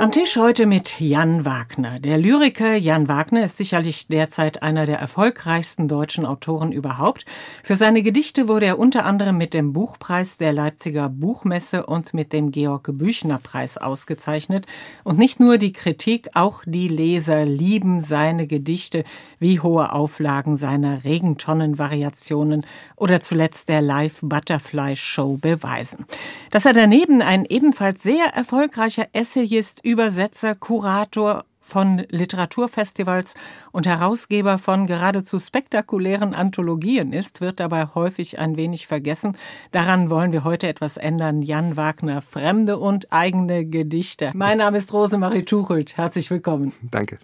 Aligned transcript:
am 0.00 0.12
Tisch 0.12 0.38
heute 0.38 0.64
mit 0.64 0.98
Jan 0.98 1.44
Wagner. 1.44 2.00
Der 2.00 2.16
Lyriker 2.16 2.74
Jan 2.74 3.06
Wagner 3.06 3.44
ist 3.44 3.58
sicherlich 3.58 4.08
derzeit 4.08 4.62
einer 4.62 4.86
der 4.86 4.98
erfolgreichsten 4.98 5.88
deutschen 5.88 6.24
Autoren 6.24 6.72
überhaupt. 6.72 7.26
Für 7.62 7.76
seine 7.76 8.02
Gedichte 8.02 8.48
wurde 8.48 8.64
er 8.64 8.78
unter 8.78 9.04
anderem 9.04 9.36
mit 9.36 9.52
dem 9.52 9.74
Buchpreis 9.74 10.38
der 10.38 10.54
Leipziger 10.54 11.10
Buchmesse 11.10 11.84
und 11.84 12.14
mit 12.14 12.32
dem 12.32 12.50
Georg 12.50 12.88
Büchner 12.92 13.40
Preis 13.42 13.76
ausgezeichnet. 13.76 14.64
Und 15.04 15.18
nicht 15.18 15.38
nur 15.38 15.58
die 15.58 15.74
Kritik, 15.74 16.30
auch 16.32 16.62
die 16.64 16.88
Leser 16.88 17.44
lieben 17.44 18.00
seine 18.00 18.46
Gedichte, 18.46 19.04
wie 19.38 19.60
hohe 19.60 19.92
Auflagen 19.92 20.56
seiner 20.56 21.04
Regentonnenvariationen 21.04 22.64
oder 22.96 23.20
zuletzt 23.20 23.68
der 23.68 23.82
Live 23.82 24.20
Butterfly 24.22 24.96
Show 24.96 25.36
beweisen. 25.36 26.06
Dass 26.50 26.64
er 26.64 26.72
daneben 26.72 27.20
ein 27.20 27.44
ebenfalls 27.44 28.02
sehr 28.02 28.24
erfolgreicher 28.34 29.06
Essayist 29.12 29.84
Übersetzer, 29.90 30.54
Kurator 30.54 31.44
von 31.60 32.04
Literaturfestivals 32.10 33.34
und 33.72 33.88
Herausgeber 33.88 34.56
von 34.56 34.86
geradezu 34.86 35.40
spektakulären 35.40 36.32
Anthologien 36.32 37.12
ist, 37.12 37.40
wird 37.40 37.58
dabei 37.58 37.86
häufig 37.86 38.38
ein 38.38 38.56
wenig 38.56 38.86
vergessen. 38.86 39.36
Daran 39.72 40.08
wollen 40.08 40.32
wir 40.32 40.44
heute 40.44 40.68
etwas 40.68 40.96
ändern. 40.96 41.42
Jan 41.42 41.76
Wagner, 41.76 42.22
Fremde 42.22 42.78
und 42.78 43.12
eigene 43.12 43.64
Gedichte. 43.64 44.30
Mein 44.32 44.58
Name 44.58 44.78
ist 44.78 44.92
Rosemarie 44.92 45.44
Tuchelt. 45.44 45.96
Herzlich 45.96 46.30
willkommen. 46.30 46.72
Danke. 46.88 47.18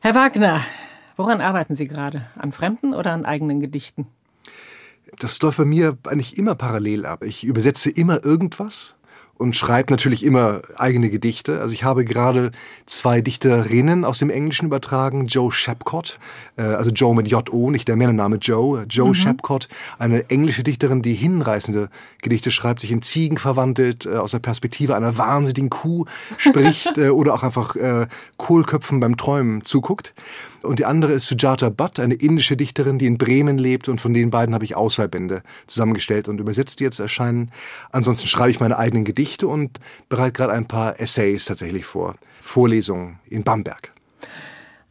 Herr 0.00 0.14
Wagner, 0.14 0.60
woran 1.16 1.40
arbeiten 1.40 1.74
Sie 1.74 1.88
gerade? 1.88 2.26
An 2.36 2.52
fremden 2.52 2.92
oder 2.92 3.12
an 3.12 3.24
eigenen 3.24 3.60
Gedichten? 3.60 4.06
Das 5.18 5.40
läuft 5.40 5.56
bei 5.56 5.64
mir 5.64 5.96
eigentlich 6.08 6.36
immer 6.36 6.56
parallel 6.56 7.06
ab. 7.06 7.24
Ich 7.24 7.42
übersetze 7.42 7.88
immer 7.88 8.22
irgendwas 8.22 8.96
und 9.36 9.56
schreibt 9.56 9.90
natürlich 9.90 10.24
immer 10.24 10.62
eigene 10.76 11.10
Gedichte. 11.10 11.60
Also 11.60 11.74
ich 11.74 11.84
habe 11.84 12.04
gerade 12.04 12.52
zwei 12.86 13.20
Dichterinnen 13.20 14.04
aus 14.04 14.18
dem 14.18 14.30
Englischen 14.30 14.66
übertragen. 14.66 15.26
Joe 15.26 15.50
Shapcott, 15.50 16.18
äh, 16.56 16.62
also 16.62 16.90
Joe 16.90 17.14
mit 17.14 17.28
J-O, 17.28 17.70
nicht 17.70 17.88
der 17.88 17.96
Männername 17.96 18.36
Joe. 18.36 18.84
Joe 18.88 19.08
mhm. 19.08 19.14
Shapcott, 19.14 19.68
eine 19.98 20.30
englische 20.30 20.62
Dichterin, 20.62 21.02
die 21.02 21.14
hinreißende 21.14 21.88
Gedichte 22.22 22.50
schreibt, 22.50 22.80
sich 22.80 22.92
in 22.92 23.02
Ziegen 23.02 23.38
verwandelt, 23.38 24.06
äh, 24.06 24.16
aus 24.16 24.30
der 24.30 24.38
Perspektive 24.38 24.94
einer 24.94 25.18
wahnsinnigen 25.18 25.70
Kuh 25.70 26.04
spricht 26.38 26.98
äh, 26.98 27.10
oder 27.10 27.34
auch 27.34 27.42
einfach 27.42 27.76
äh, 27.76 28.06
Kohlköpfen 28.36 29.00
beim 29.00 29.16
Träumen 29.16 29.64
zuguckt. 29.64 30.14
Und 30.64 30.78
die 30.78 30.84
andere 30.84 31.12
ist 31.12 31.26
Sujata 31.26 31.68
Bhatt, 31.68 32.00
eine 32.00 32.14
indische 32.14 32.56
Dichterin, 32.56 32.98
die 32.98 33.06
in 33.06 33.18
Bremen 33.18 33.58
lebt. 33.58 33.88
Und 33.88 34.00
von 34.00 34.14
den 34.14 34.30
beiden 34.30 34.54
habe 34.54 34.64
ich 34.64 34.76
Auswahlbände 34.76 35.42
zusammengestellt 35.66 36.28
und 36.28 36.40
übersetzt, 36.40 36.80
die 36.80 36.84
jetzt 36.84 36.98
erscheinen. 36.98 37.50
Ansonsten 37.92 38.26
schreibe 38.26 38.50
ich 38.50 38.60
meine 38.60 38.78
eigenen 38.78 39.04
Gedichte 39.04 39.46
und 39.46 39.78
bereite 40.08 40.32
gerade 40.32 40.52
ein 40.52 40.66
paar 40.66 40.98
Essays 41.00 41.44
tatsächlich 41.44 41.84
vor. 41.84 42.14
Vorlesungen 42.40 43.18
in 43.28 43.44
Bamberg. 43.44 43.94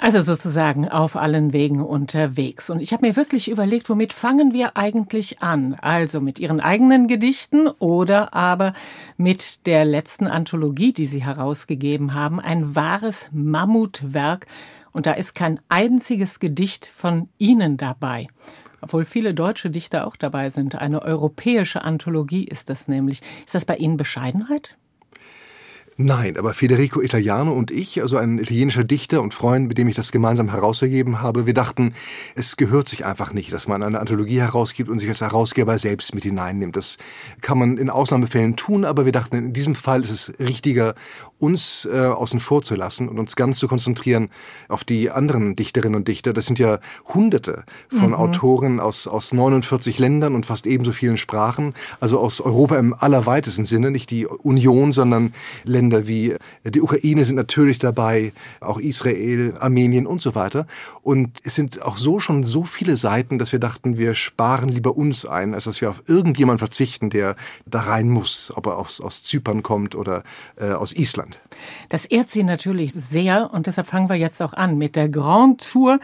Also 0.03 0.21
sozusagen 0.21 0.89
auf 0.89 1.15
allen 1.15 1.53
Wegen 1.53 1.81
unterwegs. 1.81 2.69
Und 2.69 2.81
ich 2.81 2.91
habe 2.91 3.07
mir 3.07 3.15
wirklich 3.15 3.49
überlegt, 3.49 3.89
womit 3.89 4.11
fangen 4.11 4.51
wir 4.51 4.75
eigentlich 4.75 5.41
an? 5.41 5.77
Also 5.81 6.19
mit 6.19 6.39
Ihren 6.39 6.59
eigenen 6.59 7.07
Gedichten 7.07 7.69
oder 7.79 8.33
aber 8.33 8.73
mit 9.15 9.65
der 9.65 9.85
letzten 9.85 10.27
Anthologie, 10.27 10.91
die 10.91 11.07
Sie 11.07 11.23
herausgegeben 11.23 12.13
haben. 12.13 12.41
Ein 12.41 12.75
wahres 12.75 13.29
Mammutwerk 13.31 14.47
und 14.93 15.05
da 15.05 15.11
ist 15.11 15.33
kein 15.35 15.59
einziges 15.69 16.39
Gedicht 16.39 16.85
von 16.85 17.27
Ihnen 17.37 17.77
dabei. 17.77 18.27
Obwohl 18.79 19.05
viele 19.05 19.33
deutsche 19.33 19.69
Dichter 19.69 20.05
auch 20.07 20.15
dabei 20.15 20.49
sind. 20.49 20.75
Eine 20.75 21.01
europäische 21.01 21.83
Anthologie 21.83 22.43
ist 22.43 22.69
das 22.69 22.87
nämlich. 22.87 23.21
Ist 23.45 23.55
das 23.55 23.65
bei 23.65 23.77
Ihnen 23.77 23.97
Bescheidenheit? 23.97 24.77
Nein, 25.97 26.37
aber 26.37 26.53
Federico 26.53 27.01
Italiano 27.01 27.51
und 27.51 27.69
ich, 27.69 28.01
also 28.01 28.17
ein 28.17 28.39
italienischer 28.39 28.83
Dichter 28.83 29.21
und 29.21 29.33
Freund, 29.33 29.67
mit 29.67 29.77
dem 29.77 29.87
ich 29.87 29.95
das 29.95 30.11
gemeinsam 30.11 30.49
herausgegeben 30.49 31.21
habe, 31.21 31.45
wir 31.45 31.53
dachten, 31.53 31.93
es 32.35 32.57
gehört 32.57 32.87
sich 32.87 33.05
einfach 33.05 33.31
nicht, 33.31 33.53
dass 33.53 33.67
man 33.67 33.83
eine 33.83 33.99
Anthologie 33.99 34.39
herausgibt 34.39 34.89
und 34.89 34.99
sich 34.99 35.09
als 35.09 35.21
Herausgeber 35.21 35.77
selbst 35.77 36.15
mit 36.15 36.23
hineinnimmt. 36.23 36.75
Das 36.75 36.97
kann 37.41 37.59
man 37.59 37.77
in 37.77 37.89
Ausnahmefällen 37.89 38.55
tun, 38.55 38.85
aber 38.85 39.05
wir 39.05 39.11
dachten, 39.11 39.35
in 39.35 39.53
diesem 39.53 39.75
Fall 39.75 40.01
ist 40.01 40.09
es 40.09 40.33
richtiger, 40.39 40.95
uns 41.43 41.87
äh, 41.91 41.97
außen 41.97 42.39
vor 42.39 42.61
zu 42.61 42.75
lassen 42.75 43.09
und 43.09 43.19
uns 43.19 43.35
ganz 43.35 43.59
zu 43.59 43.67
konzentrieren 43.67 44.29
auf 44.69 44.85
die 44.85 45.11
anderen 45.11 45.57
Dichterinnen 45.57 45.97
und 45.97 46.07
Dichter. 46.07 46.31
Das 46.31 46.45
sind 46.45 46.57
ja 46.57 46.79
Hunderte 47.13 47.65
von 47.89 48.09
mhm. 48.09 48.13
Autoren 48.15 48.79
aus, 48.79 49.07
aus 49.07 49.33
49 49.33 49.99
Ländern 49.99 50.35
und 50.35 50.45
fast 50.45 50.65
ebenso 50.65 50.93
vielen 50.93 51.17
Sprachen, 51.17 51.73
also 51.99 52.19
aus 52.19 52.39
Europa 52.39 52.77
im 52.77 52.93
allerweitesten 52.93 53.65
Sinne, 53.65 53.91
nicht 53.91 54.09
die 54.09 54.25
Union, 54.25 54.93
sondern 54.93 55.33
Länder, 55.65 55.82
Länder 55.83 56.07
wie 56.07 56.35
die 56.63 56.81
Ukraine 56.81 57.25
sind 57.25 57.35
natürlich 57.35 57.77
dabei, 57.77 58.31
auch 58.61 58.79
Israel, 58.79 59.55
Armenien 59.59 60.07
und 60.07 60.21
so 60.21 60.33
weiter. 60.33 60.65
Und 61.01 61.39
es 61.43 61.55
sind 61.55 61.81
auch 61.81 61.97
so 61.97 62.19
schon 62.19 62.43
so 62.43 62.63
viele 62.63 62.95
Seiten, 62.95 63.37
dass 63.37 63.51
wir 63.51 63.59
dachten, 63.59 63.97
wir 63.97 64.15
sparen 64.15 64.69
lieber 64.69 64.95
uns 64.95 65.25
ein, 65.25 65.53
als 65.53 65.65
dass 65.65 65.81
wir 65.81 65.89
auf 65.89 66.03
irgendjemanden 66.07 66.59
verzichten, 66.59 67.09
der 67.09 67.35
da 67.65 67.81
rein 67.81 68.09
muss, 68.09 68.51
ob 68.55 68.67
er 68.67 68.77
aus, 68.77 69.01
aus 69.01 69.23
Zypern 69.23 69.61
kommt 69.61 69.95
oder 69.95 70.23
äh, 70.55 70.71
aus 70.71 70.93
Island. 70.93 71.39
Das 71.89 72.05
ehrt 72.05 72.31
Sie 72.31 72.43
natürlich 72.43 72.93
sehr 72.95 73.51
und 73.53 73.67
deshalb 73.67 73.87
fangen 73.87 74.09
wir 74.09 74.15
jetzt 74.15 74.41
auch 74.41 74.53
an 74.53 74.77
mit 74.77 74.95
der 74.95 75.09
Grand 75.09 75.69
Tour 75.69 75.99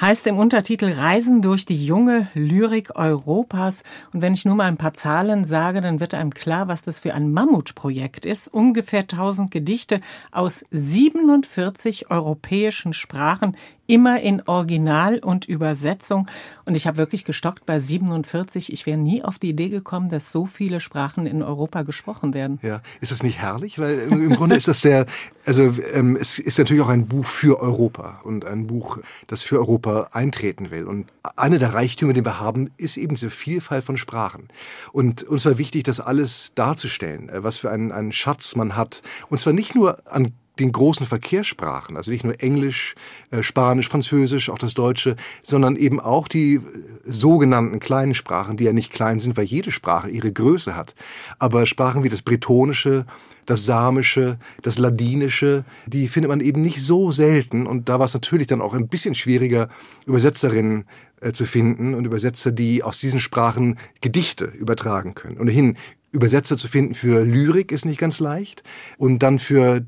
heißt 0.00 0.26
im 0.26 0.38
Untertitel 0.38 0.92
Reisen 0.92 1.42
durch 1.42 1.66
die 1.66 1.84
junge 1.84 2.28
Lyrik 2.34 2.96
Europas. 2.96 3.82
Und 4.14 4.22
wenn 4.22 4.34
ich 4.34 4.44
nur 4.44 4.54
mal 4.54 4.66
ein 4.66 4.76
paar 4.76 4.94
Zahlen 4.94 5.44
sage, 5.44 5.80
dann 5.80 6.00
wird 6.00 6.14
einem 6.14 6.32
klar, 6.32 6.68
was 6.68 6.82
das 6.82 6.98
für 7.00 7.14
ein 7.14 7.32
Mammutprojekt 7.32 8.24
ist. 8.24 8.48
Ungefähr 8.48 9.00
1000 9.00 9.50
Gedichte 9.50 10.00
aus 10.30 10.64
47 10.70 12.10
europäischen 12.10 12.92
Sprachen 12.92 13.56
immer 13.88 14.20
in 14.20 14.42
Original 14.46 15.18
und 15.18 15.46
Übersetzung. 15.46 16.28
Und 16.66 16.76
ich 16.76 16.86
habe 16.86 16.98
wirklich 16.98 17.24
gestockt 17.24 17.64
bei 17.64 17.80
47. 17.80 18.70
Ich 18.70 18.84
wäre 18.84 18.98
nie 18.98 19.24
auf 19.24 19.38
die 19.38 19.48
Idee 19.48 19.70
gekommen, 19.70 20.10
dass 20.10 20.30
so 20.30 20.44
viele 20.44 20.78
Sprachen 20.78 21.26
in 21.26 21.42
Europa 21.42 21.82
gesprochen 21.82 22.34
werden. 22.34 22.60
Ja, 22.62 22.82
ist 23.00 23.10
das 23.10 23.22
nicht 23.22 23.38
herrlich? 23.38 23.78
Weil 23.78 23.98
im, 23.98 24.34
Grunde 24.34 24.56
ist 24.56 24.68
das 24.68 24.82
sehr, 24.82 25.06
also 25.46 25.74
ähm, 25.94 26.16
es 26.20 26.38
ist 26.38 26.58
natürlich 26.58 26.82
auch 26.82 26.88
ein 26.88 27.08
Buch 27.08 27.24
für 27.24 27.60
Europa 27.60 28.20
und 28.24 28.44
ein 28.44 28.66
Buch, 28.66 28.98
das 29.26 29.42
für 29.42 29.58
Europa 29.58 30.08
eintreten 30.12 30.70
will. 30.70 30.84
Und 30.84 31.10
eine 31.36 31.58
der 31.58 31.72
Reichtümer, 31.72 32.12
den 32.12 32.26
wir 32.26 32.38
haben, 32.38 32.70
ist 32.76 32.98
eben 32.98 33.14
diese 33.14 33.30
Vielfalt 33.30 33.84
von 33.84 33.96
Sprachen. 33.96 34.48
Und 34.92 35.22
uns 35.22 35.46
war 35.46 35.56
wichtig, 35.56 35.84
das 35.84 35.98
alles 35.98 36.52
darzustellen, 36.54 37.30
äh, 37.30 37.42
was 37.42 37.56
für 37.56 37.70
einen, 37.70 37.90
einen 37.90 38.12
Schatz 38.12 38.54
man 38.54 38.76
hat. 38.76 39.02
Und 39.30 39.40
zwar 39.40 39.54
nicht 39.54 39.74
nur 39.74 40.06
an 40.06 40.32
den 40.58 40.72
großen 40.72 41.06
Verkehrssprachen, 41.06 41.96
also 41.96 42.10
nicht 42.10 42.24
nur 42.24 42.40
Englisch, 42.40 42.94
äh, 43.30 43.42
Spanisch, 43.42 43.88
Französisch, 43.88 44.50
auch 44.50 44.58
das 44.58 44.74
Deutsche, 44.74 45.16
sondern 45.42 45.76
eben 45.76 46.00
auch 46.00 46.28
die 46.28 46.54
äh, 46.54 46.60
sogenannten 47.04 47.80
kleinen 47.80 48.14
Sprachen, 48.14 48.56
die 48.56 48.64
ja 48.64 48.72
nicht 48.72 48.92
klein 48.92 49.20
sind, 49.20 49.36
weil 49.36 49.44
jede 49.44 49.72
Sprache 49.72 50.10
ihre 50.10 50.32
Größe 50.32 50.74
hat. 50.76 50.94
Aber 51.38 51.66
Sprachen 51.66 52.04
wie 52.04 52.08
das 52.08 52.22
Bretonische, 52.22 53.06
das 53.46 53.64
Samische, 53.64 54.38
das 54.62 54.78
Ladinische, 54.78 55.64
die 55.86 56.08
findet 56.08 56.28
man 56.28 56.40
eben 56.40 56.60
nicht 56.60 56.82
so 56.82 57.12
selten. 57.12 57.66
Und 57.66 57.88
da 57.88 57.98
war 57.98 58.04
es 58.04 58.14
natürlich 58.14 58.46
dann 58.46 58.60
auch 58.60 58.74
ein 58.74 58.88
bisschen 58.88 59.14
schwieriger, 59.14 59.68
Übersetzerinnen 60.06 60.84
äh, 61.20 61.32
zu 61.32 61.46
finden 61.46 61.94
und 61.94 62.04
Übersetzer, 62.04 62.52
die 62.52 62.82
aus 62.82 62.98
diesen 62.98 63.20
Sprachen 63.20 63.78
Gedichte 64.00 64.44
übertragen 64.44 65.14
können. 65.14 65.38
Ohnehin 65.38 65.76
Übersetzer 66.10 66.56
zu 66.56 66.68
finden 66.68 66.94
für 66.94 67.24
Lyrik 67.24 67.72
ist 67.72 67.84
nicht 67.84 67.98
ganz 67.98 68.18
leicht 68.18 68.62
und 68.96 69.22
dann 69.22 69.38
für 69.38 69.84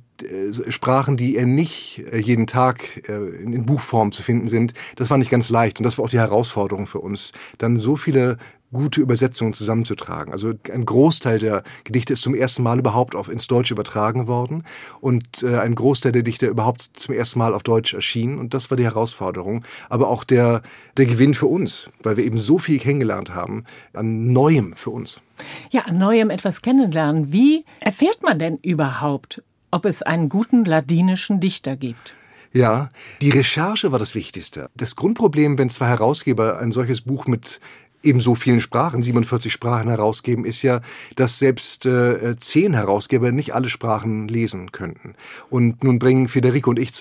Sprachen, 0.68 1.16
die 1.16 1.36
er 1.36 1.46
nicht 1.46 2.02
äh, 2.12 2.18
jeden 2.18 2.46
Tag 2.46 3.08
äh, 3.08 3.42
in 3.42 3.66
Buchform 3.66 4.12
zu 4.12 4.22
finden 4.22 4.48
sind, 4.48 4.74
das 4.96 5.10
war 5.10 5.18
nicht 5.18 5.30
ganz 5.30 5.50
leicht. 5.50 5.78
Und 5.78 5.84
das 5.84 5.98
war 5.98 6.04
auch 6.04 6.10
die 6.10 6.18
Herausforderung 6.18 6.86
für 6.86 7.00
uns, 7.00 7.32
dann 7.58 7.76
so 7.76 7.96
viele 7.96 8.38
gute 8.72 9.00
Übersetzungen 9.00 9.52
zusammenzutragen. 9.52 10.32
Also 10.32 10.52
ein 10.72 10.84
Großteil 10.84 11.38
der 11.38 11.62
Gedichte 11.84 12.12
ist 12.12 12.22
zum 12.22 12.34
ersten 12.34 12.62
Mal 12.62 12.78
überhaupt 12.78 13.14
auf, 13.14 13.28
ins 13.28 13.46
Deutsche 13.46 13.74
übertragen 13.74 14.28
worden 14.28 14.64
und 15.00 15.42
äh, 15.42 15.58
ein 15.58 15.74
Großteil 15.74 16.12
der 16.12 16.22
Dichter 16.22 16.48
überhaupt 16.48 16.90
zum 16.94 17.14
ersten 17.14 17.38
Mal 17.38 17.54
auf 17.54 17.62
Deutsch 17.62 17.94
erschienen 17.94 18.38
und 18.38 18.54
das 18.54 18.70
war 18.70 18.76
die 18.76 18.84
Herausforderung, 18.84 19.64
aber 19.88 20.08
auch 20.08 20.24
der, 20.24 20.62
der 20.96 21.06
Gewinn 21.06 21.34
für 21.34 21.46
uns, 21.46 21.90
weil 22.02 22.16
wir 22.16 22.24
eben 22.24 22.38
so 22.38 22.58
viel 22.58 22.78
kennengelernt 22.78 23.34
haben 23.34 23.64
an 23.92 24.32
Neuem 24.32 24.74
für 24.76 24.90
uns. 24.90 25.20
Ja, 25.70 25.82
an 25.82 25.98
Neuem 25.98 26.30
etwas 26.30 26.62
kennenlernen. 26.62 27.32
Wie 27.32 27.64
erfährt 27.80 28.22
man 28.22 28.38
denn 28.38 28.56
überhaupt, 28.58 29.42
ob 29.70 29.84
es 29.84 30.02
einen 30.02 30.28
guten 30.28 30.64
ladinischen 30.64 31.40
Dichter 31.40 31.76
gibt. 31.76 32.14
Ja, 32.52 32.90
die 33.22 33.30
Recherche 33.30 33.92
war 33.92 33.98
das 33.98 34.14
Wichtigste. 34.14 34.70
Das 34.74 34.96
Grundproblem, 34.96 35.56
wenn 35.56 35.70
zwei 35.70 35.86
Herausgeber 35.86 36.58
ein 36.58 36.72
solches 36.72 37.02
Buch 37.02 37.26
mit 37.26 37.60
ebenso 38.02 38.34
vielen 38.34 38.60
Sprachen, 38.60 39.02
47 39.02 39.52
Sprachen 39.52 39.88
herausgeben, 39.88 40.44
ist 40.44 40.62
ja, 40.62 40.80
dass 41.16 41.38
selbst 41.38 41.86
äh, 41.86 42.36
zehn 42.38 42.74
Herausgeber 42.74 43.32
nicht 43.32 43.54
alle 43.54 43.68
Sprachen 43.68 44.28
lesen 44.28 44.72
könnten. 44.72 45.14
Und 45.50 45.84
nun 45.84 45.98
bringen 45.98 46.28
Federico 46.28 46.70
und 46.70 46.78
ich 46.78 46.92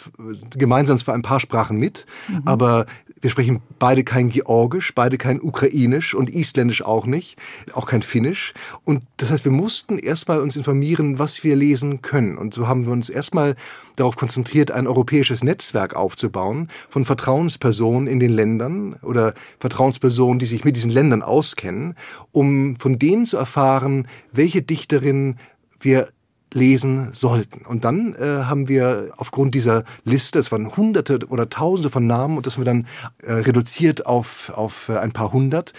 gemeinsam 0.56 0.98
zwar 0.98 1.16
ein 1.16 1.22
paar 1.22 1.40
Sprachen 1.40 1.78
mit, 1.78 2.06
mhm. 2.28 2.42
aber 2.46 2.86
Wir 3.22 3.30
sprechen 3.30 3.62
beide 3.80 4.06
kein 4.06 4.30
Georgisch, 4.30 4.96
beide 4.96 5.18
kein 5.18 5.42
Ukrainisch 5.42 6.13
und 6.13 6.30
Isländisch 6.30 6.81
auch 6.84 7.06
nicht, 7.06 7.38
auch 7.74 7.86
kein 7.86 8.01
Finnisch. 8.01 8.54
Und 8.86 9.04
das 9.18 9.30
heißt, 9.30 9.44
wir 9.44 9.51
mussten 9.51 10.00
erstmal 10.00 10.40
uns 10.40 10.56
informieren, 10.56 11.19
was 11.19 11.44
wir 11.44 11.57
lesen 11.57 12.01
können. 12.01 12.38
Und 12.38 12.54
so 12.54 12.69
haben 12.69 12.86
wir 12.86 12.94
uns 12.94 13.10
erstmal 13.10 13.56
darauf 13.98 14.16
konzentriert, 14.16 14.72
ein 14.72 14.88
europäisches 14.88 15.44
Netzwerk 15.44 15.96
aufzubauen 15.96 16.69
von 16.90 17.04
Vertrauenspersonen 17.04 18.07
in 18.07 18.22
den 18.22 18.31
Ländern 18.31 18.96
oder 19.01 19.34
Vertrauenspersonen, 19.60 20.40
die 20.40 20.46
sich 20.46 20.63
mit 20.63 20.78
diesen 20.78 20.88
Ländern 20.89 21.21
auskennen, 21.21 21.95
um 22.31 22.75
von 22.77 23.00
denen 23.00 23.25
zu 23.25 23.38
erfahren, 23.38 24.07
welche 24.31 24.62
Dichterin 24.62 25.38
wir 25.80 26.09
lesen 26.53 27.09
sollten. 27.13 27.65
Und 27.65 27.83
dann 27.83 28.15
äh, 28.15 28.44
haben 28.44 28.68
wir 28.68 29.12
aufgrund 29.18 29.56
dieser 29.56 29.83
Liste, 30.03 30.39
es 30.39 30.51
waren 30.51 30.75
hunderte 30.75 31.19
oder 31.27 31.50
tausende 31.50 31.89
von 31.89 32.07
Namen 32.07 32.38
und 32.38 32.45
das 32.45 32.56
haben 32.56 32.62
wir 32.62 32.65
dann 32.65 32.88
äh, 33.21 33.33
reduziert 33.33 34.06
auf, 34.06 34.51
auf 34.56 34.89
äh, 34.89 34.97
ein 34.97 35.12
paar 35.12 35.31
hundert. 35.31 35.74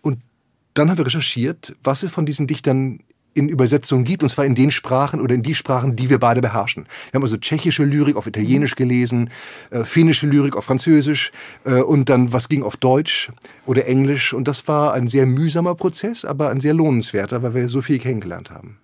Und 0.00 0.18
dann 0.72 0.90
haben 0.90 0.98
wir 0.98 1.06
recherchiert, 1.06 1.76
was 1.84 2.02
es 2.02 2.10
von 2.10 2.26
diesen 2.26 2.46
Dichtern 2.46 3.00
in 3.34 3.48
Übersetzungen 3.48 4.04
gibt, 4.04 4.22
und 4.22 4.28
zwar 4.28 4.44
in 4.44 4.54
den 4.54 4.70
Sprachen 4.70 5.20
oder 5.20 5.34
in 5.34 5.42
die 5.42 5.54
Sprachen, 5.54 5.96
die 5.96 6.08
wir 6.08 6.18
beide 6.18 6.40
beherrschen. 6.40 6.86
Wir 7.10 7.18
haben 7.18 7.22
also 7.22 7.36
tschechische 7.36 7.84
Lyrik 7.84 8.16
auf 8.16 8.26
Italienisch 8.26 8.76
gelesen, 8.76 9.30
äh, 9.70 9.84
finnische 9.84 10.26
Lyrik 10.26 10.56
auf 10.56 10.64
Französisch 10.64 11.32
äh, 11.64 11.82
und 11.82 12.08
dann 12.08 12.32
was 12.32 12.48
ging 12.48 12.62
auf 12.62 12.76
Deutsch 12.76 13.30
oder 13.66 13.86
Englisch. 13.86 14.32
Und 14.32 14.48
das 14.48 14.66
war 14.68 14.94
ein 14.94 15.08
sehr 15.08 15.26
mühsamer 15.26 15.74
Prozess, 15.74 16.24
aber 16.24 16.50
ein 16.50 16.60
sehr 16.60 16.74
lohnenswerter, 16.74 17.42
weil 17.42 17.54
wir 17.54 17.68
so 17.68 17.82
viel 17.82 17.98
kennengelernt 17.98 18.50
haben. 18.50 18.78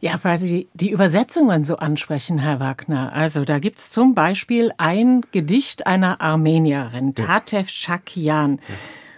Ja, 0.00 0.18
weil 0.22 0.36
Sie 0.36 0.68
die 0.74 0.90
Übersetzungen 0.90 1.64
so 1.64 1.76
ansprechen, 1.76 2.38
Herr 2.38 2.60
Wagner. 2.60 3.12
Also 3.14 3.46
da 3.46 3.58
gibt's 3.58 3.90
zum 3.90 4.14
Beispiel 4.14 4.70
ein 4.76 5.22
Gedicht 5.32 5.86
einer 5.86 6.20
Armenierin, 6.20 7.14
Tatev 7.14 7.70
Shakian. 7.70 8.56
Ja. 8.68 8.74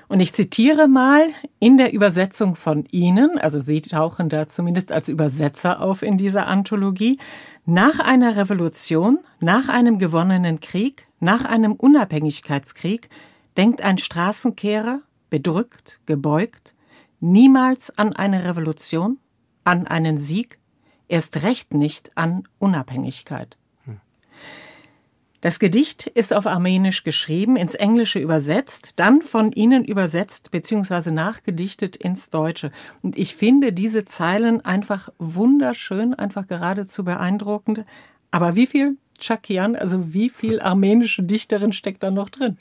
Und 0.09 0.21
ich 0.21 0.33
zitiere 0.33 0.87
mal 0.87 1.29
in 1.59 1.77
der 1.77 1.93
Übersetzung 1.93 2.55
von 2.55 2.85
Ihnen, 2.93 3.39
also 3.39 3.59
Sie 3.59 3.81
tauchen 3.81 4.29
da 4.29 4.47
zumindest 4.47 4.93
als 4.93 5.09
Übersetzer 5.09 5.81
auf 5.83 6.03
in 6.03 6.17
dieser 6.17 6.47
Anthologie, 6.47 7.19
nach 7.65 7.99
einer 7.99 8.37
Revolution, 8.37 9.19
nach 9.41 9.69
einem 9.69 9.99
gewonnenen 9.99 10.61
Krieg, 10.61 11.09
nach 11.19 11.45
einem 11.45 11.73
Unabhängigkeitskrieg 11.73 13.09
denkt 13.57 13.83
ein 13.83 13.99
Straßenkehrer, 13.99 15.01
bedrückt, 15.31 16.01
gebeugt, 16.07 16.75
niemals 17.19 17.97
an 17.99 18.13
eine 18.13 18.45
Revolution, 18.45 19.19
an 19.65 19.89
einen 19.89 20.19
Sieg, 20.19 20.61
erst 21.09 21.43
recht 21.43 21.75
nicht 21.75 22.17
an 22.17 22.45
Unabhängigkeit. 22.59 23.57
Das 25.47 25.61
Gedicht 25.61 26.09
ist 26.09 26.35
auf 26.35 26.49
Armenisch 26.49 27.05
geschrieben, 27.05 27.55
ins 27.55 27.77
Englische 27.77 28.19
übersetzt, 28.19 28.95
dann 28.97 29.23
von 29.23 29.53
Ihnen 29.53 29.85
übersetzt 29.85 30.51
bzw. 30.51 31.13
nachgedichtet 31.13 31.95
ins 31.95 32.31
Deutsche. 32.31 32.73
Und 33.01 33.17
ich 33.17 33.37
finde 33.37 33.73
diese 33.73 34.05
Zeilen 34.05 34.65
einfach 34.65 35.09
wunderschön, 35.21 36.15
einfach 36.15 36.49
geradezu 36.49 37.05
beeindruckend. 37.05 37.85
Aber 38.33 38.57
wie 38.57 38.67
viel 38.67 38.97
Chakian, 39.21 39.77
also 39.77 40.13
wie 40.13 40.31
viel 40.31 40.59
armenische 40.59 41.23
Dichterin 41.23 41.73
steckt 41.73 42.03
da 42.03 42.11
noch 42.11 42.29
drin? 42.29 42.59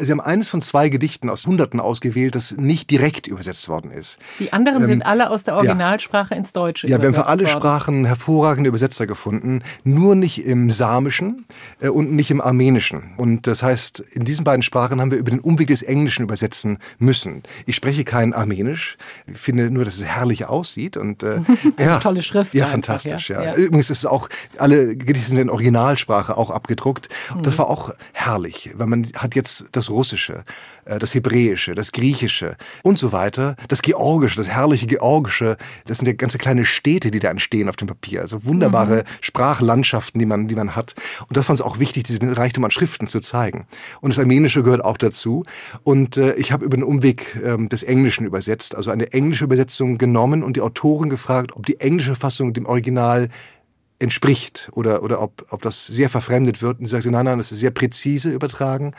Sie 0.00 0.10
haben 0.10 0.20
eines 0.20 0.48
von 0.48 0.60
zwei 0.60 0.88
Gedichten 0.88 1.30
aus 1.30 1.46
Hunderten 1.46 1.80
ausgewählt, 1.80 2.34
das 2.34 2.52
nicht 2.52 2.90
direkt 2.90 3.26
übersetzt 3.26 3.68
worden 3.68 3.90
ist. 3.90 4.18
Die 4.38 4.52
anderen 4.52 4.82
ähm, 4.82 4.86
sind 4.86 5.06
alle 5.06 5.30
aus 5.30 5.44
der 5.44 5.56
Originalsprache 5.56 6.32
ja. 6.32 6.36
ins 6.36 6.52
Deutsche 6.52 6.86
ja, 6.86 6.96
übersetzt 6.96 7.16
Ja, 7.16 7.18
wir 7.18 7.18
haben 7.18 7.24
für 7.24 7.30
alle 7.30 7.48
worden. 7.48 7.60
Sprachen 7.60 8.04
hervorragende 8.04 8.68
Übersetzer 8.68 9.06
gefunden, 9.06 9.62
nur 9.84 10.14
nicht 10.14 10.44
im 10.44 10.70
Samischen 10.70 11.46
äh, 11.80 11.88
und 11.88 12.12
nicht 12.12 12.30
im 12.30 12.40
Armenischen. 12.40 13.14
Und 13.16 13.46
das 13.46 13.62
heißt, 13.62 14.00
in 14.00 14.24
diesen 14.24 14.44
beiden 14.44 14.62
Sprachen 14.62 15.00
haben 15.00 15.10
wir 15.10 15.18
über 15.18 15.30
den 15.30 15.40
Umweg 15.40 15.68
des 15.68 15.82
Englischen 15.82 16.22
übersetzen 16.22 16.78
müssen. 16.98 17.42
Ich 17.66 17.76
spreche 17.76 18.04
kein 18.04 18.34
Armenisch, 18.34 18.96
ich 19.26 19.38
finde 19.38 19.70
nur, 19.70 19.84
dass 19.84 19.96
es 19.96 20.04
herrlich 20.04 20.46
aussieht 20.46 20.96
und 20.96 21.22
äh, 21.22 21.40
ja, 21.78 21.98
tolle 21.98 22.22
Schrift. 22.22 22.54
Ja, 22.54 22.64
einfach, 22.64 22.72
fantastisch. 22.72 23.30
Ja. 23.30 23.42
ja. 23.42 23.54
Übrigens 23.54 23.90
ist 23.90 23.98
es 23.98 24.06
auch 24.06 24.28
alle 24.58 24.96
Gedichte 24.96 25.28
sind 25.28 25.38
in 25.38 25.50
Originalsprache 25.50 26.36
auch 26.36 26.50
abgedruckt. 26.50 27.08
Und 27.34 27.46
das 27.46 27.54
mhm. 27.54 27.58
war 27.58 27.70
auch 27.70 27.94
herrlich, 28.12 28.70
weil 28.74 28.86
man 28.86 29.06
hat 29.16 29.34
jetzt 29.34 29.67
das 29.72 29.90
Russische, 29.90 30.44
äh, 30.84 30.98
das 30.98 31.14
Hebräische, 31.14 31.74
das 31.74 31.92
Griechische 31.92 32.56
und 32.82 32.98
so 32.98 33.12
weiter, 33.12 33.56
das 33.68 33.82
Georgische, 33.82 34.36
das 34.36 34.48
herrliche 34.48 34.86
Georgische, 34.86 35.56
das 35.86 35.98
sind 35.98 36.06
ja 36.06 36.14
ganze 36.14 36.38
kleine 36.38 36.64
Städte, 36.64 37.10
die 37.10 37.20
da 37.20 37.30
entstehen 37.30 37.68
auf 37.68 37.76
dem 37.76 37.88
Papier, 37.88 38.20
also 38.20 38.44
wunderbare 38.44 38.98
mhm. 38.98 39.02
Sprachlandschaften, 39.20 40.18
die 40.18 40.26
man, 40.26 40.48
die 40.48 40.54
man 40.54 40.76
hat. 40.76 40.94
Und 41.28 41.36
das 41.36 41.46
fand 41.46 41.60
es 41.60 41.64
auch 41.64 41.78
wichtig, 41.78 42.04
diesen 42.04 42.32
Reichtum 42.32 42.64
an 42.64 42.70
Schriften 42.70 43.06
zu 43.06 43.20
zeigen. 43.20 43.66
Und 44.00 44.10
das 44.10 44.18
Armenische 44.18 44.62
gehört 44.62 44.84
auch 44.84 44.96
dazu. 44.96 45.44
Und 45.84 46.16
äh, 46.16 46.34
ich 46.34 46.52
habe 46.52 46.64
über 46.64 46.76
den 46.76 46.84
Umweg 46.84 47.38
ähm, 47.44 47.68
des 47.68 47.82
Englischen 47.82 48.26
übersetzt, 48.26 48.74
also 48.74 48.90
eine 48.90 49.12
englische 49.12 49.44
Übersetzung 49.44 49.98
genommen 49.98 50.42
und 50.42 50.56
die 50.56 50.60
Autorin 50.60 51.10
gefragt, 51.10 51.52
ob 51.54 51.66
die 51.66 51.80
englische 51.80 52.16
Fassung 52.16 52.52
dem 52.54 52.66
Original 52.66 53.28
entspricht 53.98 54.70
oder, 54.72 55.02
oder 55.02 55.20
ob, 55.20 55.44
ob 55.50 55.62
das 55.62 55.86
sehr 55.86 56.08
verfremdet 56.08 56.62
wird. 56.62 56.78
Und 56.78 56.86
sie 56.86 56.92
sagte, 56.92 57.10
nein, 57.10 57.24
nein, 57.24 57.38
das 57.38 57.52
ist 57.52 57.60
sehr 57.60 57.70
präzise 57.70 58.30
übertragen. 58.30 58.92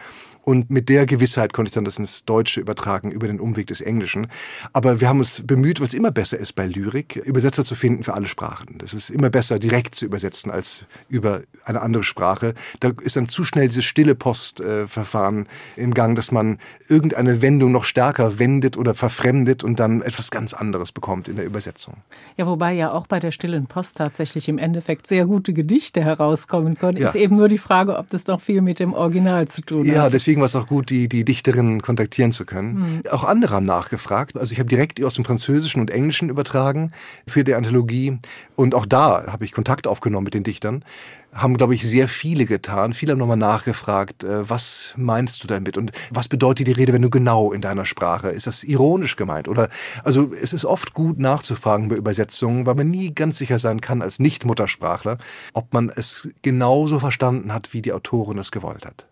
Und 0.49 0.71
mit 0.71 0.89
der 0.89 1.05
Gewissheit 1.05 1.53
konnte 1.53 1.69
ich 1.69 1.75
dann 1.75 1.85
das 1.85 1.99
ins 1.99 2.25
Deutsche 2.25 2.59
übertragen 2.59 3.11
über 3.11 3.27
den 3.27 3.39
Umweg 3.39 3.67
des 3.67 3.81
Englischen. 3.81 4.25
Aber 4.73 4.99
wir 4.99 5.07
haben 5.07 5.19
uns 5.19 5.43
bemüht, 5.45 5.79
weil 5.79 5.85
es 5.85 5.93
immer 5.93 6.09
besser 6.09 6.39
ist 6.39 6.53
bei 6.53 6.65
Lyrik, 6.65 7.17
Übersetzer 7.17 7.63
zu 7.63 7.75
finden 7.75 8.01
für 8.01 8.15
alle 8.15 8.27
Sprachen. 8.27 8.79
Das 8.79 8.95
ist 8.95 9.11
immer 9.11 9.29
besser, 9.29 9.59
direkt 9.59 9.93
zu 9.93 10.05
übersetzen 10.05 10.49
als 10.49 10.85
über 11.07 11.41
eine 11.65 11.81
andere 11.83 12.03
Sprache. 12.03 12.55
Da 12.79 12.89
ist 12.99 13.15
dann 13.15 13.27
zu 13.27 13.43
schnell 13.43 13.67
dieses 13.67 13.85
stille 13.85 14.15
Postverfahren 14.15 15.45
äh, 15.77 15.81
im 15.83 15.93
Gang, 15.93 16.15
dass 16.15 16.31
man 16.31 16.57
irgendeine 16.87 17.43
Wendung 17.43 17.71
noch 17.71 17.83
stärker 17.83 18.39
wendet 18.39 18.75
oder 18.75 18.95
verfremdet 18.95 19.63
und 19.63 19.79
dann 19.79 20.01
etwas 20.01 20.31
ganz 20.31 20.55
anderes 20.55 20.91
bekommt 20.91 21.27
in 21.27 21.35
der 21.35 21.45
Übersetzung. 21.45 21.97
Ja, 22.37 22.47
wobei 22.47 22.73
ja 22.73 22.91
auch 22.91 23.05
bei 23.05 23.19
der 23.19 23.29
stillen 23.29 23.67
Post 23.67 23.97
tatsächlich 23.97 24.49
im 24.49 24.57
Endeffekt 24.57 25.05
sehr 25.05 25.27
gute 25.27 25.53
Gedichte 25.53 26.03
herauskommen 26.03 26.73
können. 26.73 26.97
Ja. 26.97 27.09
Ist 27.09 27.15
eben 27.15 27.35
nur 27.35 27.49
die 27.49 27.59
Frage, 27.59 27.99
ob 27.99 28.07
das 28.07 28.23
doch 28.23 28.41
viel 28.41 28.63
mit 28.63 28.79
dem 28.79 28.93
Original 28.93 29.47
zu 29.47 29.61
tun 29.61 29.85
ja, 29.85 29.91
hat. 29.91 29.97
Ja, 29.97 30.09
deswegen 30.09 30.38
deswegen 30.39 30.41
war 30.41 30.45
es 30.45 30.55
auch 30.55 30.67
gut, 30.67 30.89
die, 30.89 31.09
die 31.09 31.25
Dichterinnen 31.25 31.81
kontaktieren 31.81 32.31
zu 32.31 32.45
können. 32.45 33.01
Mhm. 33.03 33.11
Auch 33.11 33.23
andere 33.23 33.55
haben 33.55 33.65
nachgefragt. 33.65 34.37
Also 34.37 34.53
ich 34.53 34.59
habe 34.59 34.69
direkt 34.69 35.03
aus 35.03 35.15
dem 35.15 35.25
Französischen 35.25 35.81
und 35.81 35.91
Englischen 35.91 36.29
übertragen 36.29 36.91
für 37.27 37.43
die 37.43 37.55
Anthologie. 37.55 38.17
Und 38.55 38.75
auch 38.75 38.85
da 38.85 39.25
habe 39.27 39.45
ich 39.45 39.51
Kontakt 39.51 39.87
aufgenommen 39.87 40.25
mit 40.25 40.33
den 40.33 40.43
Dichtern. 40.43 40.83
Haben, 41.31 41.57
glaube 41.57 41.75
ich, 41.75 41.87
sehr 41.87 42.07
viele 42.07 42.45
getan. 42.45 42.93
Viele 42.93 43.11
haben 43.11 43.19
nochmal 43.19 43.37
nachgefragt, 43.37 44.23
äh, 44.23 44.49
was 44.49 44.95
meinst 44.97 45.43
du 45.43 45.47
damit? 45.47 45.77
Und 45.77 45.91
was 46.09 46.27
bedeutet 46.27 46.67
die 46.67 46.71
Rede, 46.71 46.91
wenn 46.91 47.03
du 47.03 47.11
genau 47.11 47.51
in 47.51 47.61
deiner 47.61 47.85
Sprache? 47.85 48.29
Ist 48.29 48.47
das 48.47 48.63
ironisch 48.63 49.15
gemeint? 49.15 49.47
Oder, 49.47 49.69
also, 50.03 50.31
es 50.33 50.53
ist 50.53 50.65
oft 50.65 50.95
gut 50.95 51.19
nachzufragen 51.19 51.89
bei 51.89 51.95
Übersetzungen, 51.95 52.65
weil 52.65 52.73
man 52.73 52.89
nie 52.89 53.13
ganz 53.13 53.37
sicher 53.37 53.59
sein 53.59 53.79
kann 53.79 54.01
als 54.01 54.17
Nicht-Muttersprachler, 54.17 55.19
ob 55.53 55.71
man 55.71 55.89
es 55.89 56.29
genauso 56.41 56.97
verstanden 56.97 57.53
hat, 57.53 57.73
wie 57.73 57.83
die 57.83 57.93
Autorin 57.93 58.39
es 58.39 58.49
gewollt 58.49 58.87
hat. 58.87 59.05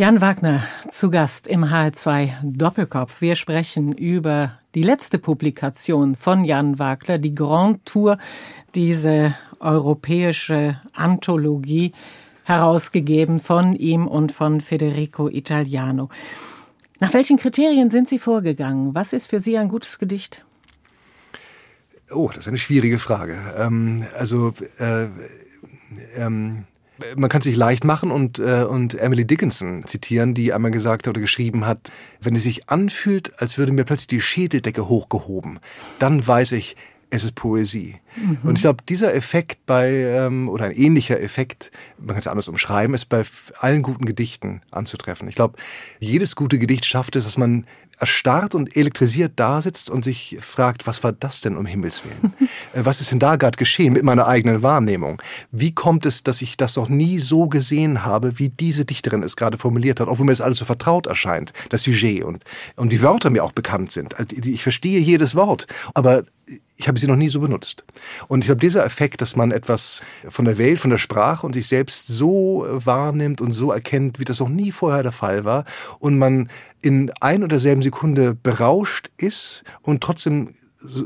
Jan 0.00 0.22
Wagner 0.22 0.62
zu 0.88 1.10
Gast 1.10 1.46
im 1.46 1.62
HR2 1.62 2.32
Doppelkopf. 2.42 3.20
Wir 3.20 3.36
sprechen 3.36 3.92
über 3.92 4.58
die 4.74 4.80
letzte 4.82 5.18
Publikation 5.18 6.14
von 6.14 6.42
Jan 6.42 6.78
Wagner, 6.78 7.18
die 7.18 7.34
Grand 7.34 7.84
Tour, 7.84 8.16
diese 8.74 9.34
europäische 9.58 10.80
Anthologie, 10.94 11.92
herausgegeben 12.44 13.40
von 13.40 13.76
ihm 13.76 14.06
und 14.06 14.32
von 14.32 14.62
Federico 14.62 15.28
Italiano. 15.28 16.08
Nach 16.98 17.12
welchen 17.12 17.36
Kriterien 17.36 17.90
sind 17.90 18.08
Sie 18.08 18.18
vorgegangen? 18.18 18.94
Was 18.94 19.12
ist 19.12 19.26
für 19.26 19.38
Sie 19.38 19.58
ein 19.58 19.68
gutes 19.68 19.98
Gedicht? 19.98 20.46
Oh, 22.10 22.28
das 22.28 22.44
ist 22.44 22.48
eine 22.48 22.56
schwierige 22.56 22.98
Frage. 22.98 23.36
Ähm, 23.58 24.06
also 24.18 24.54
äh, 24.78 25.08
ähm, 26.16 26.64
man 27.16 27.28
kann 27.28 27.40
es 27.40 27.44
sich 27.44 27.56
leicht 27.56 27.84
machen 27.84 28.10
und, 28.10 28.38
äh, 28.38 28.64
und 28.68 28.94
Emily 28.94 29.26
Dickinson 29.26 29.86
zitieren, 29.86 30.34
die 30.34 30.52
einmal 30.52 30.70
gesagt 30.70 31.08
oder 31.08 31.20
geschrieben 31.20 31.66
hat, 31.66 31.90
wenn 32.20 32.34
es 32.34 32.42
sich 32.42 32.68
anfühlt, 32.68 33.40
als 33.40 33.58
würde 33.58 33.72
mir 33.72 33.84
plötzlich 33.84 34.08
die 34.08 34.20
Schädeldecke 34.20 34.88
hochgehoben, 34.88 35.58
dann 35.98 36.26
weiß 36.26 36.52
ich, 36.52 36.76
es 37.10 37.24
ist 37.24 37.34
Poesie. 37.34 37.96
Mhm. 38.16 38.38
Und 38.44 38.54
ich 38.56 38.62
glaube, 38.62 38.82
dieser 38.88 39.14
Effekt 39.14 39.66
bei, 39.66 39.90
ähm, 39.90 40.48
oder 40.48 40.64
ein 40.64 40.72
ähnlicher 40.72 41.20
Effekt, 41.20 41.70
man 41.98 42.08
kann 42.08 42.18
es 42.18 42.26
anders 42.26 42.48
umschreiben, 42.48 42.94
ist 42.94 43.08
bei 43.08 43.24
allen 43.58 43.82
guten 43.82 44.06
Gedichten 44.06 44.62
anzutreffen. 44.70 45.28
Ich 45.28 45.34
glaube, 45.34 45.58
jedes 45.98 46.36
gute 46.36 46.58
Gedicht 46.58 46.84
schafft 46.84 47.16
es, 47.16 47.24
dass 47.24 47.36
man 47.36 47.66
erstarrt 48.00 48.54
und 48.54 48.76
elektrisiert 48.76 49.32
da 49.36 49.60
sitzt 49.60 49.90
und 49.90 50.04
sich 50.04 50.38
fragt, 50.40 50.86
was 50.86 51.04
war 51.04 51.12
das 51.12 51.42
denn 51.42 51.56
um 51.56 51.66
Himmels 51.66 52.02
Willen? 52.04 52.32
Äh, 52.72 52.84
was 52.84 53.00
ist 53.00 53.10
denn 53.10 53.18
da 53.18 53.36
gerade 53.36 53.56
geschehen 53.56 53.92
mit 53.92 54.04
meiner 54.04 54.26
eigenen 54.26 54.62
Wahrnehmung? 54.62 55.20
Wie 55.50 55.74
kommt 55.74 56.06
es, 56.06 56.22
dass 56.22 56.40
ich 56.40 56.56
das 56.56 56.76
noch 56.76 56.88
nie 56.88 57.18
so 57.18 57.48
gesehen 57.48 58.04
habe, 58.04 58.38
wie 58.38 58.48
diese 58.48 58.84
Dichterin 58.84 59.22
es 59.22 59.36
gerade 59.36 59.58
formuliert 59.58 59.98
hat, 59.98 60.08
obwohl 60.08 60.26
mir 60.26 60.32
das 60.32 60.40
alles 60.40 60.58
so 60.58 60.64
vertraut 60.64 61.06
erscheint, 61.06 61.52
das 61.70 61.82
Sujet 61.82 62.22
und, 62.22 62.44
und 62.76 62.92
die 62.92 63.02
Wörter 63.02 63.30
mir 63.30 63.42
auch 63.42 63.52
bekannt 63.52 63.90
sind. 63.92 64.18
Also, 64.18 64.36
ich 64.36 64.62
verstehe 64.62 65.00
jedes 65.00 65.34
Wort, 65.34 65.66
aber 65.94 66.24
ich 66.76 66.88
habe 66.88 66.98
sie 66.98 67.06
noch 67.06 67.16
nie 67.16 67.28
so 67.28 67.40
benutzt. 67.40 67.84
Und 68.28 68.40
ich 68.40 68.46
glaube, 68.46 68.60
dieser 68.60 68.84
Effekt, 68.84 69.20
dass 69.20 69.36
man 69.36 69.52
etwas 69.52 70.02
von 70.28 70.44
der 70.44 70.58
Welt, 70.58 70.78
von 70.78 70.90
der 70.90 70.98
Sprache 70.98 71.46
und 71.46 71.52
sich 71.52 71.68
selbst 71.68 72.06
so 72.06 72.66
wahrnimmt 72.68 73.40
und 73.40 73.52
so 73.52 73.70
erkennt, 73.70 74.18
wie 74.18 74.24
das 74.24 74.40
noch 74.40 74.48
nie 74.48 74.72
vorher 74.72 75.02
der 75.02 75.12
Fall 75.12 75.44
war, 75.44 75.64
und 75.98 76.18
man 76.18 76.50
in 76.82 77.12
ein 77.20 77.40
oder 77.40 77.48
derselben 77.48 77.82
Sekunde 77.82 78.34
berauscht 78.34 79.10
ist 79.16 79.64
und 79.82 80.02
trotzdem 80.02 80.54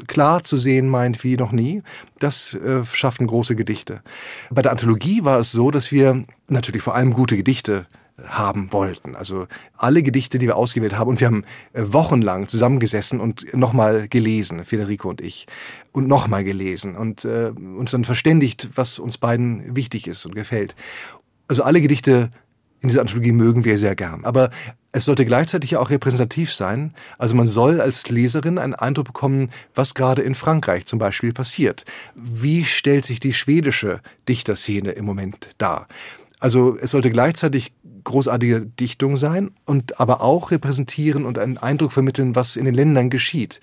klar 0.07 0.45
zu 0.45 0.57
sehen 0.57 0.89
meint 0.89 1.25
wie 1.25 1.37
noch 1.37 1.53
nie, 1.53 1.83
das 2.21 2.55
äh, 2.55 2.85
schaffen 2.85 3.27
große 3.27 3.57
Gedichte. 3.57 4.03
Bei 4.51 4.63
der 4.63 4.71
Anthologie 4.71 5.25
war 5.25 5.41
es 5.41 5.51
so, 5.51 5.71
dass 5.71 5.91
wir 5.91 6.25
natürlich 6.49 6.83
vor 6.83 6.95
allem 6.95 7.13
gute 7.13 7.37
Gedichte 7.37 7.87
haben 8.23 8.73
wollten. 8.73 9.17
Also 9.17 9.47
alle 9.77 10.03
Gedichte, 10.03 10.39
die 10.39 10.47
wir 10.47 10.57
ausgewählt 10.57 10.97
haben. 10.97 11.11
Und 11.11 11.21
wir 11.21 11.27
haben 11.27 11.45
äh, 11.73 11.83
wochenlang 11.87 12.49
zusammengesessen 12.49 13.21
und 13.21 13.55
nochmal 13.55 14.09
gelesen, 14.09 14.65
Federico 14.65 15.09
und 15.09 15.21
ich. 15.21 15.47
Und 15.93 16.09
nochmal 16.09 16.45
gelesen 16.45 16.97
und 16.97 17.25
äh, 17.25 17.51
uns 17.51 17.93
dann 17.93 18.05
verständigt, 18.05 18.71
was 18.75 18.99
uns 18.99 19.19
beiden 19.19 19.77
wichtig 19.77 20.07
ist 20.07 20.27
und 20.27 20.35
gefällt. 20.35 20.75
Also 21.49 21.63
alle 21.63 21.81
Gedichte 21.81 22.31
in 22.81 22.89
dieser 22.89 23.01
Anthologie 23.01 23.33
mögen 23.33 23.65
wir 23.65 23.79
sehr 23.79 23.97
gern. 23.97 24.25
Aber 24.25 24.51
es 24.93 25.07
sollte 25.07 25.25
gleichzeitig 25.25 25.77
auch 25.77 25.91
repräsentativ 25.91 26.53
sein. 26.53 26.95
Also 27.19 27.35
man 27.35 27.47
soll 27.47 27.81
als 27.81 28.11
Leserin 28.11 28.59
einen 28.59 28.75
Eindruck 28.75 29.07
bekommen, 29.07 29.51
was 29.75 29.95
gerade 29.95 30.23
in 30.23 30.35
Frankreich 30.35 30.87
zum 30.87 30.99
Beispiel 30.99 31.33
passiert. 31.33 31.85
Wie 32.15 32.65
stellt 32.65 33.05
sich 33.05 33.21
die 33.21 33.33
schwedische 33.33 34.01
Dichterszene 34.29 34.93
im 34.93 35.05
Moment 35.05 35.51
dar? 35.59 35.89
Also 36.41 36.77
es 36.79 36.91
sollte 36.91 37.11
gleichzeitig 37.11 37.73
großartige 38.05 38.67
Dichtung 38.67 39.17
sein 39.17 39.51
und 39.65 40.01
aber 40.01 40.23
auch 40.23 40.51
repräsentieren 40.51 41.25
und 41.25 41.39
einen 41.39 41.59
Eindruck 41.59 41.93
vermitteln, 41.93 42.37
was 42.37 42.57
in 42.57 42.65
den 42.65 42.75
Ländern 42.75 43.11
geschieht. 43.11 43.61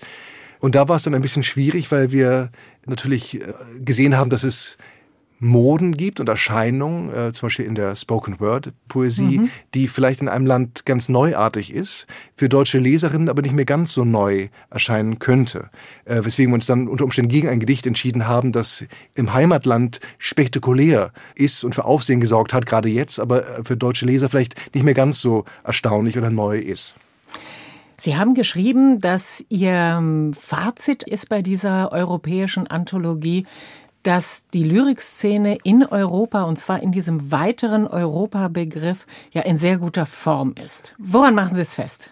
Und 0.60 0.74
da 0.74 0.88
war 0.88 0.96
es 0.96 1.02
dann 1.02 1.14
ein 1.14 1.22
bisschen 1.22 1.42
schwierig, 1.42 1.90
weil 1.90 2.12
wir 2.12 2.50
natürlich 2.86 3.40
äh, 3.40 3.52
gesehen 3.80 4.16
haben, 4.16 4.30
dass 4.30 4.44
es 4.44 4.78
Moden 5.44 5.92
gibt 5.96 6.20
und 6.20 6.28
Erscheinungen, 6.28 7.12
äh, 7.12 7.32
zum 7.32 7.48
Beispiel 7.48 7.64
in 7.64 7.74
der 7.74 7.96
Spoken 7.96 8.38
Word 8.38 8.72
Poesie, 8.86 9.40
mhm. 9.40 9.50
die 9.74 9.88
vielleicht 9.88 10.20
in 10.20 10.28
einem 10.28 10.46
Land 10.46 10.86
ganz 10.86 11.08
neuartig 11.08 11.74
ist, 11.74 12.06
für 12.36 12.48
deutsche 12.48 12.78
Leserinnen 12.78 13.28
aber 13.28 13.42
nicht 13.42 13.54
mehr 13.54 13.64
ganz 13.64 13.92
so 13.92 14.04
neu 14.04 14.50
erscheinen 14.70 15.18
könnte. 15.18 15.68
Äh, 16.04 16.24
weswegen 16.24 16.52
wir 16.52 16.54
uns 16.54 16.66
dann 16.66 16.86
unter 16.86 17.02
Umständen 17.02 17.28
gegen 17.28 17.48
ein 17.48 17.58
Gedicht 17.58 17.88
entschieden 17.88 18.28
haben, 18.28 18.52
das 18.52 18.84
im 19.16 19.34
Heimatland 19.34 19.98
spektakulär 20.18 21.12
ist 21.34 21.64
und 21.64 21.74
für 21.74 21.86
Aufsehen 21.86 22.20
gesorgt 22.20 22.52
hat, 22.52 22.64
gerade 22.64 22.88
jetzt, 22.88 23.18
aber 23.18 23.58
äh, 23.58 23.64
für 23.64 23.76
deutsche 23.76 24.06
Leser 24.06 24.28
vielleicht 24.28 24.74
nicht 24.76 24.84
mehr 24.84 24.94
ganz 24.94 25.20
so 25.20 25.44
erstaunlich 25.64 26.16
oder 26.16 26.30
neu 26.30 26.56
ist. 26.58 26.94
Sie 27.96 28.16
haben 28.16 28.34
geschrieben, 28.34 29.00
dass 29.00 29.44
Ihr 29.48 30.32
Fazit 30.36 31.04
ist 31.04 31.28
bei 31.28 31.40
dieser 31.40 31.92
europäischen 31.92 32.66
Anthologie, 32.66 33.46
dass 34.02 34.44
die 34.52 34.64
Lyrikszene 34.64 35.58
in 35.62 35.84
Europa, 35.84 36.42
und 36.42 36.58
zwar 36.58 36.82
in 36.82 36.92
diesem 36.92 37.30
weiteren 37.30 37.86
Europa-Begriff, 37.86 39.06
ja 39.32 39.42
in 39.42 39.56
sehr 39.56 39.78
guter 39.78 40.06
Form 40.06 40.54
ist. 40.62 40.94
Woran 40.98 41.34
machen 41.34 41.54
Sie 41.54 41.62
es 41.62 41.74
fest? 41.74 42.10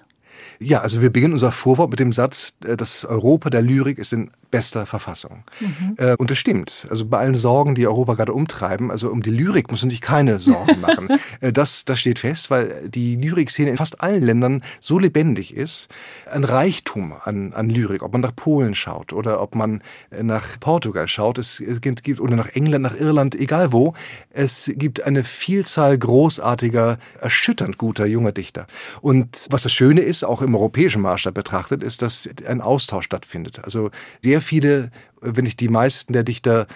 Ja, 0.58 0.80
also 0.80 1.00
wir 1.00 1.10
beginnen 1.10 1.32
unser 1.32 1.52
Vorwort 1.52 1.90
mit 1.90 2.00
dem 2.00 2.12
Satz, 2.12 2.56
äh, 2.64 2.76
das 2.76 3.04
Europa 3.04 3.50
der 3.50 3.62
Lyrik 3.62 3.98
ist 3.98 4.12
in 4.12 4.30
bester 4.50 4.86
Verfassung. 4.86 5.44
Mhm. 5.60 5.94
Äh, 5.98 6.16
und 6.16 6.30
das 6.30 6.38
stimmt. 6.38 6.86
Also 6.90 7.06
bei 7.06 7.18
allen 7.18 7.34
Sorgen, 7.34 7.74
die 7.74 7.86
Europa 7.86 8.14
gerade 8.14 8.32
umtreiben, 8.32 8.90
also 8.90 9.10
um 9.10 9.22
die 9.22 9.30
Lyrik 9.30 9.70
muss 9.70 9.82
man 9.82 9.90
sich 9.90 10.00
keine 10.00 10.38
Sorgen 10.38 10.80
machen. 10.80 11.08
Äh, 11.40 11.52
das, 11.52 11.84
das 11.84 12.00
steht 12.00 12.18
fest, 12.18 12.50
weil 12.50 12.88
die 12.88 13.16
Lyrikszene 13.16 13.70
in 13.70 13.76
fast 13.76 14.00
allen 14.00 14.22
Ländern 14.22 14.62
so 14.80 14.98
lebendig 14.98 15.54
ist. 15.54 15.88
Ein 16.30 16.44
Reichtum 16.44 17.14
an, 17.22 17.52
an 17.52 17.70
Lyrik, 17.70 18.02
ob 18.02 18.12
man 18.12 18.20
nach 18.20 18.34
Polen 18.34 18.74
schaut 18.74 19.12
oder 19.12 19.40
ob 19.40 19.54
man 19.54 19.82
nach 20.10 20.58
Portugal 20.60 21.08
schaut, 21.08 21.38
es, 21.38 21.60
es 21.60 21.80
gibt, 21.80 22.20
oder 22.20 22.36
nach 22.36 22.48
England, 22.48 22.82
nach 22.82 22.96
Irland, 22.96 23.34
egal 23.34 23.72
wo, 23.72 23.94
es 24.30 24.70
gibt 24.74 25.04
eine 25.04 25.24
Vielzahl 25.24 25.96
großartiger, 25.96 26.98
erschütternd 27.20 27.78
guter 27.78 28.06
junger 28.06 28.32
Dichter. 28.32 28.66
Und 29.00 29.46
was 29.50 29.62
das 29.62 29.72
Schöne 29.72 30.00
ist, 30.00 30.24
auch 30.24 30.42
im 30.42 30.54
europäischen 30.54 31.02
Maßstab 31.02 31.34
betrachtet, 31.34 31.82
ist, 31.82 32.02
dass 32.02 32.28
ein 32.46 32.60
Austausch 32.60 33.04
stattfindet. 33.04 33.62
Also 33.64 33.90
sehr 34.22 34.39
sehr 34.40 34.42
viele, 34.42 34.90
wenn 35.20 35.44
nicht 35.44 35.60
die 35.60 35.68
meisten 35.68 36.12
der 36.12 36.24
Dichter 36.24 36.66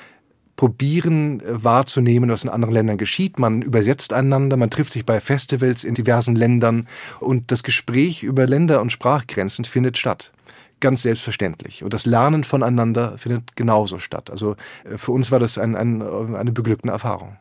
probieren 0.57 1.41
äh, 1.41 1.65
wahrzunehmen, 1.65 2.31
was 2.31 2.45
in 2.45 2.51
anderen 2.51 2.75
Ländern 2.75 2.99
geschieht. 2.99 3.39
Man 3.39 3.63
übersetzt 3.63 4.13
einander, 4.13 4.57
man 4.57 4.71
trifft 4.71 4.93
sich 4.93 5.05
bei 5.05 5.21
Festivals 5.21 5.83
in 5.83 5.95
diversen 5.95 6.37
Ländern 6.37 6.87
und 7.21 7.51
das 7.51 7.63
Gespräch 7.63 8.23
über 8.23 8.47
Länder- 8.47 8.81
und 8.81 8.93
Sprachgrenzen 8.93 9.65
findet 9.65 9.99
statt. 9.99 10.33
Ganz 10.81 11.03
selbstverständlich. 11.03 11.83
Und 11.83 11.95
das 11.95 12.05
Lernen 12.05 12.45
voneinander 12.45 13.17
findet 13.17 13.57
genauso 13.57 13.99
statt. 13.99 14.31
Also 14.31 14.57
äh, 14.85 14.99
für 14.99 15.13
uns 15.13 15.31
war 15.31 15.41
das 15.41 15.59
ein, 15.59 15.75
ein, 15.75 16.03
eine 16.03 16.53
beglückende 16.53 16.93
Erfahrung. 16.93 17.37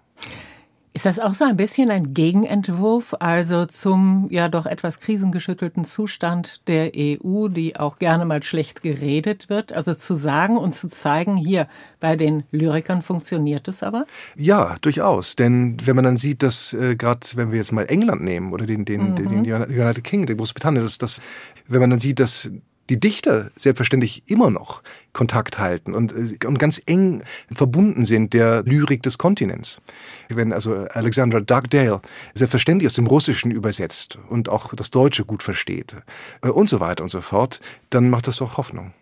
Ist 0.96 1.08
das 1.08 1.18
auch 1.18 1.34
so 1.34 1.44
ein 1.44 1.58
bisschen 1.58 1.90
ein 1.90 2.14
Gegenentwurf, 2.14 3.16
also 3.20 3.66
zum 3.66 4.28
ja 4.30 4.48
doch 4.48 4.68
etwas 4.68 5.00
krisengeschüttelten 5.00 5.86
Zustand 5.86 6.62
der 6.68 6.92
EU, 6.96 7.48
die 7.48 7.80
auch 7.80 7.98
gerne 7.98 8.26
mal 8.26 8.44
schlecht 8.44 8.84
geredet 8.84 9.50
wird? 9.50 9.74
Also 9.74 9.96
zu 9.96 10.14
sagen 10.14 10.56
und 10.56 10.74
zu 10.74 10.88
zeigen, 10.88 11.36
hier 11.36 11.68
bei 12.00 12.16
den 12.16 12.44
Lyrikern 12.52 13.02
funktioniert 13.02 13.68
es 13.68 13.82
aber? 13.82 14.06
Ja, 14.36 14.76
durchaus. 14.82 15.36
Denn 15.36 15.78
wenn 15.84 15.96
man 15.96 16.06
dann 16.06 16.18
sieht, 16.18 16.44
dass 16.44 16.74
äh, 16.74 16.96
gerade, 16.96 17.22
wenn 17.34 17.50
wir 17.50 17.58
jetzt 17.58 17.72
mal 17.72 17.86
England 17.86 18.22
nehmen 18.22 18.54
oder 18.54 18.68
den, 18.68 18.86
den, 18.86 19.12
mhm. 19.12 19.16
den 19.16 19.52
United 19.52 20.04
Kingdom, 20.04 20.38
Großbritannien, 20.38 20.84
dass, 20.84 21.00
dass 21.00 21.22
wenn 21.68 21.82
man 21.82 21.90
dann 21.90 22.00
sieht, 22.00 22.20
dass 22.20 22.52
die 22.90 23.00
Dichter 23.00 23.52
selbstverständlich 23.56 24.24
immer 24.28 24.50
noch 24.50 24.82
Kontakt 25.14 25.60
halten 25.60 25.94
und, 25.94 26.12
äh, 26.12 26.46
und 26.46 26.60
ganz 26.60 26.82
eng 26.86 27.24
verbunden 27.52 28.06
sind 28.06 28.34
der 28.34 28.64
Lyrik 28.64 29.04
des 29.04 29.18
Kontinents. 29.18 29.82
Wenn 30.30 30.52
also 30.52 30.74
Alexandra 30.74 31.40
Dugdale 31.40 32.02
selbstverständlich 32.34 32.88
aus 32.88 32.96
dem 32.96 33.08
Russischen 33.08 33.52
übersetzt 33.52 34.20
und 34.30 34.50
auch 34.50 34.74
das 34.74 34.92
Deutsche 34.92 35.26
gut 35.26 35.44
versteht 35.44 35.96
äh, 36.42 36.50
und 36.50 36.70
so 36.70 36.80
weiter 36.80 37.04
und 37.04 37.10
so 37.10 37.22
fort, 37.22 37.62
dann 37.90 38.10
macht 38.10 38.28
das 38.28 38.38
doch 38.38 38.58
Hoffnung. 38.58 38.94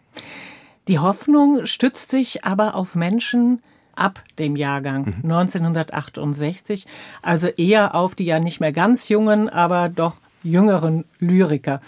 Die 0.87 0.99
Hoffnung 0.99 1.65
stützt 1.65 2.09
sich 2.09 2.43
aber 2.43 2.75
auf 2.75 2.95
Menschen, 2.95 3.61
ab 3.95 4.23
dem 4.39 4.55
Jahrgang 4.55 5.15
mhm. 5.21 5.31
1968, 5.31 6.87
also 7.21 7.47
eher 7.47 7.93
auf 7.95 8.15
die 8.15 8.25
ja 8.25 8.39
nicht 8.39 8.59
mehr 8.59 8.71
ganz 8.71 9.09
jungen, 9.09 9.49
aber 9.49 9.89
doch 9.89 10.15
jüngeren 10.43 11.05
Lyriker. 11.19 11.81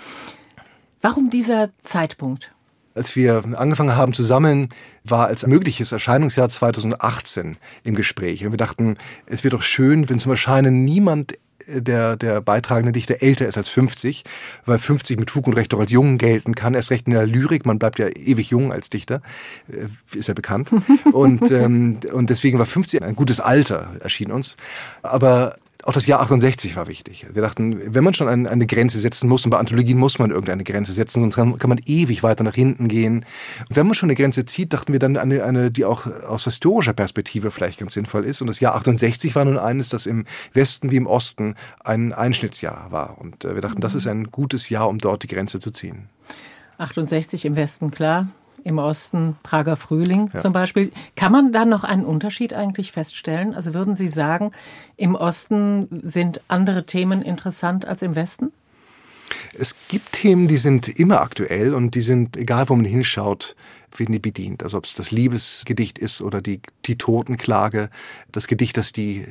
Warum 1.04 1.30
dieser 1.30 1.70
Zeitpunkt? 1.82 2.54
Als 2.96 3.18
wir 3.18 3.44
angefangen 3.58 3.98
haben 3.98 4.14
zu 4.14 4.24
sammeln, 4.24 4.70
war 5.04 5.28
als 5.28 5.46
mögliches 5.46 5.92
Erscheinungsjahr 5.92 6.48
2018 6.48 7.58
im 7.84 7.96
Gespräch. 7.96 8.46
Und 8.46 8.54
wir 8.54 8.58
dachten, 8.58 8.98
es 9.26 9.44
wäre 9.44 9.58
doch 9.58 9.64
schön, 9.64 10.08
wenn 10.10 10.20
zum 10.20 10.32
Erscheinen 10.32 10.86
niemand 10.86 11.34
äh, 11.68 11.82
der, 11.82 12.16
der 12.16 12.40
beitragende 12.40 12.94
Dichter 12.94 13.22
älter 13.22 13.46
ist 13.48 13.58
als 13.58 13.68
50, 13.68 14.24
weil 14.66 14.80
50 14.80 15.20
mit 15.20 15.30
Fug 15.30 15.46
und 15.48 15.56
Recht 15.56 15.74
doch 15.74 15.80
als 15.80 15.92
jung 15.92 16.18
gelten 16.18 16.56
kann. 16.56 16.74
Erst 16.74 16.92
recht 16.92 17.06
in 17.08 17.12
der 17.12 17.28
Lyrik, 17.28 17.66
man 17.66 17.80
bleibt 17.80 18.00
ja 18.00 18.08
ewig 18.08 18.52
jung 18.52 18.72
als 18.72 18.90
Dichter, 18.90 19.22
äh, 19.68 20.18
ist 20.18 20.30
ja 20.30 20.34
bekannt. 20.34 20.70
Und, 21.12 21.52
ähm, 21.52 22.00
und 22.14 22.30
deswegen 22.30 22.60
war 22.60 22.66
50 22.66 23.04
ein 23.04 23.16
gutes 23.18 23.42
Alter, 23.42 23.98
erschien 24.00 24.32
uns. 24.32 24.56
Aber 25.02 25.58
auch 25.86 25.92
das 25.92 26.06
Jahr 26.08 26.22
68 26.22 26.75
war 26.75 26.88
wichtig. 26.88 27.25
Wir 27.34 27.42
dachten, 27.42 27.94
wenn 27.94 28.04
man 28.04 28.13
schon 28.13 28.30
eine, 28.30 28.50
eine 28.50 28.66
Grenze 28.66 29.00
setzen 29.00 29.28
muss, 29.28 29.44
und 29.44 29.52
bei 29.52 29.58
Anthologien 29.58 29.98
muss 29.98 30.18
man 30.18 30.32
irgendeine 30.32 30.63
Grenze 30.63 30.94
setzen, 30.94 31.22
sonst 31.22 31.36
kann, 31.36 31.58
kann, 31.58 31.70
man 31.70 31.80
ewig 31.86 32.24
weiter 32.24 32.44
nach 32.44 32.56
hinten 32.56 32.88
gehen. 32.88 33.25
Und 33.68 33.75
wenn 33.75 33.86
man 33.86 33.94
schon 33.94 34.08
eine 34.08 34.16
Grenze 34.16 34.46
zieht, 34.46 34.72
dachten 34.72 34.94
wir 34.94 35.00
dann 35.00 35.18
eine, 35.18 35.44
eine, 35.44 35.72
die 35.72 35.84
auch 35.84 36.08
aus 36.08 36.46
historischer 36.46 36.94
Perspektive 36.94 37.52
vielleicht 37.52 37.80
ganz 37.80 37.94
sinnvoll 37.94 38.24
ist. 38.24 38.40
Und 38.40 38.48
das 38.48 38.62
Jahr 38.62 38.75
68 38.75 39.36
war 39.36 39.44
nun 39.44 39.58
eines, 39.58 39.90
das 39.90 40.06
im 40.06 40.25
Westen 40.54 40.92
wie 40.92 40.98
im 40.98 41.08
Osten 41.08 41.56
ein 41.84 42.13
Einschnittsjahr 42.13 42.92
war. 42.92 43.18
Und 43.18 43.44
äh, 43.44 43.56
wir 43.56 43.62
dachten, 43.62 43.82
das 43.82 43.94
ist 43.94 44.08
ein 44.08 44.32
gutes 44.32 44.70
Jahr, 44.70 44.88
um 44.88 45.00
dort 45.00 45.24
die 45.24 45.28
Grenze 45.28 45.60
zu 45.60 45.72
ziehen. 45.72 46.08
68 46.78 47.46
im 47.46 47.56
Westen, 47.56 47.92
klar 47.92 48.28
im 48.63 48.77
Osten, 48.77 49.36
Prager 49.43 49.75
Frühling 49.75 50.29
ja. 50.34 50.39
zum 50.39 50.53
Beispiel. 50.53 50.91
Kann 51.15 51.32
man 51.32 51.51
da 51.51 51.65
noch 51.65 51.84
einen 51.84 52.05
Unterschied 52.05 52.53
eigentlich 52.53 52.91
feststellen? 52.91 53.53
Also 53.53 53.74
würden 53.74 53.96
Sie 53.96 54.10
sagen, 54.10 54.51
im 54.98 55.15
Osten 55.15 55.88
sind 56.03 56.41
andere 56.48 56.86
Themen 56.86 57.22
interessant 57.22 57.86
als 57.86 58.01
im 58.01 58.15
Westen? 58.15 58.51
Es 59.53 59.75
gibt 59.88 60.13
Themen, 60.13 60.48
die 60.48 60.58
sind 60.58 60.88
immer 60.88 61.22
aktuell 61.22 61.74
und 61.74 61.96
die 61.96 62.01
sind, 62.01 62.38
egal 62.38 62.70
wo 62.70 62.75
man 62.75 62.86
hinschaut, 62.86 63.55
werden 63.96 64.13
die 64.13 64.20
bedient. 64.20 64.63
Also 64.63 64.77
ob 64.77 64.86
es 64.86 64.96
das 64.96 65.12
Liebesgedicht 65.12 66.00
ist 66.00 66.22
oder 66.22 66.41
die, 66.41 66.62
die 66.86 66.98
Totenklage, 66.98 67.89
das 68.32 68.48
Gedicht, 68.48 68.77
das 68.77 68.91
die, 68.91 69.25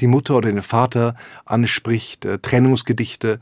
die 0.00 0.06
Mutter 0.06 0.36
oder 0.36 0.50
den 0.50 0.62
Vater 0.62 1.16
anspricht, 1.44 2.24
äh, 2.24 2.38
Trennungsgedichte, 2.38 3.40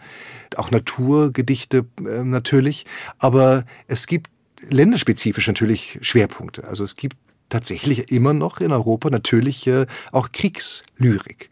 auch 0.57 0.71
Naturgedichte 0.71 1.87
äh, 1.99 2.23
natürlich. 2.23 2.87
Aber 3.19 3.65
es 3.87 4.07
gibt 4.07 4.31
länderspezifisch 4.71 5.47
natürlich 5.47 5.99
Schwerpunkte. 6.03 6.65
Also 6.67 6.85
es 6.85 6.97
gibt 6.97 7.17
tatsächlich 7.53 8.11
immer 8.11 8.33
noch 8.33 8.61
in 8.61 8.73
Europa 8.73 9.11
natürlich 9.11 9.67
äh, 9.67 9.87
auch 10.11 10.33
Kriegslyrik. 10.33 11.51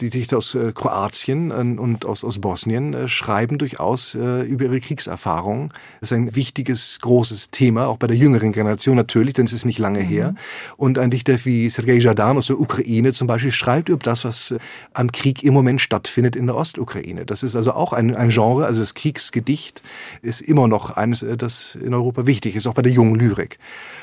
Die 0.00 0.08
Dichter 0.08 0.38
aus 0.38 0.54
äh, 0.54 0.72
Kroatien 0.74 1.50
äh, 1.50 1.80
und 1.80 2.06
aus, 2.06 2.24
aus 2.24 2.40
Bosnien 2.40 2.94
äh, 2.94 3.08
schreiben 3.08 3.58
durchaus 3.58 4.14
über 4.14 4.64
ihre 4.64 4.80
Kriegserfahrungen. 4.80 5.72
Das 6.00 6.10
ist 6.10 6.16
ein 6.16 6.34
wichtiges, 6.34 6.98
großes 7.00 7.50
Thema, 7.50 7.86
auch 7.86 7.98
bei 7.98 8.06
der 8.06 8.16
jüngeren 8.16 8.52
Generation 8.52 8.96
natürlich, 8.96 9.34
denn 9.34 9.46
es 9.46 9.52
ist 9.52 9.64
nicht 9.64 9.78
lange 9.78 10.00
mhm. 10.00 10.06
her. 10.06 10.34
Und 10.76 10.98
ein 10.98 11.10
Dichter 11.10 11.44
wie 11.44 11.68
Sergei 11.70 11.96
Jadan 11.96 12.38
aus 12.38 12.46
der 12.46 12.58
Ukraine 12.58 13.12
zum 13.12 13.26
Beispiel 13.26 13.52
schreibt 13.52 13.88
über 13.88 14.02
das, 14.02 14.24
was 14.24 14.54
an 14.92 15.12
Krieg 15.12 15.42
im 15.42 15.54
Moment 15.54 15.80
stattfindet 15.80 16.36
in 16.36 16.46
der 16.46 16.56
Ostukraine. 16.56 17.26
Das 17.26 17.42
ist 17.42 17.56
also 17.56 17.72
auch 17.72 17.92
ein, 17.92 18.14
ein 18.14 18.30
Genre, 18.30 18.66
also 18.66 18.80
das 18.80 18.94
Kriegsgedicht 18.94 19.82
ist 20.22 20.40
immer 20.40 20.68
noch 20.68 20.90
eines, 20.90 21.24
das 21.38 21.74
in 21.74 21.94
Europa 21.94 22.26
wichtig 22.26 22.56
ist, 22.56 22.66
auch 22.66 22.74
bei 22.74 22.82
der 22.82 22.92
jungen 22.92 23.16
Lyrik. 23.16 23.58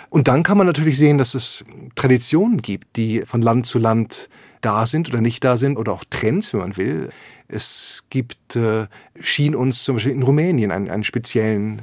Und 0.09 0.27
dann 0.27 0.43
kann 0.43 0.57
man 0.57 0.65
natürlich 0.65 0.97
sehen, 0.97 1.17
dass 1.17 1.35
es 1.39 1.65
Traditionen 1.95 2.61
gibt, 2.61 2.95
die 2.97 3.21
von 3.21 3.41
Land 3.41 3.65
zu 3.65 3.79
Land 3.79 4.29
da 4.61 4.85
sind 4.85 5.09
oder 5.09 5.21
nicht 5.21 5.43
da 5.43 5.57
sind 5.57 5.77
oder 5.77 5.93
auch 5.93 6.03
Trends, 6.09 6.53
wenn 6.53 6.59
man 6.59 6.77
will. 6.77 7.09
Es 7.47 8.05
gibt, 8.09 8.55
äh, 8.55 8.87
schien 9.19 9.55
uns 9.55 9.83
zum 9.83 9.95
Beispiel 9.95 10.11
in 10.11 10.23
Rumänien 10.23 10.71
einen, 10.71 10.89
einen 10.89 11.03
speziellen 11.03 11.81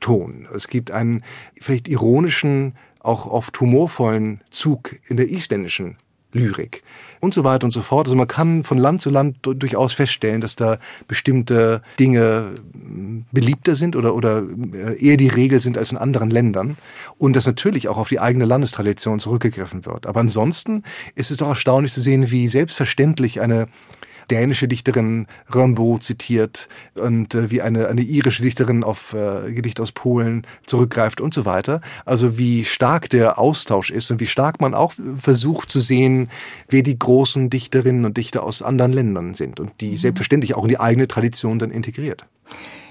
Ton. 0.00 0.48
Es 0.54 0.68
gibt 0.68 0.90
einen 0.90 1.22
vielleicht 1.60 1.88
ironischen, 1.88 2.74
auch 3.00 3.26
oft 3.26 3.58
humorvollen 3.60 4.40
Zug 4.50 4.96
in 5.06 5.16
der 5.16 5.28
isländischen 5.28 5.96
Lyrik 6.32 6.82
und 7.20 7.34
so 7.34 7.44
weiter 7.44 7.64
und 7.64 7.70
so 7.70 7.82
fort. 7.82 8.06
Also 8.06 8.16
man 8.16 8.28
kann 8.28 8.64
von 8.64 8.78
Land 8.78 9.02
zu 9.02 9.10
Land 9.10 9.36
durchaus 9.42 9.92
feststellen, 9.92 10.40
dass 10.40 10.56
da 10.56 10.78
bestimmte 11.06 11.82
Dinge 11.98 12.50
hm, 12.72 13.24
beliebter 13.30 13.76
sind 13.76 13.96
oder, 13.96 14.14
oder 14.14 14.42
äh, 14.74 15.04
eher 15.04 15.16
die 15.16 15.28
Regel 15.28 15.60
sind 15.60 15.78
als 15.78 15.92
in 15.92 15.98
anderen 15.98 16.30
Ländern 16.30 16.76
und 17.18 17.36
dass 17.36 17.46
natürlich 17.46 17.88
auch 17.88 17.96
auf 17.96 18.08
die 18.08 18.20
eigene 18.20 18.44
Landestradition 18.44 19.20
zurückgegriffen 19.20 19.86
wird. 19.86 20.06
Aber 20.06 20.20
ansonsten 20.20 20.82
ist 21.14 21.30
es 21.30 21.36
doch 21.36 21.48
erstaunlich 21.48 21.92
zu 21.92 22.00
sehen, 22.00 22.30
wie 22.30 22.48
selbstverständlich 22.48 23.40
eine 23.40 23.68
dänische 24.30 24.68
Dichterin 24.68 25.26
Rimbaud 25.54 26.02
zitiert 26.02 26.68
und 26.94 27.34
äh, 27.34 27.50
wie 27.50 27.62
eine, 27.62 27.88
eine 27.88 28.02
irische 28.02 28.42
Dichterin 28.42 28.84
auf 28.84 29.14
äh, 29.14 29.52
Gedichte 29.52 29.82
aus 29.82 29.92
Polen 29.92 30.46
zurückgreift 30.66 31.20
und 31.20 31.34
so 31.34 31.44
weiter. 31.44 31.80
Also 32.04 32.38
wie 32.38 32.64
stark 32.64 33.10
der 33.10 33.38
Austausch 33.38 33.90
ist 33.90 34.10
und 34.10 34.20
wie 34.20 34.26
stark 34.26 34.60
man 34.60 34.74
auch 34.74 34.94
versucht 35.18 35.70
zu 35.70 35.80
sehen, 35.80 36.28
wer 36.68 36.82
die 36.82 36.98
großen 36.98 37.50
Dichterinnen 37.50 38.04
und 38.04 38.16
Dichter 38.16 38.42
aus 38.42 38.62
anderen 38.62 38.92
Ländern 38.92 39.34
sind 39.34 39.60
und 39.60 39.72
die 39.80 39.92
mhm. 39.92 39.96
selbstverständlich 39.96 40.54
auch 40.54 40.64
in 40.64 40.68
die 40.68 40.80
eigene 40.80 41.08
Tradition 41.08 41.58
dann 41.58 41.70
integriert. 41.70 42.24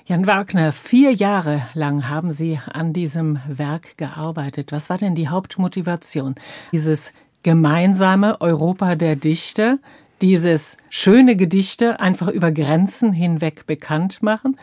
Jan 0.05 0.27
Wagner, 0.27 0.73
vier 0.73 1.13
Jahre 1.13 1.61
lang 1.73 2.09
haben 2.09 2.31
Sie 2.31 2.59
an 2.73 2.91
diesem 2.91 3.39
Werk 3.47 3.97
gearbeitet. 3.97 4.71
Was 4.71 4.89
war 4.89 4.97
denn 4.97 5.15
die 5.15 5.29
Hauptmotivation? 5.29 6.35
Dieses 6.71 7.13
gemeinsame 7.43 8.41
Europa 8.41 8.95
der 8.95 9.15
Dichter, 9.15 9.79
dieses 10.21 10.77
schöne 10.89 11.35
Gedichte 11.35 11.99
einfach 11.99 12.27
über 12.27 12.51
Grenzen 12.51 13.13
hinweg 13.13 13.65
bekannt 13.65 14.21
machen 14.21 14.57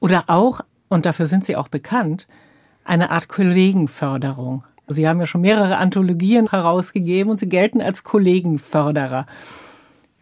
oder 0.00 0.24
auch, 0.28 0.60
und 0.88 1.06
dafür 1.06 1.26
sind 1.26 1.44
sie 1.44 1.56
auch 1.56 1.68
bekannt, 1.68 2.26
eine 2.84 3.10
Art 3.10 3.28
Kollegenförderung. 3.28 4.64
Sie 4.88 5.08
haben 5.08 5.18
ja 5.18 5.26
schon 5.26 5.40
mehrere 5.40 5.78
Anthologien 5.78 6.50
herausgegeben 6.50 7.30
und 7.30 7.38
Sie 7.38 7.48
gelten 7.48 7.80
als 7.80 8.04
Kollegenförderer. 8.04 9.26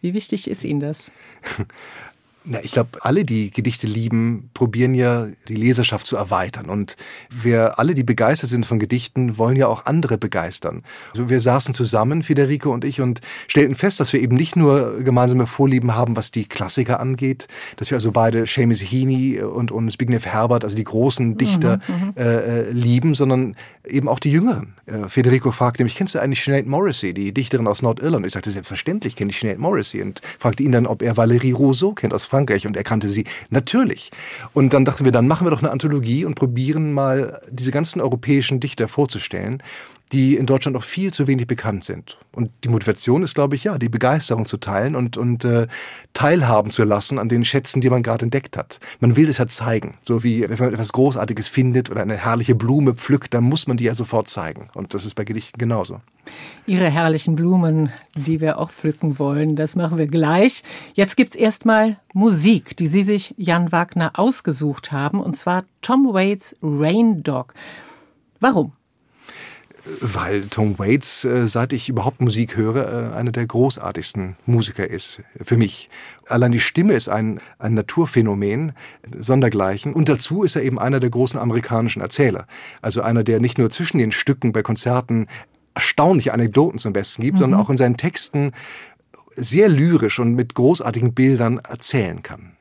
Wie 0.00 0.14
wichtig 0.14 0.48
ist 0.48 0.64
Ihnen 0.64 0.80
das? 0.80 1.10
Na, 2.46 2.58
ich 2.62 2.72
glaube, 2.72 2.98
alle, 3.00 3.24
die 3.24 3.50
Gedichte 3.50 3.86
lieben, 3.86 4.50
probieren 4.52 4.92
ja, 4.92 5.28
die 5.48 5.56
Leserschaft 5.56 6.06
zu 6.06 6.16
erweitern. 6.16 6.66
Und 6.66 6.94
wir 7.30 7.78
alle, 7.78 7.94
die 7.94 8.04
begeistert 8.04 8.50
sind 8.50 8.66
von 8.66 8.78
Gedichten, 8.78 9.38
wollen 9.38 9.56
ja 9.56 9.66
auch 9.66 9.86
andere 9.86 10.18
begeistern. 10.18 10.82
Also 11.12 11.30
wir 11.30 11.40
saßen 11.40 11.72
zusammen, 11.72 12.22
Federico 12.22 12.70
und 12.70 12.84
ich, 12.84 13.00
und 13.00 13.22
stellten 13.48 13.74
fest, 13.74 13.98
dass 13.98 14.12
wir 14.12 14.20
eben 14.20 14.36
nicht 14.36 14.56
nur 14.56 15.02
gemeinsame 15.02 15.46
Vorlieben 15.46 15.94
haben, 15.94 16.16
was 16.16 16.32
die 16.32 16.44
Klassiker 16.44 17.00
angeht, 17.00 17.48
dass 17.76 17.90
wir 17.90 17.96
also 17.96 18.12
beide 18.12 18.46
Seamus 18.46 18.80
Heaney 18.80 19.40
und, 19.40 19.72
und 19.72 19.90
Zbigniew 19.90 20.20
Herbert, 20.20 20.64
also 20.64 20.76
die 20.76 20.84
großen 20.84 21.38
Dichter, 21.38 21.80
mhm, 21.88 22.08
mhm. 22.08 22.14
äh, 22.18 22.24
äh, 22.24 22.70
lieben, 22.72 23.14
sondern 23.14 23.56
eben 23.86 24.06
auch 24.06 24.18
die 24.18 24.30
Jüngeren. 24.30 24.74
Äh, 24.84 25.08
Federico 25.08 25.50
fragte 25.50 25.82
mich, 25.82 25.96
kennst 25.96 26.14
du 26.14 26.18
eigentlich 26.18 26.44
Sinead 26.44 26.66
Morrissey, 26.66 27.14
die 27.14 27.32
Dichterin 27.32 27.66
aus 27.66 27.80
Nordirland? 27.80 28.26
Ich 28.26 28.34
sagte, 28.34 28.50
selbstverständlich 28.50 29.16
kenne 29.16 29.30
ich 29.30 29.40
Sinead 29.40 29.58
Morrissey 29.58 30.02
und 30.02 30.20
fragte 30.38 30.62
ihn 30.62 30.72
dann, 30.72 30.86
ob 30.86 31.00
er 31.00 31.16
Valérie 31.16 31.54
Rousseau 31.54 31.94
kennt 31.94 32.12
aus 32.12 32.26
Frankreich 32.34 32.66
und 32.66 32.76
er 32.76 32.82
kannte 32.82 33.08
sie 33.08 33.24
natürlich. 33.50 34.10
Und 34.52 34.72
dann 34.74 34.84
dachten 34.84 35.04
wir, 35.04 35.12
dann 35.12 35.28
machen 35.28 35.46
wir 35.46 35.52
doch 35.52 35.62
eine 35.62 35.70
Anthologie 35.70 36.24
und 36.24 36.34
probieren 36.34 36.92
mal 36.92 37.40
diese 37.48 37.70
ganzen 37.70 38.00
europäischen 38.00 38.58
Dichter 38.58 38.88
vorzustellen 38.88 39.62
die 40.12 40.36
in 40.36 40.46
Deutschland 40.46 40.74
noch 40.74 40.84
viel 40.84 41.12
zu 41.12 41.26
wenig 41.26 41.46
bekannt 41.46 41.84
sind. 41.84 42.18
Und 42.32 42.50
die 42.62 42.68
Motivation 42.68 43.22
ist, 43.22 43.34
glaube 43.34 43.56
ich, 43.56 43.64
ja, 43.64 43.78
die 43.78 43.88
Begeisterung 43.88 44.46
zu 44.46 44.58
teilen 44.58 44.96
und, 44.96 45.16
und 45.16 45.44
äh, 45.44 45.66
teilhaben 46.12 46.70
zu 46.70 46.84
lassen 46.84 47.18
an 47.18 47.28
den 47.28 47.44
Schätzen, 47.44 47.80
die 47.80 47.90
man 47.90 48.02
gerade 48.02 48.24
entdeckt 48.24 48.56
hat. 48.56 48.80
Man 49.00 49.16
will 49.16 49.28
es 49.28 49.38
ja 49.38 49.46
zeigen. 49.46 49.96
So 50.06 50.22
wie 50.22 50.48
wenn 50.48 50.58
man 50.58 50.72
etwas 50.72 50.92
Großartiges 50.92 51.48
findet 51.48 51.90
oder 51.90 52.02
eine 52.02 52.16
herrliche 52.16 52.54
Blume 52.54 52.94
pflückt, 52.94 53.34
dann 53.34 53.44
muss 53.44 53.66
man 53.66 53.76
die 53.76 53.84
ja 53.84 53.94
sofort 53.94 54.28
zeigen. 54.28 54.68
Und 54.74 54.94
das 54.94 55.04
ist 55.04 55.14
bei 55.14 55.24
Gedichten 55.24 55.58
genauso. 55.58 56.00
Ihre 56.66 56.90
herrlichen 56.90 57.34
Blumen, 57.34 57.90
die 58.14 58.40
wir 58.40 58.58
auch 58.58 58.70
pflücken 58.70 59.18
wollen, 59.18 59.56
das 59.56 59.74
machen 59.74 59.98
wir 59.98 60.06
gleich. 60.06 60.62
Jetzt 60.94 61.16
gibt's 61.16 61.34
erstmal 61.34 61.98
Musik, 62.12 62.76
die 62.76 62.86
Sie 62.86 63.02
sich 63.02 63.34
Jan 63.36 63.72
Wagner 63.72 64.12
ausgesucht 64.14 64.92
haben, 64.92 65.20
und 65.20 65.36
zwar 65.36 65.64
Tom 65.82 66.12
Waits 66.12 66.56
Rain 66.62 67.22
Dog. 67.22 67.54
Warum? 68.40 68.72
Weil 70.00 70.46
Tom 70.48 70.78
Waits, 70.78 71.24
äh, 71.24 71.46
seit 71.46 71.72
ich 71.72 71.88
überhaupt 71.88 72.20
Musik 72.20 72.56
höre, 72.56 73.12
äh, 73.12 73.14
einer 73.14 73.32
der 73.32 73.46
großartigsten 73.46 74.36
Musiker 74.46 74.88
ist 74.88 75.22
für 75.42 75.56
mich. 75.56 75.90
Allein 76.28 76.52
die 76.52 76.60
Stimme 76.60 76.94
ist 76.94 77.08
ein, 77.08 77.40
ein 77.58 77.74
Naturphänomen, 77.74 78.72
sondergleichen. 79.18 79.92
Und 79.92 80.08
dazu 80.08 80.42
ist 80.42 80.56
er 80.56 80.62
eben 80.62 80.78
einer 80.78 81.00
der 81.00 81.10
großen 81.10 81.38
amerikanischen 81.38 82.00
Erzähler. 82.00 82.46
Also 82.80 83.02
einer, 83.02 83.24
der 83.24 83.40
nicht 83.40 83.58
nur 83.58 83.70
zwischen 83.70 83.98
den 83.98 84.12
Stücken 84.12 84.52
bei 84.52 84.62
Konzerten 84.62 85.26
erstaunliche 85.74 86.32
Anekdoten 86.32 86.78
zum 86.78 86.92
Besten 86.92 87.22
gibt, 87.22 87.36
mhm. 87.36 87.40
sondern 87.40 87.60
auch 87.60 87.70
in 87.70 87.76
seinen 87.76 87.96
Texten 87.96 88.52
sehr 89.36 89.68
lyrisch 89.68 90.18
und 90.18 90.34
mit 90.34 90.54
großartigen 90.54 91.12
Bildern 91.12 91.58
erzählen 91.58 92.22
kann. 92.22 92.52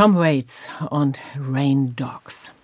Tom 0.00 0.16
Waits 0.16 0.70
und 0.88 1.20
Rain 1.38 1.94
Dogs. 1.94 2.54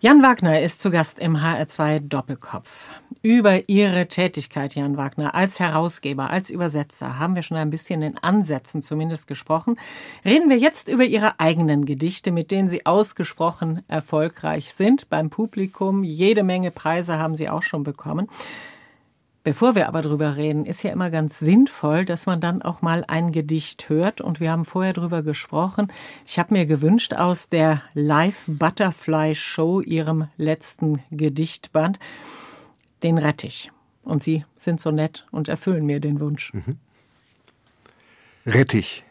Jan 0.00 0.22
Wagner 0.22 0.60
ist 0.60 0.82
zu 0.82 0.90
Gast 0.90 1.18
im 1.18 1.38
HR2 1.38 2.00
Doppelkopf. 2.00 2.90
Über 3.22 3.70
Ihre 3.70 4.06
Tätigkeit, 4.06 4.74
Jan 4.74 4.98
Wagner, 4.98 5.34
als 5.34 5.60
Herausgeber, 5.60 6.28
als 6.28 6.50
Übersetzer 6.50 7.18
haben 7.18 7.36
wir 7.36 7.42
schon 7.42 7.56
ein 7.56 7.70
bisschen 7.70 8.02
in 8.02 8.18
Ansätzen 8.18 8.82
zumindest 8.82 9.28
gesprochen. 9.28 9.78
Reden 10.26 10.50
wir 10.50 10.58
jetzt 10.58 10.90
über 10.90 11.04
Ihre 11.04 11.40
eigenen 11.40 11.86
Gedichte, 11.86 12.32
mit 12.32 12.50
denen 12.50 12.68
Sie 12.68 12.84
ausgesprochen 12.84 13.82
erfolgreich 13.88 14.74
sind 14.74 15.08
beim 15.08 15.30
Publikum. 15.30 16.04
Jede 16.04 16.42
Menge 16.42 16.70
Preise 16.70 17.18
haben 17.18 17.34
Sie 17.34 17.48
auch 17.48 17.62
schon 17.62 17.82
bekommen. 17.82 18.28
Bevor 19.44 19.74
wir 19.74 19.88
aber 19.88 20.02
drüber 20.02 20.36
reden, 20.36 20.66
ist 20.66 20.82
ja 20.82 20.90
immer 20.90 21.10
ganz 21.10 21.38
sinnvoll, 21.38 22.04
dass 22.04 22.26
man 22.26 22.40
dann 22.40 22.60
auch 22.60 22.82
mal 22.82 23.04
ein 23.06 23.32
Gedicht 23.32 23.88
hört. 23.88 24.20
Und 24.20 24.40
wir 24.40 24.50
haben 24.50 24.64
vorher 24.64 24.92
drüber 24.92 25.22
gesprochen. 25.22 25.92
Ich 26.26 26.38
habe 26.38 26.54
mir 26.54 26.66
gewünscht 26.66 27.14
aus 27.14 27.48
der 27.48 27.82
Live 27.94 28.44
Butterfly 28.46 29.34
Show, 29.34 29.80
ihrem 29.80 30.28
letzten 30.36 31.02
Gedichtband, 31.10 31.98
den 33.02 33.16
Rettich. 33.16 33.70
Und 34.02 34.22
Sie 34.22 34.44
sind 34.56 34.80
so 34.80 34.90
nett 34.90 35.26
und 35.30 35.48
erfüllen 35.48 35.86
mir 35.86 36.00
den 36.00 36.20
Wunsch. 36.20 36.52
Mhm. 36.52 36.76
Rettich. 38.44 39.04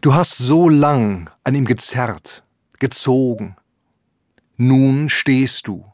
Du 0.00 0.14
hast 0.14 0.38
so 0.38 0.68
lang 0.68 1.30
an 1.44 1.54
ihm 1.54 1.64
gezerrt, 1.64 2.44
gezogen. 2.78 3.56
Nun 4.56 5.08
stehst 5.08 5.66
du 5.66 5.84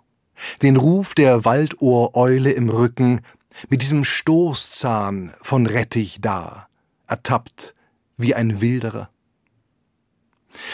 den 0.62 0.76
Ruf 0.76 1.14
der 1.14 1.44
Waldohreule 1.44 2.52
im 2.52 2.68
Rücken, 2.68 3.20
mit 3.68 3.82
diesem 3.82 4.04
Stoßzahn 4.04 5.32
von 5.42 5.66
Rettich 5.66 6.20
da, 6.20 6.68
ertappt 7.06 7.74
wie 8.16 8.34
ein 8.34 8.60
Wilderer. 8.60 9.10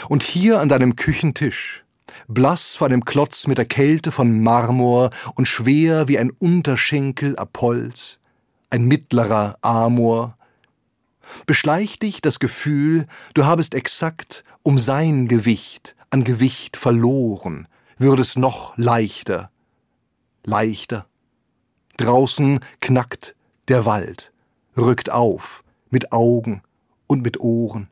Und 0.08 0.22
hier 0.22 0.60
an 0.60 0.68
deinem 0.68 0.96
Küchentisch, 0.96 1.84
blass 2.28 2.76
vor 2.76 2.86
einem 2.86 3.04
Klotz 3.04 3.46
mit 3.46 3.58
der 3.58 3.66
Kälte 3.66 4.12
von 4.12 4.40
Marmor 4.40 5.10
und 5.34 5.46
schwer 5.46 6.08
wie 6.08 6.18
ein 6.18 6.30
Unterschenkel 6.30 7.36
Apolls, 7.36 8.18
ein 8.70 8.84
mittlerer 8.84 9.58
Amor, 9.60 10.36
beschleicht 11.46 12.02
dich 12.02 12.20
das 12.20 12.38
Gefühl, 12.38 13.06
du 13.34 13.44
habest 13.44 13.74
exakt 13.74 14.44
um 14.62 14.78
sein 14.78 15.28
Gewicht 15.28 15.94
an 16.10 16.24
Gewicht 16.24 16.76
verloren, 16.76 17.68
würdest 17.98 18.38
noch 18.38 18.76
leichter 18.78 19.50
leichter. 20.46 21.06
Draußen 21.98 22.60
knackt 22.80 23.34
der 23.68 23.84
Wald, 23.84 24.32
rückt 24.76 25.10
auf, 25.10 25.62
mit 25.90 26.12
Augen 26.12 26.62
und 27.06 27.22
mit 27.22 27.40
Ohren. 27.40 27.88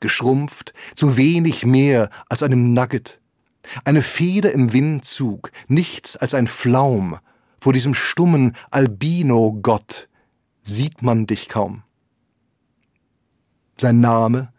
Geschrumpft 0.00 0.74
zu 0.94 1.16
wenig 1.16 1.64
mehr 1.64 2.10
als 2.28 2.42
einem 2.42 2.72
Nugget, 2.72 3.20
eine 3.84 4.02
Feder 4.02 4.52
im 4.52 4.72
Windzug, 4.72 5.50
nichts 5.68 6.16
als 6.16 6.34
ein 6.34 6.46
Flaum, 6.46 7.18
vor 7.60 7.72
diesem 7.72 7.94
stummen 7.94 8.54
Albino-Gott 8.70 10.08
sieht 10.62 11.02
man 11.02 11.26
dich 11.26 11.48
kaum. 11.48 11.82
Sein 13.78 14.00
Name, 14.00 14.52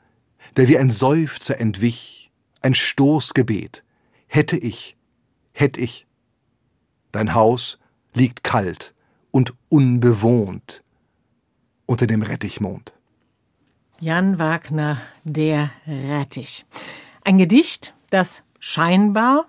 der 0.57 0.67
wie 0.67 0.77
ein 0.77 0.91
Seufzer 0.91 1.59
entwich, 1.59 2.31
ein 2.61 2.73
Stoßgebet, 2.73 3.83
hätte 4.27 4.57
ich, 4.57 4.97
hätte 5.53 5.79
ich, 5.79 6.06
Dein 7.17 7.33
Haus 7.33 7.79
liegt 8.13 8.43
kalt 8.43 8.93
und 9.31 9.55
unbewohnt 9.69 10.83
unter 11.87 12.05
dem 12.05 12.21
Rettichmond. 12.21 12.93
Jan 13.99 14.37
Wagner, 14.37 14.99
der 15.23 15.71
Rettich. 15.87 16.67
Ein 17.23 17.39
Gedicht, 17.39 17.95
das 18.11 18.43
scheinbar 18.59 19.47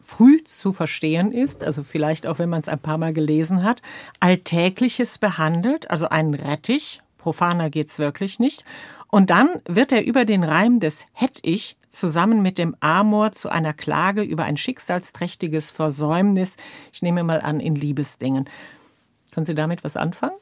früh 0.00 0.42
zu 0.44 0.72
verstehen 0.72 1.30
ist, 1.30 1.62
also 1.62 1.82
vielleicht 1.82 2.26
auch 2.26 2.38
wenn 2.38 2.48
man 2.48 2.60
es 2.60 2.70
ein 2.70 2.78
paar 2.78 2.96
Mal 2.96 3.12
gelesen 3.12 3.64
hat, 3.64 3.82
Alltägliches 4.20 5.18
behandelt, 5.18 5.90
also 5.90 6.08
einen 6.08 6.32
Rettich, 6.32 7.02
profaner 7.18 7.68
geht's 7.68 7.98
wirklich 7.98 8.38
nicht, 8.38 8.64
und 9.08 9.28
dann 9.28 9.60
wird 9.66 9.92
er 9.92 10.06
über 10.06 10.24
den 10.24 10.42
Reim 10.42 10.80
des 10.80 11.06
Hätt 11.12 11.40
ich 11.42 11.76
zusammen 11.88 12.42
mit 12.42 12.58
dem 12.58 12.76
Amor 12.80 13.32
zu 13.32 13.48
einer 13.48 13.72
Klage 13.72 14.22
über 14.22 14.44
ein 14.44 14.56
schicksalsträchtiges 14.56 15.70
Versäumnis, 15.70 16.56
ich 16.92 17.02
nehme 17.02 17.22
mal 17.24 17.40
an, 17.40 17.60
in 17.60 17.74
Liebesdingen. 17.74 18.48
Können 19.32 19.46
Sie 19.46 19.54
damit 19.54 19.84
was 19.84 19.96
anfangen? 19.96 20.36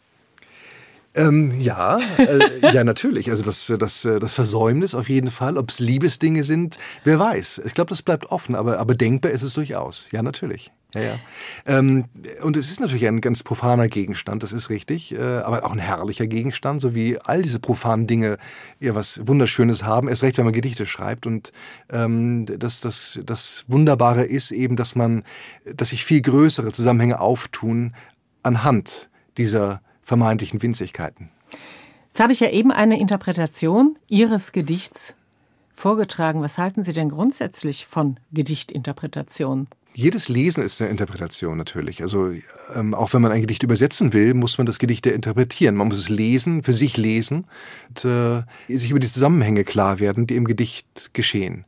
Ähm, 1.14 1.58
ja, 1.58 1.98
äh, 2.18 2.72
ja, 2.72 2.84
natürlich. 2.84 3.30
Also 3.30 3.42
das, 3.44 3.72
das, 3.78 4.02
das 4.02 4.34
Versäumnis 4.34 4.94
auf 4.94 5.08
jeden 5.08 5.30
Fall. 5.30 5.56
Ob 5.56 5.70
es 5.70 5.80
Liebesdinge 5.80 6.44
sind, 6.44 6.78
wer 7.04 7.18
weiß. 7.18 7.62
Ich 7.64 7.74
glaube, 7.74 7.88
das 7.88 8.02
bleibt 8.02 8.26
offen, 8.26 8.54
aber, 8.54 8.78
aber 8.78 8.94
denkbar 8.94 9.32
ist 9.32 9.42
es 9.42 9.54
durchaus. 9.54 10.08
Ja, 10.12 10.22
natürlich. 10.22 10.70
Ja, 10.96 11.02
ja. 11.02 11.18
Ähm, 11.68 12.04
und 12.44 12.56
es 12.56 12.70
ist 12.70 12.78
natürlich 12.78 13.08
ein 13.08 13.20
ganz 13.20 13.42
profaner 13.42 13.88
Gegenstand, 13.88 14.44
das 14.44 14.52
ist 14.52 14.70
richtig, 14.70 15.12
äh, 15.12 15.18
aber 15.18 15.64
auch 15.64 15.72
ein 15.72 15.80
herrlicher 15.80 16.28
Gegenstand, 16.28 16.80
so 16.80 16.94
wie 16.94 17.18
all 17.18 17.42
diese 17.42 17.58
profanen 17.58 18.06
Dinge 18.06 18.38
ja 18.78 18.94
was 18.94 19.26
Wunderschönes 19.26 19.82
haben, 19.82 20.06
erst 20.06 20.22
recht, 20.22 20.38
wenn 20.38 20.44
man 20.44 20.54
Gedichte 20.54 20.86
schreibt. 20.86 21.26
Und 21.26 21.50
ähm, 21.90 22.46
das, 22.46 22.78
das, 22.78 23.18
das 23.24 23.64
Wunderbare 23.66 24.24
ist 24.24 24.52
eben, 24.52 24.76
dass 24.76 24.94
man, 24.94 25.24
dass 25.64 25.88
sich 25.88 26.04
viel 26.04 26.22
größere 26.22 26.70
Zusammenhänge 26.70 27.18
auftun 27.18 27.94
anhand 28.44 29.10
dieser 29.38 29.80
vermeintlichen 30.02 30.62
Winzigkeiten. 30.62 31.30
Jetzt 32.08 32.20
habe 32.20 32.32
ich 32.32 32.40
ja 32.40 32.48
eben 32.48 32.70
eine 32.70 32.98
Interpretation 32.98 33.98
Ihres 34.08 34.52
Gedichts 34.52 35.16
vorgetragen. 35.74 36.40
Was 36.40 36.58
halten 36.58 36.82
Sie 36.82 36.92
denn 36.92 37.10
grundsätzlich 37.10 37.86
von 37.86 38.18
Gedichtinterpretation? 38.32 39.68
Jedes 39.96 40.28
Lesen 40.28 40.62
ist 40.62 40.82
eine 40.82 40.90
Interpretation 40.90 41.56
natürlich. 41.56 42.02
Also 42.02 42.30
ähm, 42.74 42.92
auch 42.92 43.14
wenn 43.14 43.22
man 43.22 43.32
ein 43.32 43.40
Gedicht 43.40 43.62
übersetzen 43.62 44.12
will, 44.12 44.34
muss 44.34 44.58
man 44.58 44.66
das 44.66 44.78
Gedicht 44.78 45.06
ja 45.06 45.12
interpretieren. 45.12 45.74
Man 45.74 45.88
muss 45.88 45.96
es 45.96 46.10
lesen, 46.10 46.62
für 46.62 46.74
sich 46.74 46.98
lesen 46.98 47.46
und 47.88 48.04
äh, 48.04 48.42
sich 48.68 48.90
über 48.90 49.00
die 49.00 49.10
Zusammenhänge 49.10 49.64
klar 49.64 49.98
werden, 49.98 50.26
die 50.26 50.36
im 50.36 50.46
Gedicht 50.46 51.14
geschehen. 51.14 51.64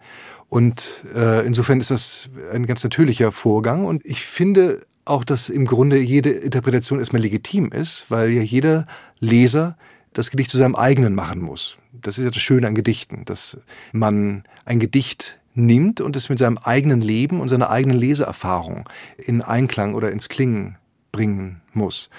Und 0.50 1.04
äh, 1.16 1.46
insofern 1.46 1.80
ist 1.80 1.90
das 1.90 2.28
ein 2.52 2.66
ganz 2.66 2.84
natürlicher 2.84 3.32
Vorgang. 3.32 3.86
Und 3.86 4.04
ich 4.04 4.26
finde 4.26 4.84
auch, 5.06 5.24
dass 5.24 5.48
im 5.48 5.64
Grunde 5.64 5.98
jede 5.98 6.28
Interpretation 6.28 6.98
erstmal 6.98 7.22
legitim 7.22 7.72
ist, 7.72 8.04
weil 8.10 8.30
ja 8.30 8.42
jeder 8.42 8.86
Leser 9.20 9.78
das 10.12 10.30
Gedicht 10.30 10.50
zu 10.50 10.58
seinem 10.58 10.76
eigenen 10.76 11.14
machen 11.14 11.40
muss. 11.40 11.78
Das 11.92 12.18
ist 12.18 12.24
ja 12.24 12.30
das 12.30 12.42
Schöne 12.42 12.66
an 12.66 12.74
Gedichten, 12.74 13.24
dass 13.24 13.56
man 13.92 14.44
ein 14.66 14.80
Gedicht 14.80 15.38
nimmt 15.54 16.00
und 16.00 16.16
es 16.16 16.28
mit 16.28 16.38
seinem 16.38 16.58
eigenen 16.58 17.00
Leben 17.00 17.40
und 17.40 17.48
seiner 17.48 17.70
eigenen 17.70 17.98
Leseerfahrung 17.98 18.88
in 19.16 19.42
Einklang 19.42 19.94
oder 19.94 20.12
ins 20.12 20.28
Klingen 20.28 20.76
bringen 21.12 21.60
muss. 21.72 22.10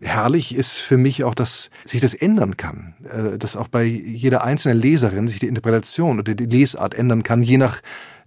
Herrlich 0.00 0.54
ist 0.54 0.78
für 0.78 0.98
mich 0.98 1.24
auch, 1.24 1.34
dass 1.34 1.70
sich 1.84 2.00
das 2.00 2.14
ändern 2.14 2.56
kann, 2.56 2.94
äh, 3.04 3.38
dass 3.38 3.56
auch 3.56 3.68
bei 3.68 3.84
jeder 3.84 4.44
einzelnen 4.44 4.78
Leserin 4.78 5.28
sich 5.28 5.38
die 5.38 5.46
Interpretation 5.46 6.18
oder 6.18 6.34
die 6.34 6.46
Lesart 6.46 6.94
ändern 6.94 7.22
kann, 7.22 7.42
je 7.42 7.56
nach 7.56 7.80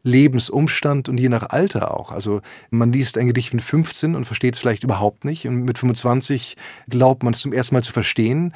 Lebensumstand 0.03 1.09
und 1.09 1.19
je 1.19 1.29
nach 1.29 1.49
Alter 1.49 1.93
auch. 1.95 2.11
Also 2.11 2.41
man 2.69 2.91
liest 2.93 3.17
ein 3.17 3.27
Gedicht 3.27 3.53
mit 3.53 3.63
15 3.63 4.15
und 4.15 4.25
versteht 4.25 4.55
es 4.55 4.59
vielleicht 4.59 4.83
überhaupt 4.83 5.25
nicht 5.25 5.47
und 5.47 5.63
mit 5.63 5.77
25 5.77 6.55
glaubt 6.89 7.23
man 7.23 7.33
es 7.33 7.41
zum 7.41 7.53
ersten 7.53 7.75
Mal 7.75 7.83
zu 7.83 7.93
verstehen 7.93 8.53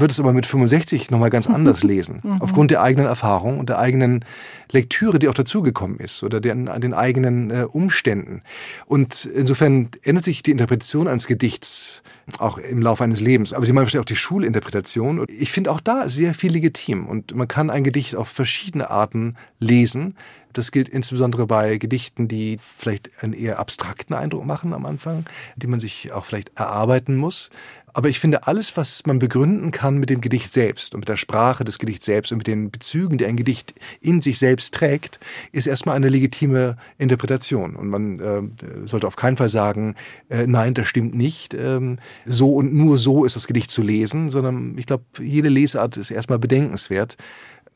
wird 0.00 0.10
es 0.10 0.20
aber 0.20 0.32
mit 0.32 0.46
65 0.46 1.10
nochmal 1.10 1.30
ganz 1.30 1.46
anders 1.48 1.82
lesen. 1.82 2.20
Mhm. 2.22 2.40
Aufgrund 2.40 2.70
der 2.70 2.82
eigenen 2.82 3.06
Erfahrung 3.06 3.58
und 3.58 3.68
der 3.68 3.78
eigenen 3.78 4.24
Lektüre, 4.70 5.18
die 5.18 5.28
auch 5.28 5.34
dazugekommen 5.34 5.98
ist 5.98 6.22
oder 6.22 6.40
den, 6.40 6.70
den 6.80 6.94
eigenen 6.94 7.50
äh, 7.50 7.64
Umständen. 7.64 8.42
Und 8.86 9.24
insofern 9.24 9.88
ändert 10.02 10.24
sich 10.24 10.42
die 10.42 10.50
Interpretation 10.50 11.08
eines 11.08 11.26
Gedichts 11.26 12.02
auch 12.38 12.58
im 12.58 12.82
Laufe 12.82 13.04
eines 13.04 13.20
Lebens. 13.20 13.52
Aber 13.52 13.64
Sie 13.64 13.72
meinen 13.72 13.84
wahrscheinlich 13.84 14.02
auch 14.02 14.06
die 14.06 14.16
Schulinterpretation. 14.16 15.18
Und 15.20 15.30
ich 15.30 15.50
finde 15.50 15.70
auch 15.72 15.80
da 15.80 16.08
sehr 16.08 16.34
viel 16.34 16.52
legitim. 16.52 17.06
Und 17.06 17.34
man 17.34 17.48
kann 17.48 17.70
ein 17.70 17.84
Gedicht 17.84 18.16
auf 18.16 18.28
verschiedene 18.28 18.90
Arten 18.90 19.36
lesen. 19.58 20.16
Das 20.52 20.72
gilt 20.72 20.88
insbesondere 20.88 21.46
bei 21.46 21.78
Gedichten, 21.78 22.26
die 22.26 22.58
vielleicht 22.60 23.22
einen 23.22 23.32
eher 23.32 23.58
abstrakten 23.58 24.14
Eindruck 24.14 24.44
machen 24.44 24.72
am 24.72 24.86
Anfang, 24.86 25.24
die 25.56 25.66
man 25.66 25.80
sich 25.80 26.12
auch 26.12 26.24
vielleicht 26.24 26.58
erarbeiten 26.58 27.16
muss. 27.16 27.50
Aber 27.98 28.08
ich 28.08 28.20
finde, 28.20 28.46
alles, 28.46 28.76
was 28.76 29.04
man 29.06 29.18
begründen 29.18 29.72
kann 29.72 29.98
mit 29.98 30.08
dem 30.08 30.20
Gedicht 30.20 30.52
selbst 30.52 30.94
und 30.94 31.00
mit 31.00 31.08
der 31.08 31.16
Sprache 31.16 31.64
des 31.64 31.80
Gedichts 31.80 32.06
selbst 32.06 32.30
und 32.30 32.38
mit 32.38 32.46
den 32.46 32.70
Bezügen, 32.70 33.18
die 33.18 33.26
ein 33.26 33.36
Gedicht 33.36 33.74
in 34.00 34.22
sich 34.22 34.38
selbst 34.38 34.72
trägt, 34.72 35.18
ist 35.50 35.66
erstmal 35.66 35.96
eine 35.96 36.08
legitime 36.08 36.76
Interpretation. 36.98 37.74
Und 37.74 37.88
man 37.88 38.20
äh, 38.20 38.86
sollte 38.86 39.08
auf 39.08 39.16
keinen 39.16 39.36
Fall 39.36 39.48
sagen, 39.48 39.96
äh, 40.28 40.46
nein, 40.46 40.74
das 40.74 40.86
stimmt 40.86 41.16
nicht. 41.16 41.54
Ähm, 41.54 41.98
so 42.24 42.52
und 42.52 42.72
nur 42.72 42.98
so 42.98 43.24
ist 43.24 43.34
das 43.34 43.48
Gedicht 43.48 43.72
zu 43.72 43.82
lesen, 43.82 44.28
sondern 44.28 44.78
ich 44.78 44.86
glaube, 44.86 45.02
jede 45.18 45.48
Lesart 45.48 45.96
ist 45.96 46.12
erstmal 46.12 46.38
bedenkenswert 46.38 47.16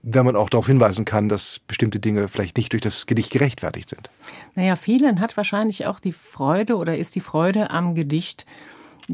wenn 0.05 0.25
man 0.25 0.35
auch 0.35 0.51
darauf 0.51 0.67
hinweisen 0.67 1.05
kann, 1.05 1.29
dass 1.29 1.61
bestimmte 1.61 2.01
Dinge 2.01 2.27
vielleicht 2.27 2.57
nicht 2.57 2.73
durch 2.73 2.83
das 2.83 3.07
Gedicht 3.07 3.31
gerechtfertigt 3.31 3.89
sind. 3.89 4.11
Naja, 4.57 4.75
vielen 4.75 5.21
hat 5.21 5.37
wahrscheinlich 5.37 5.87
auch 5.87 6.01
die 6.01 6.11
Freude 6.11 6.77
oder 6.77 6.99
ist 6.99 7.15
die 7.15 7.21
Freude 7.21 7.71
am 7.71 7.95
Gedicht 7.95 8.45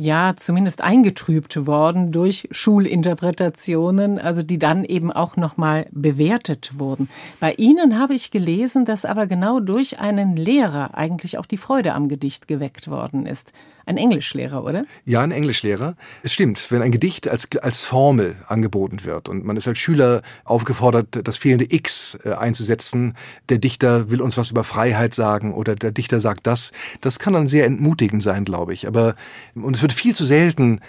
ja 0.00 0.34
zumindest 0.37 0.82
eingetrübt 0.82 1.66
worden 1.66 2.12
durch 2.12 2.48
Schulinterpretationen, 2.50 4.18
also 4.18 4.42
die 4.42 4.58
dann 4.58 4.84
eben 4.84 5.12
auch 5.12 5.37
nochmal 5.37 5.87
bewertet 5.90 6.72
wurden. 6.78 7.08
Bei 7.40 7.54
Ihnen 7.54 7.98
habe 7.98 8.14
ich 8.14 8.30
gelesen, 8.30 8.84
dass 8.84 9.04
aber 9.04 9.26
genau 9.26 9.61
durch 9.61 9.98
einen 9.98 10.37
Lehrer 10.37 10.96
eigentlich 10.96 11.38
auch 11.38 11.46
die 11.46 11.56
Freude 11.56 11.94
am 11.94 12.08
Gedicht 12.08 12.48
geweckt 12.48 12.88
worden 12.88 13.26
ist. 13.26 13.52
Ein 13.88 13.96
Englischlehrer, 13.96 14.64
oder? 14.64 14.85
Ja, 15.07 15.22
ein 15.22 15.31
Englischlehrer. 15.31 15.96
Es 16.22 16.35
stimmt, 16.35 16.70
wenn 16.70 16.83
ein 16.83 16.92
Gedicht 16.92 17.27
als, 17.27 17.48
als 17.62 17.87
Formel 17.87 18.37
angeboten 18.46 18.98
wird 19.05 19.31
und 19.31 19.46
man 19.46 19.57
ist 19.57 19.66
als 19.66 19.79
Schüler 19.79 20.20
aufgefordert, 20.44 21.27
das 21.27 21.38
fehlende 21.38 21.64
X 21.74 22.18
äh, 22.22 22.33
einzusetzen, 22.33 23.14
der 23.48 23.57
Dichter 23.57 24.11
will 24.11 24.20
uns 24.20 24.37
was 24.37 24.51
über 24.51 24.62
Freiheit 24.62 25.14
sagen 25.14 25.55
oder 25.55 25.74
der 25.74 25.90
Dichter 25.90 26.20
sagt 26.20 26.46
das, 26.46 26.72
das 27.01 27.18
kann 27.18 27.33
dann 27.33 27.48
sehr 27.48 27.64
entmutigend 27.64 28.22
sein, 28.22 28.44
glaube 28.44 28.74
ich. 28.74 28.87
Aber, 28.87 29.14
und 29.55 29.74
es 29.74 29.81
wird 29.81 29.94
viel 29.94 30.14
zu 30.14 30.27
selten 30.27 30.81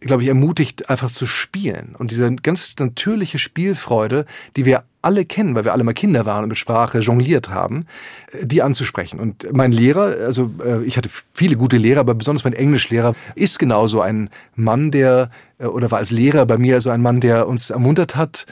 glaube 0.00 0.22
ich, 0.22 0.28
ermutigt, 0.28 0.90
einfach 0.90 1.10
zu 1.10 1.26
spielen. 1.26 1.94
Und 1.98 2.10
diese 2.10 2.34
ganz 2.36 2.74
natürliche 2.78 3.38
Spielfreude, 3.38 4.26
die 4.56 4.64
wir 4.64 4.84
alle 5.02 5.24
kennen, 5.24 5.54
weil 5.54 5.64
wir 5.64 5.72
alle 5.72 5.84
mal 5.84 5.94
Kinder 5.94 6.26
waren 6.26 6.44
und 6.44 6.48
mit 6.50 6.58
Sprache 6.58 7.00
jongliert 7.00 7.50
haben, 7.50 7.86
äh, 8.32 8.46
die 8.46 8.62
anzusprechen. 8.62 9.20
Und 9.20 9.46
mein 9.52 9.72
Lehrer, 9.72 10.16
also 10.24 10.50
äh, 10.64 10.82
ich 10.84 10.96
hatte 10.96 11.10
viele 11.32 11.56
gute 11.56 11.76
Lehrer, 11.76 12.00
aber 12.00 12.14
besonders 12.14 12.44
mein 12.44 12.52
Englischlehrer 12.52 13.14
ist 13.34 13.58
genauso 13.58 14.00
ein 14.00 14.30
Mann, 14.54 14.90
der, 14.90 15.30
äh, 15.58 15.66
oder 15.66 15.90
war 15.90 15.98
als 15.98 16.10
Lehrer 16.10 16.46
bei 16.46 16.58
mir 16.58 16.80
so 16.80 16.90
ein 16.90 17.02
Mann, 17.02 17.20
der 17.20 17.48
uns 17.48 17.70
ermuntert 17.70 18.16
hat, 18.16 18.46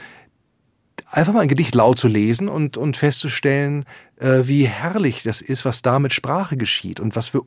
einfach 1.09 1.33
mal 1.33 1.41
ein 1.41 1.47
Gedicht 1.47 1.75
laut 1.75 1.99
zu 1.99 2.07
lesen 2.07 2.49
und, 2.49 2.77
und 2.77 2.97
festzustellen, 2.97 3.85
äh, 4.19 4.41
wie 4.43 4.65
herrlich 4.65 5.23
das 5.23 5.41
ist, 5.41 5.63
was 5.63 5.81
da 5.81 5.99
mit 5.99 6.13
Sprache 6.13 6.57
geschieht 6.57 6.99
und 6.99 7.15
was 7.15 7.29
für, 7.29 7.41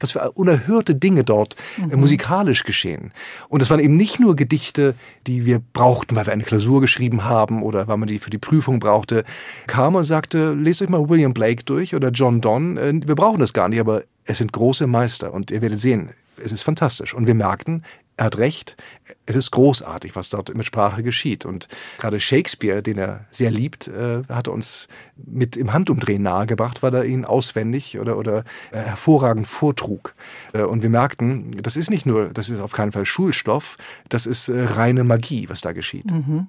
was 0.00 0.10
für 0.10 0.32
unerhörte 0.32 0.94
Dinge 0.94 1.24
dort 1.24 1.56
äh, 1.78 1.94
mhm. 1.94 2.00
musikalisch 2.00 2.64
geschehen. 2.64 3.12
Und 3.48 3.62
es 3.62 3.70
waren 3.70 3.80
eben 3.80 3.96
nicht 3.96 4.20
nur 4.20 4.36
Gedichte, 4.36 4.94
die 5.26 5.44
wir 5.44 5.60
brauchten, 5.72 6.16
weil 6.16 6.26
wir 6.26 6.32
eine 6.32 6.44
Klausur 6.44 6.80
geschrieben 6.80 7.24
haben 7.24 7.62
oder 7.62 7.88
weil 7.88 7.96
man 7.96 8.08
die 8.08 8.18
für 8.18 8.30
die 8.30 8.38
Prüfung 8.38 8.78
brauchte. 8.80 9.24
Kam 9.66 9.94
und 9.94 10.04
sagte, 10.04 10.52
lest 10.52 10.82
euch 10.82 10.88
mal 10.88 11.08
William 11.08 11.34
Blake 11.34 11.64
durch 11.64 11.94
oder 11.94 12.10
John 12.10 12.40
Donne. 12.40 12.80
Äh, 12.80 13.00
wir 13.06 13.14
brauchen 13.14 13.40
das 13.40 13.52
gar 13.52 13.68
nicht, 13.68 13.80
aber 13.80 14.02
es 14.24 14.38
sind 14.38 14.52
große 14.52 14.86
Meister 14.86 15.32
und 15.32 15.50
ihr 15.50 15.62
werdet 15.62 15.80
sehen, 15.80 16.10
es 16.42 16.52
ist 16.52 16.62
fantastisch. 16.62 17.14
Und 17.14 17.26
wir 17.26 17.34
merkten, 17.34 17.82
er 18.20 18.26
hat 18.26 18.36
recht, 18.36 18.76
es 19.24 19.34
ist 19.34 19.50
großartig, 19.50 20.14
was 20.14 20.28
dort 20.28 20.54
mit 20.54 20.66
Sprache 20.66 21.02
geschieht. 21.02 21.46
Und 21.46 21.68
gerade 21.96 22.20
Shakespeare, 22.20 22.82
den 22.82 22.98
er 22.98 23.24
sehr 23.30 23.50
liebt, 23.50 23.88
äh, 23.88 24.22
hat 24.28 24.46
uns 24.46 24.88
mit 25.16 25.56
im 25.56 25.72
Handumdrehen 25.72 26.22
nahegebracht, 26.22 26.82
weil 26.82 26.94
er 26.94 27.06
ihn 27.06 27.24
auswendig 27.24 27.98
oder, 27.98 28.18
oder 28.18 28.44
äh, 28.72 28.76
hervorragend 28.76 29.46
vortrug. 29.46 30.14
Äh, 30.52 30.64
und 30.64 30.82
wir 30.82 30.90
merkten, 30.90 31.50
das 31.62 31.76
ist 31.76 31.88
nicht 31.88 32.04
nur, 32.04 32.28
das 32.28 32.50
ist 32.50 32.60
auf 32.60 32.72
keinen 32.72 32.92
Fall 32.92 33.06
Schulstoff, 33.06 33.78
das 34.10 34.26
ist 34.26 34.50
äh, 34.50 34.64
reine 34.64 35.02
Magie, 35.02 35.48
was 35.48 35.62
da 35.62 35.72
geschieht. 35.72 36.10
Mhm. 36.10 36.48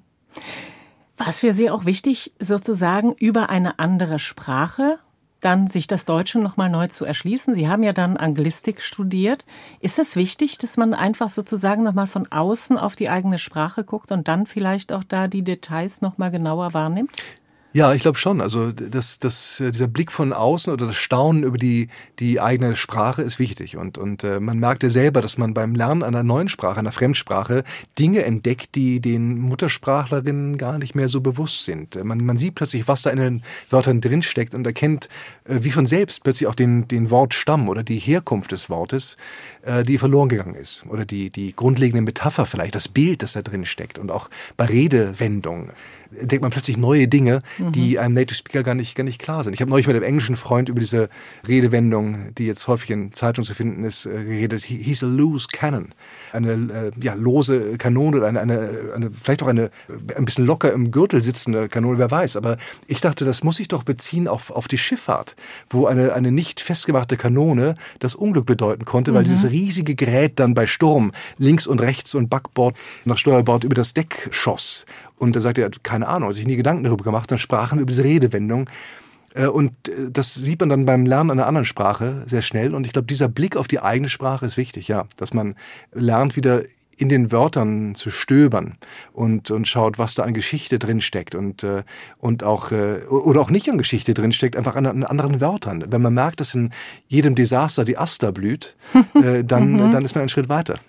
War 1.15 1.29
es 1.29 1.39
für 1.39 1.53
Sie 1.53 1.69
auch 1.69 1.85
wichtig, 1.85 2.33
sozusagen 2.39 3.13
über 3.13 3.49
eine 3.49 3.79
andere 3.79 4.19
Sprache 4.19 4.99
dann 5.41 5.67
sich 5.67 5.87
das 5.87 6.05
Deutsche 6.05 6.39
nochmal 6.39 6.69
neu 6.69 6.87
zu 6.87 7.03
erschließen. 7.03 7.53
Sie 7.53 7.67
haben 7.67 7.83
ja 7.83 7.93
dann 7.93 8.15
Anglistik 8.15 8.81
studiert. 8.81 9.45
Ist 9.81 9.97
das 9.97 10.15
wichtig, 10.15 10.57
dass 10.57 10.77
man 10.77 10.93
einfach 10.93 11.29
sozusagen 11.29 11.83
nochmal 11.83 12.07
von 12.07 12.31
außen 12.31 12.77
auf 12.77 12.95
die 12.95 13.09
eigene 13.09 13.39
Sprache 13.39 13.83
guckt 13.83 14.11
und 14.11 14.27
dann 14.27 14.45
vielleicht 14.45 14.93
auch 14.93 15.03
da 15.03 15.27
die 15.27 15.43
Details 15.43 16.01
nochmal 16.01 16.31
genauer 16.31 16.73
wahrnimmt? 16.73 17.11
Ja, 17.73 17.93
ich 17.93 18.01
glaube 18.01 18.17
schon. 18.17 18.41
Also 18.41 18.73
das, 18.73 19.19
das, 19.19 19.61
äh, 19.61 19.71
dieser 19.71 19.87
Blick 19.87 20.11
von 20.11 20.33
außen 20.33 20.73
oder 20.73 20.87
das 20.87 20.97
Staunen 20.97 21.43
über 21.43 21.57
die, 21.57 21.87
die 22.19 22.41
eigene 22.41 22.75
Sprache 22.75 23.21
ist 23.21 23.39
wichtig. 23.39 23.77
Und, 23.77 23.97
und 23.97 24.25
äh, 24.25 24.41
man 24.41 24.59
merkt 24.59 24.83
ja 24.83 24.89
selber, 24.89 25.21
dass 25.21 25.37
man 25.37 25.53
beim 25.53 25.73
Lernen 25.73 26.03
einer 26.03 26.23
neuen 26.23 26.49
Sprache, 26.49 26.79
einer 26.79 26.91
Fremdsprache, 26.91 27.63
Dinge 27.97 28.25
entdeckt, 28.25 28.75
die 28.75 28.99
den 28.99 29.39
Muttersprachlerinnen 29.39 30.57
gar 30.57 30.79
nicht 30.79 30.95
mehr 30.95 31.07
so 31.07 31.21
bewusst 31.21 31.63
sind. 31.63 32.01
Man, 32.03 32.25
man 32.25 32.37
sieht 32.37 32.55
plötzlich, 32.55 32.89
was 32.89 33.03
da 33.03 33.09
in 33.09 33.19
den 33.19 33.43
Wörtern 33.69 34.01
drinsteckt 34.01 34.53
und 34.53 34.67
erkennt 34.67 35.07
äh, 35.45 35.59
wie 35.61 35.71
von 35.71 35.85
selbst 35.85 36.23
plötzlich 36.23 36.47
auch 36.47 36.55
den, 36.55 36.89
den 36.89 37.09
Wortstamm 37.09 37.69
oder 37.69 37.83
die 37.83 37.99
Herkunft 37.99 38.51
des 38.51 38.69
Wortes, 38.69 39.15
äh, 39.63 39.83
die 39.83 39.97
verloren 39.97 40.29
gegangen 40.29 40.55
ist. 40.55 40.85
Oder 40.89 41.05
die, 41.05 41.29
die 41.29 41.55
grundlegende 41.55 42.01
Metapher 42.01 42.45
vielleicht, 42.45 42.75
das 42.75 42.87
Bild, 42.87 43.23
das 43.23 43.33
da 43.33 43.41
drin 43.41 43.65
steckt. 43.65 43.99
Und 43.99 44.11
auch 44.11 44.29
bei 44.57 44.65
Redewendungen 44.65 45.71
entdeckt 46.19 46.41
man 46.41 46.51
plötzlich 46.51 46.77
neue 46.77 47.07
Dinge, 47.07 47.41
mhm. 47.57 47.71
die 47.71 47.99
einem 47.99 48.13
Native 48.13 48.35
Speaker 48.35 48.63
gar 48.63 48.75
nicht, 48.75 48.95
gar 48.95 49.03
nicht 49.03 49.19
klar 49.19 49.43
sind. 49.43 49.53
Ich 49.53 49.61
habe 49.61 49.71
neulich 49.71 49.87
mit 49.87 49.95
einem 49.95 50.05
englischen 50.05 50.35
Freund 50.35 50.69
über 50.69 50.79
diese 50.79 51.09
Redewendung, 51.47 52.33
die 52.35 52.45
jetzt 52.45 52.67
häufig 52.67 52.89
in 52.89 53.13
Zeitungen 53.13 53.45
zu 53.45 53.53
finden 53.53 53.83
ist, 53.83 54.05
äh, 54.05 54.23
geredet. 54.23 54.63
He's 54.63 55.03
a 55.03 55.07
loose 55.07 55.47
cannon. 55.51 55.93
Eine 56.31 56.51
äh, 56.51 56.91
ja, 57.01 57.13
lose 57.13 57.77
Kanone 57.77 58.17
oder 58.17 58.27
eine, 58.27 58.41
eine, 58.41 58.91
eine, 58.95 59.11
vielleicht 59.11 59.43
auch 59.43 59.47
eine 59.47 59.71
ein 60.15 60.25
bisschen 60.25 60.45
locker 60.45 60.71
im 60.73 60.91
Gürtel 60.91 61.21
sitzende 61.21 61.69
Kanone, 61.69 61.97
wer 61.97 62.11
weiß. 62.11 62.35
Aber 62.35 62.57
ich 62.87 63.01
dachte, 63.01 63.25
das 63.25 63.43
muss 63.43 63.59
ich 63.59 63.67
doch 63.67 63.83
beziehen 63.83 64.27
auf, 64.27 64.51
auf 64.51 64.67
die 64.67 64.77
Schifffahrt, 64.77 65.35
wo 65.69 65.85
eine, 65.85 66.13
eine 66.13 66.31
nicht 66.31 66.59
festgemachte 66.59 67.17
Kanone 67.17 67.75
das 67.99 68.15
Unglück 68.15 68.45
bedeuten 68.45 68.85
konnte, 68.85 69.13
weil 69.13 69.23
mhm. 69.23 69.27
dieses 69.27 69.50
riesige 69.51 69.95
Gerät 69.95 70.39
dann 70.39 70.53
bei 70.53 70.67
Sturm 70.67 71.11
links 71.37 71.67
und 71.67 71.81
rechts 71.81 72.15
und 72.15 72.29
Backbord 72.29 72.75
nach 73.05 73.17
Steuerbord 73.17 73.63
über 73.63 73.75
das 73.75 73.93
Deck 73.93 74.29
schoss. 74.31 74.85
Und 75.17 75.35
da 75.35 75.41
sagte 75.41 75.61
er, 75.61 75.69
keine 75.83 76.07
Ahnung, 76.07 76.29
hat 76.29 76.35
sich 76.35 76.47
nie 76.47 76.55
Gedanken 76.55 76.83
darüber 76.83 77.03
gemacht. 77.03 77.29
Dann 77.29 77.37
sprachen 77.37 77.77
wir 77.77 77.83
über 77.83 77.91
diese 77.91 78.03
Redewendung. 78.03 78.69
Äh, 79.33 79.47
und 79.47 79.71
äh, 79.87 80.11
das 80.11 80.33
sieht 80.33 80.59
man 80.59 80.69
dann 80.69 80.85
beim 80.85 81.05
Lernen 81.05 81.31
einer 81.31 81.47
anderen 81.47 81.65
Sprache 81.65 82.23
sehr 82.25 82.41
schnell. 82.41 82.73
Und 82.73 82.87
ich 82.87 82.93
glaube, 82.93 83.07
dieser 83.07 83.27
Blick 83.27 83.55
auf 83.55 83.67
die 83.67 83.79
eigene 83.79 84.09
Sprache 84.09 84.45
ist 84.45 84.57
wichtig, 84.57 84.87
ja. 84.87 85.05
Dass 85.17 85.33
man 85.33 85.55
lernt, 85.93 86.35
wieder 86.35 86.63
in 87.01 87.09
den 87.09 87.31
Wörtern 87.31 87.95
zu 87.95 88.09
stöbern 88.09 88.77
und, 89.13 89.51
und 89.51 89.67
schaut, 89.67 89.97
was 89.97 90.13
da 90.13 90.23
an 90.23 90.33
Geschichte 90.33 90.79
drinsteckt 90.79 91.35
und, 91.35 91.63
äh, 91.63 91.83
und 92.19 92.43
auch, 92.43 92.71
oder 92.71 93.41
auch 93.41 93.49
nicht 93.49 93.69
an 93.69 93.77
Geschichte 93.77 94.13
drinsteckt, 94.13 94.55
einfach 94.55 94.75
an, 94.75 94.85
an 94.85 95.03
anderen 95.03 95.41
Wörtern. 95.41 95.85
Wenn 95.89 96.01
man 96.01 96.13
merkt, 96.13 96.39
dass 96.39 96.53
in 96.53 96.71
jedem 97.07 97.35
Desaster 97.35 97.83
die 97.83 97.97
Aster 97.97 98.31
blüht, 98.31 98.75
dann, 99.45 99.73
mhm. 99.73 99.91
dann 99.91 100.05
ist 100.05 100.15
man 100.15 100.21
einen 100.21 100.29
Schritt 100.29 100.49
weiter. 100.49 100.79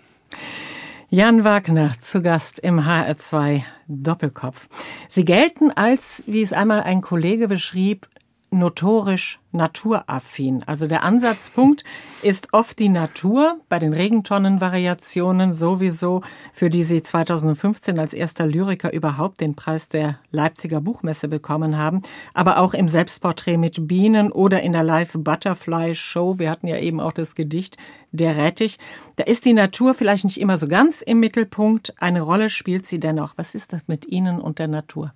Jan 1.15 1.45
Wagner 1.45 1.93
zu 2.01 2.23
Gast 2.23 2.59
im 2.59 2.81
HR2 2.81 3.63
Doppelkopf. 3.87 4.69
Sie 5.11 5.27
gelten 5.27 5.71
als, 5.71 6.25
wie 6.27 6.41
es 6.41 6.55
einmal 6.55 6.81
ein 6.81 7.03
Kollege 7.03 7.49
beschrieb, 7.49 8.09
notorisch 8.53 9.41
naturaffin. 9.53 10.63
Also 10.67 10.87
der 10.87 11.05
Ansatzpunkt 11.05 11.85
ist 12.23 12.49
oft 12.53 12.79
die 12.79 12.89
Natur, 12.89 13.61
bei 13.69 13.79
den 13.79 13.93
Regentonnenvariationen 13.93 15.53
sowieso, 15.53 16.23
für 16.53 16.71
die 16.71 16.85
Sie 16.85 17.03
2015 17.03 17.99
als 17.99 18.15
erster 18.15 18.47
Lyriker 18.47 18.93
überhaupt 18.93 19.41
den 19.41 19.55
Preis 19.55 19.89
der 19.89 20.19
Leipziger 20.31 20.81
Buchmesse 20.81 21.29
bekommen 21.29 21.77
haben, 21.77 22.03
aber 22.35 22.59
auch 22.59 22.75
im 22.75 22.89
Selbstporträt 22.89 23.57
mit 23.57 23.89
Bienen 23.89 24.33
oder 24.33 24.63
in 24.63 24.73
der 24.73 24.85
Live 24.85 25.13
Butterfly 25.15 25.95
Show. 25.95 26.39
Wir 26.39 26.51
hatten 26.51 26.67
ja 26.67 26.79
eben 26.79 27.01
auch 27.01 27.13
das 27.13 27.35
Gedicht 27.35 27.77
Der 28.11 28.37
Rettich. 28.37 28.79
Da 29.17 29.25
ist 29.25 29.45
die 29.45 29.55
Natur 29.55 29.95
vielleicht 29.95 30.25
nicht 30.25 30.41
immer 30.41 30.59
so 30.59 30.69
ganz 30.69 31.03
im 31.03 31.21
Mittelpunkt. 31.21 31.95
Eine 31.99 32.23
Rolle 32.23 32.51
spielt 32.51 32.87
sie 32.87 33.01
dennoch. 33.01 33.35
Was 33.37 33.55
ist 33.55 33.73
das 33.73 33.83
mit 33.87 34.07
Ihnen 34.07 34.41
und 34.41 34.59
der 34.59 34.69
Natur? 34.69 35.13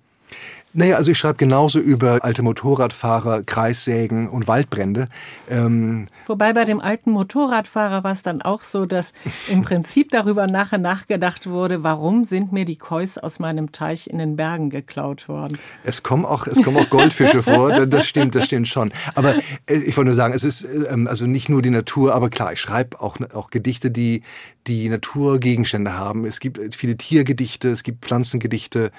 Naja, 0.73 0.97
also 0.97 1.11
ich 1.11 1.17
schreibe 1.17 1.37
genauso 1.37 1.79
über 1.79 2.23
alte 2.23 2.43
Motorradfahrer, 2.43 3.43
Kreissägen 3.43 4.29
und 4.29 4.47
Waldbrände. 4.47 5.07
Ähm 5.49 6.07
Wobei 6.27 6.53
bei 6.53 6.65
dem 6.65 6.81
alten 6.81 7.11
Motorradfahrer 7.11 8.03
war 8.03 8.11
es 8.11 8.21
dann 8.21 8.41
auch 8.41 8.63
so, 8.63 8.85
dass 8.85 9.13
im 9.47 9.61
Prinzip 9.61 10.11
darüber 10.11 10.45
nachher 10.45 10.77
nachgedacht 10.77 11.49
wurde, 11.49 11.83
warum 11.83 12.25
sind 12.25 12.51
mir 12.51 12.65
die 12.65 12.75
Kois 12.75 13.17
aus 13.19 13.39
meinem 13.39 13.71
Teich 13.71 14.07
in 14.07 14.17
den 14.17 14.35
Bergen 14.35 14.69
geklaut 14.69 15.29
worden. 15.29 15.57
Es 15.83 16.03
kommen 16.03 16.25
auch, 16.25 16.45
es 16.47 16.61
kommen 16.61 16.77
auch 16.77 16.89
Goldfische 16.89 17.41
vor, 17.43 17.71
das 17.87 18.05
stimmt, 18.05 18.35
das 18.35 18.45
stimmt 18.45 18.67
schon. 18.67 18.91
Aber 19.15 19.35
äh, 19.67 19.75
ich 19.75 19.95
wollte 19.95 20.09
nur 20.09 20.15
sagen, 20.15 20.33
es 20.33 20.43
ist 20.43 20.67
ähm, 20.91 21.07
also 21.07 21.25
nicht 21.25 21.47
nur 21.49 21.61
die 21.61 21.69
Natur, 21.69 22.13
aber 22.13 22.29
klar, 22.29 22.53
ich 22.53 22.61
schreibe 22.61 23.01
auch, 23.01 23.17
auch 23.33 23.49
Gedichte, 23.49 23.89
die 23.89 24.21
die 24.67 24.89
Naturgegenstände 24.89 25.93
haben. 25.93 26.25
Es 26.25 26.39
gibt 26.39 26.75
viele 26.75 26.97
Tiergedichte, 26.97 27.69
es 27.69 27.83
gibt 27.83 28.05
Pflanzengedichte. 28.05 28.91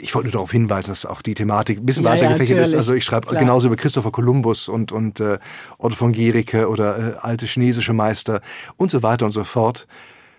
Ich 0.00 0.14
wollte 0.14 0.28
nur 0.28 0.32
darauf 0.32 0.52
hinweisen, 0.52 0.90
dass 0.90 1.06
auch 1.06 1.22
die 1.22 1.34
Thematik 1.34 1.78
ein 1.78 1.86
bisschen 1.86 2.04
ja, 2.04 2.10
weiter 2.10 2.28
gefächert 2.28 2.58
ist. 2.58 2.74
Also 2.74 2.94
ich 2.94 3.04
schreibe 3.04 3.34
genauso 3.36 3.68
über 3.68 3.76
Christopher 3.76 4.12
Columbus 4.12 4.68
und, 4.68 4.92
und 4.92 5.20
äh, 5.20 5.38
Otto 5.78 5.94
von 5.94 6.12
Gericke 6.12 6.68
oder 6.68 6.98
äh, 6.98 7.16
alte 7.20 7.46
chinesische 7.46 7.92
Meister 7.92 8.40
und 8.76 8.90
so 8.90 9.02
weiter 9.02 9.24
und 9.24 9.32
so 9.32 9.44
fort. 9.44 9.86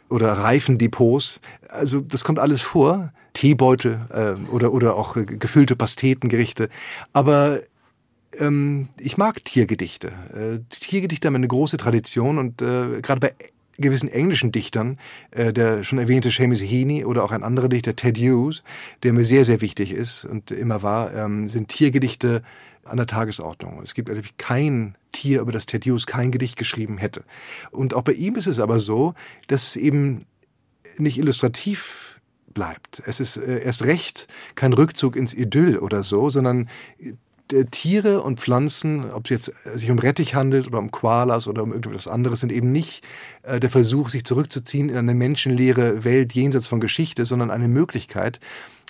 Oder 0.09 0.33
Reifendepots. 0.33 1.41
Also 1.69 1.99
das 1.99 2.23
kommt 2.23 2.39
alles 2.39 2.61
vor. 2.61 3.11
Teebeutel 3.33 3.99
äh, 4.09 4.51
oder, 4.51 4.73
oder 4.73 4.95
auch 4.95 5.15
äh, 5.15 5.25
gefüllte 5.25 5.75
Pastetengerichte. 5.75 6.69
Aber 7.13 7.59
ähm, 8.39 8.89
ich 8.99 9.17
mag 9.17 9.43
Tiergedichte. 9.43 10.07
Äh, 10.33 10.59
Tiergedichte 10.69 11.27
haben 11.27 11.35
eine 11.35 11.47
große 11.47 11.77
Tradition 11.77 12.37
und 12.37 12.61
äh, 12.61 13.01
gerade 13.01 13.19
bei 13.19 13.33
gewissen 13.77 14.09
englischen 14.09 14.51
Dichtern, 14.51 14.97
äh, 15.31 15.53
der 15.53 15.83
schon 15.83 15.99
erwähnte 15.99 16.31
Seamus 16.31 16.61
Heaney 16.61 17.05
oder 17.05 17.23
auch 17.23 17.31
ein 17.31 17.43
anderer 17.43 17.69
Dichter, 17.69 17.95
Ted 17.95 18.17
Hughes, 18.17 18.63
der 19.03 19.13
mir 19.13 19.25
sehr, 19.25 19.45
sehr 19.45 19.61
wichtig 19.61 19.91
ist 19.91 20.25
und 20.25 20.51
immer 20.51 20.83
war, 20.83 21.13
ähm, 21.13 21.47
sind 21.47 21.69
Tiergedichte 21.69 22.43
an 22.83 22.97
der 22.97 23.07
Tagesordnung. 23.07 23.81
Es 23.81 23.93
gibt 23.93 24.09
natürlich 24.09 24.37
kein 24.37 24.95
Tier, 25.11 25.41
über 25.41 25.51
das 25.51 25.65
Tertius 25.65 26.05
kein 26.05 26.31
Gedicht 26.31 26.57
geschrieben 26.57 26.97
hätte. 26.97 27.23
Und 27.71 27.93
auch 27.93 28.03
bei 28.03 28.13
ihm 28.13 28.35
ist 28.35 28.47
es 28.47 28.59
aber 28.59 28.79
so, 28.79 29.13
dass 29.47 29.69
es 29.69 29.75
eben 29.75 30.25
nicht 30.97 31.17
illustrativ 31.17 32.19
bleibt. 32.53 33.03
Es 33.05 33.19
ist 33.19 33.37
äh, 33.37 33.63
erst 33.63 33.83
recht 33.83 34.27
kein 34.55 34.73
Rückzug 34.73 35.15
ins 35.15 35.33
Idyll 35.33 35.77
oder 35.77 36.03
so, 36.03 36.29
sondern 36.29 36.69
Tiere 37.71 38.21
und 38.21 38.39
Pflanzen, 38.39 39.12
ob 39.12 39.25
es 39.25 39.29
jetzt 39.29 39.53
äh, 39.65 39.77
sich 39.77 39.89
um 39.91 39.99
Rettich 39.99 40.36
handelt 40.36 40.67
oder 40.67 40.79
um 40.79 40.91
Koalas 40.91 41.47
oder 41.47 41.63
um 41.63 41.71
irgendetwas 41.71 42.07
anderes, 42.07 42.41
sind 42.41 42.51
eben 42.51 42.71
nicht 42.71 43.03
äh, 43.43 43.60
der 43.60 43.69
Versuch, 43.69 44.10
sich 44.10 44.23
zurückzuziehen 44.23 44.89
in 44.89 44.97
eine 44.97 45.13
menschenleere 45.13 46.03
Welt 46.03 46.33
jenseits 46.33 46.67
von 46.67 46.79
Geschichte, 46.79 47.25
sondern 47.25 47.51
eine 47.51 47.67
Möglichkeit, 47.67 48.39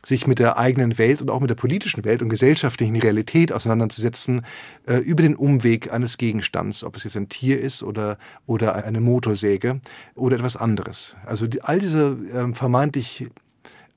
sich 0.06 0.28
mit 0.28 0.40
der 0.40 0.58
eigenen 0.58 0.98
Welt 0.98 1.22
und 1.22 1.30
auch 1.30 1.40
mit 1.40 1.50
der 1.50 1.56
politischen 1.56 2.06
Welt 2.06 2.22
und 2.22 2.30
gesellschaftlichen 2.30 2.96
Realität 2.96 3.52
auseinanderzusetzen 3.52 4.46
äh, 4.86 4.98
über 4.98 5.24
den 5.24 5.36
Umweg 5.36 5.92
eines 5.92 6.18
Gegenstands, 6.18 6.84
ob 6.84 6.96
es 6.96 7.04
jetzt 7.04 7.18
ein 7.18 7.30
Tier 7.30 7.60
ist 7.60 7.84
oder, 7.84 8.18
oder 8.46 8.76
eine 8.86 9.02
Motorsäge 9.02 9.82
oder 10.16 10.38
etwas 10.38 10.56
anderes. 10.56 11.18
Also 11.26 11.48
die, 11.48 11.62
all 11.62 11.80
diese 11.80 12.18
äh, 12.34 12.54
vermeintlich 12.54 13.28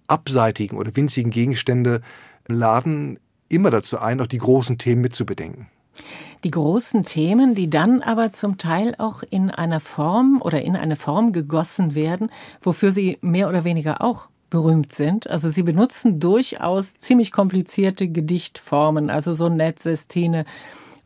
abseitigen 0.09 0.77
oder 0.77 0.97
winzigen 0.97 1.31
Gegenstände 1.31 2.01
laden 2.49 3.19
immer 3.51 3.71
dazu 3.71 3.99
ein, 3.99 4.21
auch 4.21 4.27
die 4.27 4.39
großen 4.39 4.79
Themen 4.79 5.03
mitzubedenken. 5.03 5.69
Die 6.45 6.51
großen 6.51 7.03
Themen, 7.05 7.55
die 7.55 7.69
dann 7.69 8.01
aber 8.01 8.33
zum 8.33 8.57
Teil 8.57 8.95
auch 8.97 9.23
in 9.29 9.51
einer 9.51 9.81
Form 9.81 10.41
oder 10.43 10.63
in 10.63 10.77
eine 10.77 10.97
Form 10.97 11.33
gegossen 11.33 11.95
werden, 11.95 12.31
wofür 12.63 12.93
sie 12.93 13.19
mehr 13.21 13.49
oder 13.49 13.65
weniger 13.65 14.01
auch 14.01 14.29
berühmt 14.49 14.93
sind. 14.93 15.29
Also 15.29 15.49
sie 15.49 15.63
benutzen 15.63 16.19
durchaus 16.19 16.95
ziemlich 16.95 17.31
komplizierte 17.33 18.09
Gedichtformen, 18.09 19.11
also 19.11 19.33
so 19.33 19.49
Netzestine 19.49 20.45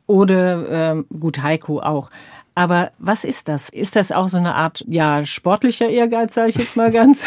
oder 0.07 0.97
äh, 0.97 1.03
gut 1.19 1.43
Haiku 1.43 1.81
auch. 1.81 2.11
Aber 2.55 2.93
was 2.99 3.25
ist 3.25 3.49
das? 3.49 3.69
Ist 3.69 3.97
das 3.97 4.13
auch 4.13 4.29
so 4.29 4.37
eine 4.37 4.55
Art, 4.55 4.85
ja, 4.87 5.25
sportlicher 5.25 5.89
Ehrgeiz, 5.89 6.35
sage 6.35 6.51
ich 6.51 6.57
jetzt 6.57 6.77
mal 6.77 6.93
ganz 6.93 7.27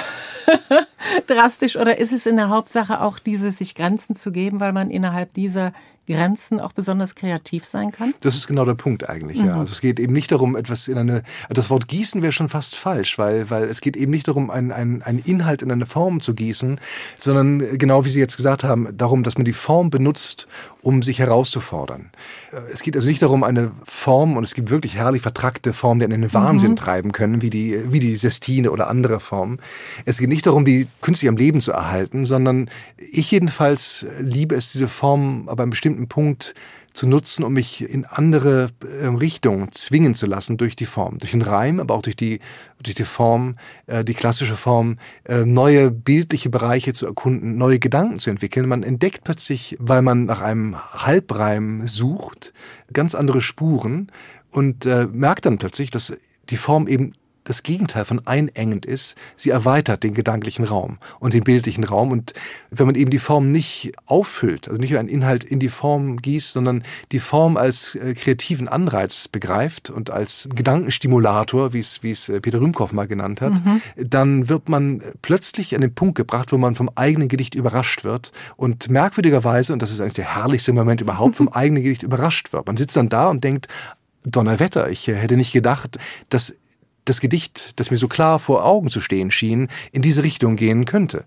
drastisch, 1.27 1.75
oder 1.75 1.97
ist 1.97 2.13
es 2.13 2.25
in 2.25 2.37
der 2.37 2.49
Hauptsache 2.49 3.01
auch 3.01 3.19
dieses, 3.19 3.57
sich 3.57 3.75
Grenzen 3.75 4.15
zu 4.15 4.31
geben, 4.31 4.61
weil 4.61 4.71
man 4.71 4.89
innerhalb 4.89 5.33
dieser 5.33 5.73
Grenzen 6.07 6.59
auch 6.59 6.73
besonders 6.73 7.15
kreativ 7.15 7.65
sein 7.65 7.91
kann? 7.91 8.13
Das 8.21 8.35
ist 8.35 8.47
genau 8.47 8.65
der 8.65 8.73
Punkt 8.73 9.09
eigentlich, 9.09 9.39
mhm. 9.39 9.47
ja. 9.47 9.59
Also 9.59 9.73
es 9.73 9.81
geht 9.81 9.99
eben 9.99 10.13
nicht 10.13 10.31
darum, 10.31 10.55
etwas 10.55 10.87
in 10.87 10.97
eine, 10.97 11.23
das 11.49 11.69
Wort 11.69 11.87
gießen 11.87 12.21
wäre 12.21 12.31
schon 12.31 12.49
fast 12.49 12.75
falsch, 12.75 13.17
weil, 13.17 13.49
weil 13.49 13.63
es 13.65 13.81
geht 13.81 13.95
eben 13.97 14.11
nicht 14.11 14.27
darum, 14.27 14.49
einen, 14.49 14.71
einen, 14.71 15.01
einen 15.01 15.19
Inhalt 15.19 15.61
in 15.61 15.71
eine 15.71 15.85
Form 15.85 16.21
zu 16.21 16.33
gießen, 16.33 16.79
sondern 17.17 17.77
genau 17.77 18.05
wie 18.05 18.09
Sie 18.09 18.19
jetzt 18.19 18.37
gesagt 18.37 18.63
haben, 18.63 18.87
darum, 18.97 19.23
dass 19.23 19.37
man 19.37 19.45
die 19.45 19.53
Form 19.53 19.89
benutzt, 19.89 20.47
um 20.81 21.03
sich 21.03 21.19
herauszufordern. 21.19 22.11
Äh, 22.51 22.71
es 22.71 22.81
geht 22.81 22.95
also 22.95 23.07
nicht 23.07 23.21
darum, 23.21 23.43
eine 23.43 23.71
Form, 23.83 24.37
und 24.37 24.43
es 24.43 24.53
gibt 24.53 24.69
wirklich 24.69 24.95
herrlich 24.95 25.21
vertrackte 25.21 25.73
Formen, 25.73 25.99
die 25.99 26.05
einen 26.05 26.13
in 26.13 26.21
den 26.21 26.33
Wahnsinn 26.33 26.71
mhm. 26.71 26.75
treiben 26.77 27.11
können, 27.11 27.41
wie 27.41 27.49
die, 27.49 27.91
wie 27.91 27.99
die 27.99 28.15
Sestine 28.15 28.71
oder 28.71 28.89
andere 28.89 29.19
Formen. 29.19 29.59
Es 30.05 30.17
geht 30.17 30.29
nicht 30.29 30.45
darum, 30.45 30.63
die 30.63 30.87
künstlich 31.01 31.27
am 31.29 31.35
Leben 31.35 31.59
zu 31.59 31.71
erhalten, 31.71 32.25
sondern 32.25 32.69
ich 32.97 33.29
jedenfalls 33.31 34.05
liebe 34.21 34.55
es, 34.55 34.71
diese 34.71 34.87
Form 34.87 35.49
aber 35.49 35.63
einem 35.63 35.71
bestimmten 35.71 35.96
Punkt 36.05 36.53
zu 36.93 37.07
nutzen, 37.07 37.43
um 37.43 37.53
mich 37.53 37.81
in 37.81 38.05
andere 38.05 38.69
äh, 39.01 39.07
Richtungen 39.07 39.71
zwingen 39.71 40.15
zu 40.15 40.25
lassen 40.25 40.57
durch 40.57 40.75
die 40.75 40.85
Form, 40.85 41.19
durch 41.19 41.31
den 41.31 41.43
Reim, 41.43 41.79
aber 41.79 41.93
auch 41.95 42.01
durch 42.01 42.15
die, 42.15 42.39
durch 42.81 42.95
die 42.95 43.03
Form, 43.03 43.55
äh, 43.85 44.03
die 44.03 44.13
klassische 44.15 44.55
Form, 44.55 44.97
äh, 45.25 45.45
neue 45.45 45.91
bildliche 45.91 46.49
Bereiche 46.49 46.93
zu 46.93 47.05
erkunden, 47.05 47.57
neue 47.57 47.79
Gedanken 47.79 48.19
zu 48.19 48.29
entwickeln. 48.29 48.67
Man 48.67 48.83
entdeckt 48.83 49.23
plötzlich, 49.23 49.77
weil 49.79 50.01
man 50.01 50.25
nach 50.25 50.41
einem 50.41 50.75
Halbreim 50.93 51.87
sucht, 51.87 52.53
ganz 52.93 53.15
andere 53.15 53.41
Spuren 53.41 54.11
und 54.51 54.85
äh, 54.85 55.07
merkt 55.11 55.45
dann 55.45 55.57
plötzlich, 55.57 55.91
dass 55.91 56.13
die 56.49 56.57
Form 56.57 56.87
eben 56.87 57.13
das 57.47 57.63
Gegenteil 57.63 58.03
von 58.03 58.21
einengend 58.27 58.85
ist. 58.85 59.15
Sie 59.37 59.49
erweitert 59.49 60.03
den 60.03 60.13
gedanklichen 60.13 60.65
Raum 60.65 60.97
und 61.19 61.33
den 61.33 61.43
bildlichen 61.43 61.85
Raum. 61.85 62.11
Und 62.11 62.33
wenn 62.71 62.85
man 62.85 62.95
eben 62.95 63.09
die 63.09 63.19
Form 63.19 63.51
nicht 63.51 63.93
auffüllt, 64.05 64.67
also 64.67 64.79
nicht 64.79 64.91
nur 64.91 64.99
einen 64.99 65.07
Inhalt 65.07 65.45
in 65.45 65.59
die 65.59 65.69
Form 65.69 66.17
gießt, 66.17 66.53
sondern 66.53 66.83
die 67.11 67.19
Form 67.19 67.55
als 67.55 67.95
äh, 67.95 68.13
kreativen 68.13 68.67
Anreiz 68.67 69.29
begreift 69.29 69.89
und 69.89 70.09
als 70.09 70.49
Gedankenstimulator, 70.53 71.71
wie 71.71 71.79
es, 71.79 72.03
wie 72.03 72.11
es 72.11 72.27
äh, 72.27 72.41
Peter 72.41 72.59
Rühmkoff 72.59 72.91
mal 72.91 73.07
genannt 73.07 73.39
hat, 73.39 73.53
mhm. 73.53 73.81
dann 73.95 74.49
wird 74.49 74.67
man 74.67 75.01
plötzlich 75.21 75.73
an 75.73 75.81
den 75.81 75.95
Punkt 75.95 76.15
gebracht, 76.15 76.51
wo 76.51 76.57
man 76.57 76.75
vom 76.75 76.89
eigenen 76.95 77.29
Gedicht 77.29 77.55
überrascht 77.55 78.03
wird 78.03 78.33
und 78.57 78.89
merkwürdigerweise, 78.89 79.71
und 79.71 79.81
das 79.81 79.91
ist 79.91 80.01
eigentlich 80.01 80.13
der 80.13 80.35
herrlichste 80.35 80.73
Moment 80.73 80.99
überhaupt, 80.99 81.35
vom 81.37 81.47
eigenen 81.53 81.83
Gedicht 81.83 82.03
überrascht 82.03 82.51
wird. 82.51 82.67
Man 82.67 82.75
sitzt 82.75 82.97
dann 82.97 83.07
da 83.07 83.29
und 83.29 83.43
denkt, 83.43 83.67
Donnerwetter, 84.25 84.89
ich 84.89 85.07
äh, 85.07 85.15
hätte 85.15 85.37
nicht 85.37 85.53
gedacht, 85.53 85.97
dass 86.29 86.53
das 87.09 87.21
Gedicht, 87.21 87.79
das 87.79 87.91
mir 87.91 87.97
so 87.97 88.07
klar 88.07 88.39
vor 88.39 88.65
Augen 88.65 88.89
zu 88.89 89.01
stehen 89.01 89.31
schien, 89.31 89.67
in 89.91 90.01
diese 90.01 90.23
Richtung 90.23 90.55
gehen 90.55 90.85
könnte. 90.85 91.25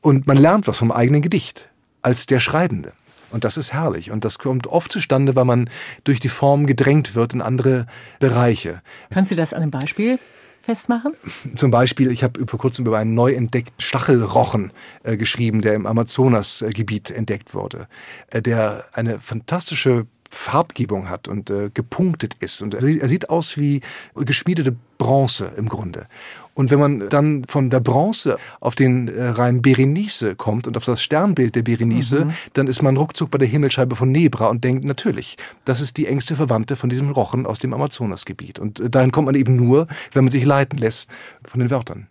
Und 0.00 0.26
man 0.26 0.36
lernt 0.36 0.66
was 0.66 0.76
vom 0.76 0.92
eigenen 0.92 1.22
Gedicht 1.22 1.68
als 2.02 2.26
der 2.26 2.40
Schreibende. 2.40 2.92
Und 3.30 3.44
das 3.44 3.56
ist 3.56 3.72
herrlich. 3.72 4.10
Und 4.10 4.24
das 4.24 4.38
kommt 4.38 4.66
oft 4.66 4.90
zustande, 4.90 5.36
weil 5.36 5.44
man 5.44 5.68
durch 6.04 6.20
die 6.20 6.28
Form 6.28 6.66
gedrängt 6.66 7.14
wird 7.14 7.34
in 7.34 7.42
andere 7.42 7.86
Bereiche. 8.20 8.80
Können 9.12 9.26
Sie 9.26 9.36
das 9.36 9.52
an 9.52 9.62
einem 9.62 9.70
Beispiel 9.70 10.18
festmachen? 10.62 11.12
Zum 11.54 11.70
Beispiel, 11.70 12.10
ich 12.10 12.22
habe 12.22 12.46
vor 12.46 12.58
kurzem 12.58 12.86
über 12.86 12.98
einen 12.98 13.14
neu 13.14 13.32
entdeckten 13.32 13.80
Stachelrochen 13.80 14.72
äh, 15.02 15.16
geschrieben, 15.16 15.60
der 15.60 15.74
im 15.74 15.86
Amazonasgebiet 15.86 17.10
entdeckt 17.10 17.54
wurde, 17.54 17.88
äh, 18.30 18.40
der 18.40 18.84
eine 18.92 19.20
fantastische 19.20 20.06
Farbgebung 20.30 21.08
hat 21.08 21.28
und 21.28 21.50
äh, 21.50 21.70
gepunktet 21.72 22.34
ist. 22.40 22.62
Und 22.62 22.74
er 22.74 23.08
sieht 23.08 23.30
aus 23.30 23.56
wie 23.56 23.80
geschmiedete 24.14 24.76
Bronze 24.98 25.52
im 25.56 25.68
Grunde. 25.68 26.06
Und 26.54 26.70
wenn 26.70 26.80
man 26.80 27.08
dann 27.08 27.44
von 27.48 27.70
der 27.70 27.80
Bronze 27.80 28.36
auf 28.60 28.74
den 28.74 29.08
äh, 29.08 29.28
Reim 29.28 29.62
Berenice 29.62 30.34
kommt 30.36 30.66
und 30.66 30.76
auf 30.76 30.84
das 30.84 31.02
Sternbild 31.02 31.54
der 31.54 31.62
Berenice, 31.62 32.24
mhm. 32.24 32.32
dann 32.54 32.66
ist 32.66 32.82
man 32.82 32.96
ruckzuck 32.96 33.30
bei 33.30 33.38
der 33.38 33.48
Himmelscheibe 33.48 33.96
von 33.96 34.10
Nebra 34.10 34.48
und 34.48 34.64
denkt, 34.64 34.84
natürlich, 34.84 35.36
das 35.64 35.80
ist 35.80 35.96
die 35.96 36.06
engste 36.06 36.36
Verwandte 36.36 36.76
von 36.76 36.90
diesem 36.90 37.10
Rochen 37.10 37.46
aus 37.46 37.60
dem 37.60 37.72
Amazonasgebiet. 37.72 38.58
Und 38.58 38.80
äh, 38.80 38.90
dahin 38.90 39.12
kommt 39.12 39.26
man 39.26 39.34
eben 39.34 39.56
nur, 39.56 39.86
wenn 40.12 40.24
man 40.24 40.32
sich 40.32 40.44
leiten 40.44 40.78
lässt 40.78 41.10
von 41.44 41.60
den 41.60 41.70
Wörtern. 41.70 42.08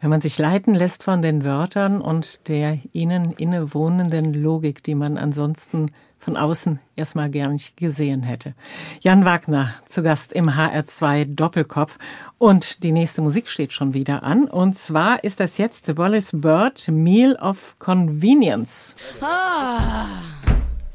Wenn 0.00 0.10
man 0.10 0.20
sich 0.20 0.36
leiten 0.36 0.74
lässt 0.74 1.02
von 1.02 1.22
den 1.22 1.44
Wörtern 1.44 2.02
und 2.02 2.46
der 2.48 2.78
ihnen 2.92 3.32
innewohnenden 3.32 4.34
Logik, 4.34 4.82
die 4.82 4.94
man 4.94 5.16
ansonsten 5.16 5.86
von 6.24 6.36
außen 6.36 6.80
erstmal 6.96 7.28
gern 7.28 7.52
nicht 7.52 7.76
gesehen 7.76 8.22
hätte. 8.22 8.54
Jan 9.00 9.24
Wagner 9.24 9.74
zu 9.84 10.02
Gast 10.02 10.32
im 10.32 10.50
HR2 10.50 11.26
Doppelkopf. 11.34 11.98
Und 12.38 12.82
die 12.82 12.92
nächste 12.92 13.20
Musik 13.20 13.48
steht 13.48 13.72
schon 13.72 13.94
wieder 13.94 14.22
an. 14.22 14.44
Und 14.44 14.74
zwar 14.74 15.22
ist 15.22 15.40
das 15.40 15.58
jetzt 15.58 15.86
The 15.86 15.96
Wallace 15.98 16.32
Bird 16.32 16.88
Meal 16.88 17.36
of 17.36 17.76
Convenience. 17.78 18.96
Ah. 19.20 20.06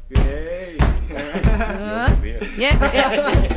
Yay. 0.10 0.78
yeah, 2.58 2.94
yeah. 2.94 3.56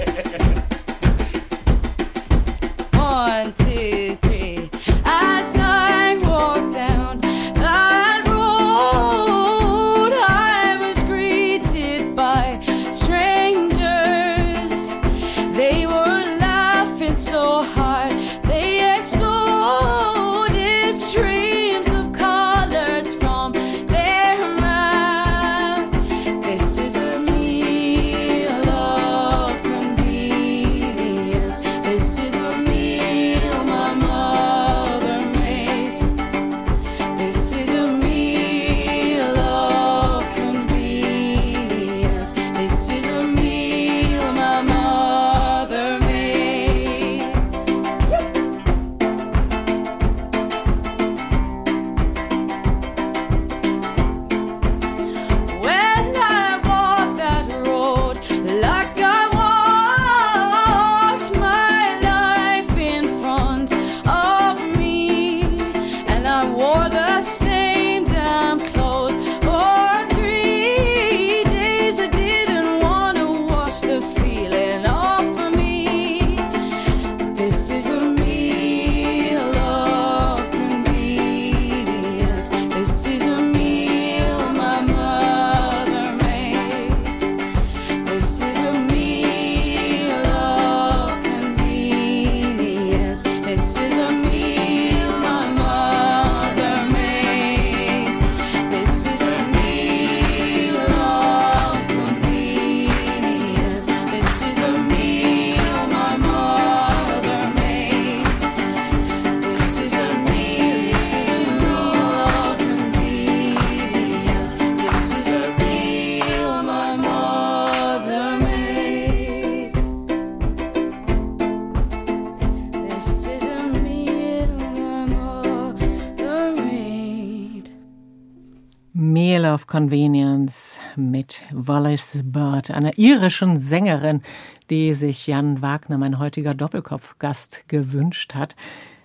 Of 129.53 129.67
Convenience 129.67 130.79
mit 130.97 131.43
Wallace 131.53 132.23
Bird, 132.25 132.71
einer 132.71 132.97
irischen 132.97 133.59
Sängerin, 133.59 134.23
die 134.71 134.95
sich 134.95 135.27
Jan 135.27 135.61
Wagner, 135.61 135.99
mein 135.99 136.19
heutiger 136.19 136.55
Doppelkopfgast, 136.55 137.69
gewünscht 137.69 138.35
hat. 138.35 138.57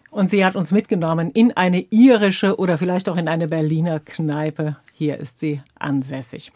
Und 0.09 0.29
sie 0.29 0.45
hat 0.45 0.55
uns 0.55 0.71
mitgenommen 0.71 1.31
in 1.31 1.51
eine 1.57 1.81
irische 1.89 2.57
oder 2.57 2.77
vielleicht 2.77 3.09
auch 3.09 3.17
in 3.17 3.27
eine 3.27 3.49
Berliner 3.49 3.99
Kneipe. 3.99 4.77
Hier 4.93 5.17
ist 5.17 5.39
sie 5.39 5.59
ansässig. 5.77 6.53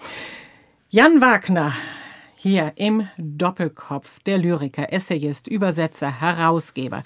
Jan 0.90 1.20
Wagner, 1.20 1.74
hier 2.36 2.72
im 2.78 3.10
Doppelkopf, 3.18 4.22
der 4.24 4.38
Lyriker, 4.38 4.94
Essayist, 4.94 5.50
Übersetzer, 5.50 6.22
Herausgeber. 6.22 7.04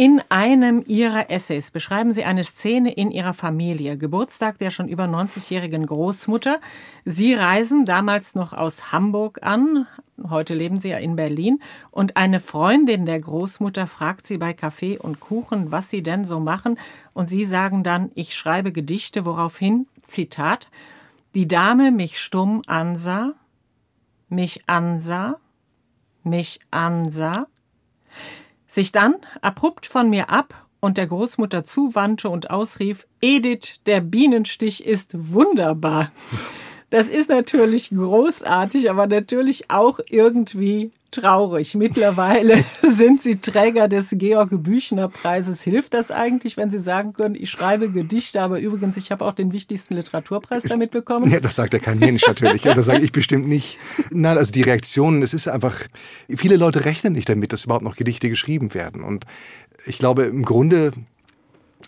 In 0.00 0.22
einem 0.30 0.82
Ihrer 0.86 1.28
Essays 1.28 1.70
beschreiben 1.70 2.10
Sie 2.10 2.24
eine 2.24 2.42
Szene 2.42 2.90
in 2.90 3.10
Ihrer 3.10 3.34
Familie, 3.34 3.98
Geburtstag 3.98 4.56
der 4.56 4.70
schon 4.70 4.88
über 4.88 5.04
90-jährigen 5.04 5.84
Großmutter. 5.84 6.58
Sie 7.04 7.34
reisen 7.34 7.84
damals 7.84 8.34
noch 8.34 8.54
aus 8.54 8.92
Hamburg 8.92 9.40
an, 9.42 9.86
heute 10.26 10.54
leben 10.54 10.78
Sie 10.78 10.88
ja 10.88 10.96
in 10.96 11.16
Berlin, 11.16 11.60
und 11.90 12.16
eine 12.16 12.40
Freundin 12.40 13.04
der 13.04 13.20
Großmutter 13.20 13.86
fragt 13.86 14.26
Sie 14.26 14.38
bei 14.38 14.54
Kaffee 14.54 14.96
und 14.96 15.20
Kuchen, 15.20 15.70
was 15.70 15.90
Sie 15.90 16.02
denn 16.02 16.24
so 16.24 16.40
machen, 16.40 16.78
und 17.12 17.28
Sie 17.28 17.44
sagen 17.44 17.82
dann, 17.82 18.10
ich 18.14 18.34
schreibe 18.34 18.72
Gedichte, 18.72 19.26
woraufhin, 19.26 19.86
Zitat, 20.06 20.68
die 21.34 21.46
Dame 21.46 21.90
mich 21.90 22.18
stumm 22.18 22.62
ansah, 22.66 23.34
mich 24.30 24.62
ansah, 24.66 25.36
mich 26.24 26.58
ansah, 26.70 27.48
sich 28.70 28.92
dann 28.92 29.16
abrupt 29.42 29.86
von 29.86 30.08
mir 30.08 30.30
ab 30.30 30.66
und 30.78 30.96
der 30.96 31.08
Großmutter 31.08 31.64
zuwandte 31.64 32.30
und 32.30 32.50
ausrief, 32.50 33.06
Edith, 33.20 33.80
der 33.86 34.00
Bienenstich 34.00 34.86
ist 34.86 35.32
wunderbar. 35.32 36.12
Das 36.88 37.08
ist 37.08 37.28
natürlich 37.28 37.90
großartig, 37.90 38.88
aber 38.88 39.06
natürlich 39.06 39.70
auch 39.70 40.00
irgendwie 40.08 40.92
traurig. 41.10 41.74
Mittlerweile 41.74 42.64
sind 42.82 43.20
Sie 43.20 43.36
Träger 43.36 43.88
des 43.88 44.08
Georg 44.12 44.50
Büchner 44.62 45.08
Preises. 45.08 45.62
Hilft 45.62 45.94
das 45.94 46.10
eigentlich, 46.10 46.56
wenn 46.56 46.70
Sie 46.70 46.78
sagen 46.78 47.12
können, 47.12 47.34
ich 47.34 47.50
schreibe 47.50 47.90
Gedichte, 47.90 48.40
aber 48.40 48.60
übrigens, 48.60 48.96
ich 48.96 49.10
habe 49.10 49.24
auch 49.24 49.32
den 49.32 49.52
wichtigsten 49.52 49.94
Literaturpreis 49.94 50.64
damit 50.64 50.90
bekommen? 50.90 51.30
Ja, 51.30 51.40
das 51.40 51.56
sagt 51.56 51.74
ja 51.74 51.78
kein 51.78 51.98
Mensch 51.98 52.26
natürlich. 52.26 52.62
das 52.62 52.86
sage 52.86 53.04
ich 53.04 53.12
bestimmt 53.12 53.48
nicht. 53.48 53.78
Nein, 54.10 54.38
also 54.38 54.52
die 54.52 54.62
Reaktionen, 54.62 55.22
es 55.22 55.34
ist 55.34 55.48
einfach, 55.48 55.76
viele 56.28 56.56
Leute 56.56 56.84
rechnen 56.84 57.12
nicht 57.12 57.28
damit, 57.28 57.52
dass 57.52 57.64
überhaupt 57.64 57.84
noch 57.84 57.96
Gedichte 57.96 58.28
geschrieben 58.28 58.74
werden. 58.74 59.02
Und 59.02 59.24
ich 59.86 59.98
glaube, 59.98 60.24
im 60.24 60.44
Grunde 60.44 60.92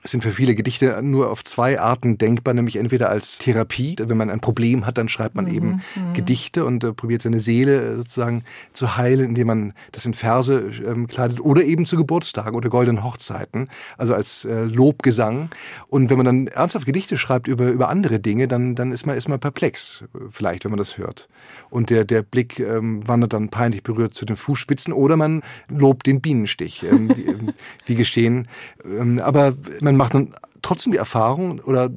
sind 0.04 0.22
für 0.22 0.32
viele 0.32 0.54
Gedichte 0.54 0.98
nur 1.02 1.30
auf 1.30 1.44
zwei 1.44 1.80
Arten 1.80 2.18
denkbar, 2.18 2.54
nämlich 2.54 2.76
entweder 2.76 3.08
als 3.08 3.38
Therapie, 3.38 3.96
wenn 3.98 4.16
man 4.16 4.30
ein 4.30 4.40
Problem 4.40 4.84
hat, 4.86 4.98
dann 4.98 5.08
schreibt 5.08 5.34
man 5.34 5.44
mhm, 5.44 5.54
eben 5.54 5.68
mhm. 5.68 6.14
Gedichte 6.14 6.64
und 6.64 6.82
äh, 6.82 6.92
probiert 6.92 7.22
seine 7.22 7.40
Seele 7.40 7.80
äh, 7.80 7.96
sozusagen 7.96 8.44
zu 8.72 8.96
heilen, 8.96 9.26
indem 9.26 9.46
man 9.46 9.74
das 9.92 10.04
in 10.04 10.14
Verse 10.14 10.70
ähm, 10.86 11.06
kleidet 11.06 11.40
oder 11.40 11.62
eben 11.62 11.86
zu 11.86 11.96
Geburtstagen 11.96 12.56
oder 12.56 12.68
goldenen 12.68 13.04
Hochzeiten, 13.04 13.68
also 13.96 14.14
als 14.14 14.44
äh, 14.44 14.64
Lobgesang. 14.64 15.50
Und 15.88 16.10
wenn 16.10 16.16
man 16.16 16.26
dann 16.26 16.46
ernsthaft 16.48 16.86
Gedichte 16.86 17.16
schreibt 17.16 17.46
über, 17.46 17.68
über 17.68 17.88
andere 17.88 18.18
Dinge, 18.18 18.48
dann, 18.48 18.74
dann 18.74 18.92
ist 18.92 19.06
man 19.06 19.16
ist 19.16 19.28
man 19.28 19.40
perplex, 19.40 20.04
vielleicht, 20.30 20.64
wenn 20.64 20.70
man 20.70 20.78
das 20.78 20.98
hört. 20.98 21.28
Und 21.70 21.90
der, 21.90 22.04
der 22.04 22.22
Blick 22.22 22.58
ähm, 22.58 23.06
wandert 23.06 23.34
dann 23.34 23.50
peinlich 23.50 23.82
berührt 23.82 24.14
zu 24.14 24.24
den 24.24 24.36
Fußspitzen 24.36 24.92
oder 24.92 25.16
man 25.16 25.42
lobt 25.68 26.06
den 26.06 26.20
Bienenstich, 26.20 26.82
ähm, 26.82 27.14
wie, 27.16 27.26
ähm, 27.26 27.52
wie 27.86 27.94
gestehen. 27.94 28.48
Ähm, 28.84 29.20
aber 29.20 29.54
man 29.82 29.96
macht 29.96 30.14
dann 30.14 30.34
trotzdem 30.62 30.92
die 30.92 30.98
Erfahrung 30.98 31.60
oder 31.60 31.90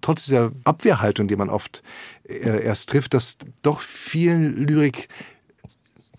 trotz 0.00 0.24
dieser 0.24 0.52
Abwehrhaltung, 0.64 1.28
die 1.28 1.36
man 1.36 1.50
oft 1.50 1.82
äh, 2.24 2.64
erst 2.64 2.88
trifft, 2.88 3.14
dass 3.14 3.38
doch 3.62 3.80
vielen 3.80 4.66
Lyrik 4.66 5.08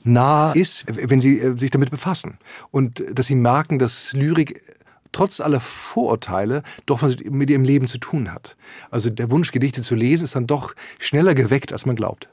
nah 0.03 0.51
ist, 0.51 0.85
wenn 0.87 1.21
sie 1.21 1.39
äh, 1.39 1.57
sich 1.57 1.71
damit 1.71 1.91
befassen. 1.91 2.37
Und 2.71 3.03
dass 3.11 3.27
sie 3.27 3.35
merken, 3.35 3.79
dass 3.79 4.13
Lyrik 4.13 4.63
trotz 5.11 5.39
aller 5.39 5.59
Vorurteile 5.59 6.63
doch 6.85 7.01
was 7.01 7.17
mit 7.23 7.49
ihrem 7.49 7.63
Leben 7.63 7.87
zu 7.87 7.97
tun 7.97 8.31
hat. 8.31 8.55
Also 8.91 9.09
der 9.09 9.31
Wunsch, 9.31 9.51
Gedichte 9.51 9.81
zu 9.81 9.95
lesen, 9.95 10.25
ist 10.25 10.35
dann 10.35 10.47
doch 10.47 10.75
schneller 10.99 11.33
geweckt, 11.33 11.73
als 11.73 11.85
man 11.85 11.95
glaubt. 11.95 12.29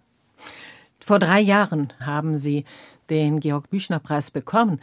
Vor 1.01 1.19
drei 1.19 1.41
Jahren 1.41 1.93
haben 2.01 2.37
Sie 2.37 2.65
den 3.09 3.41
Georg 3.41 3.71
Büchner 3.71 4.01
Preis 4.01 4.31
bekommen. 4.31 4.81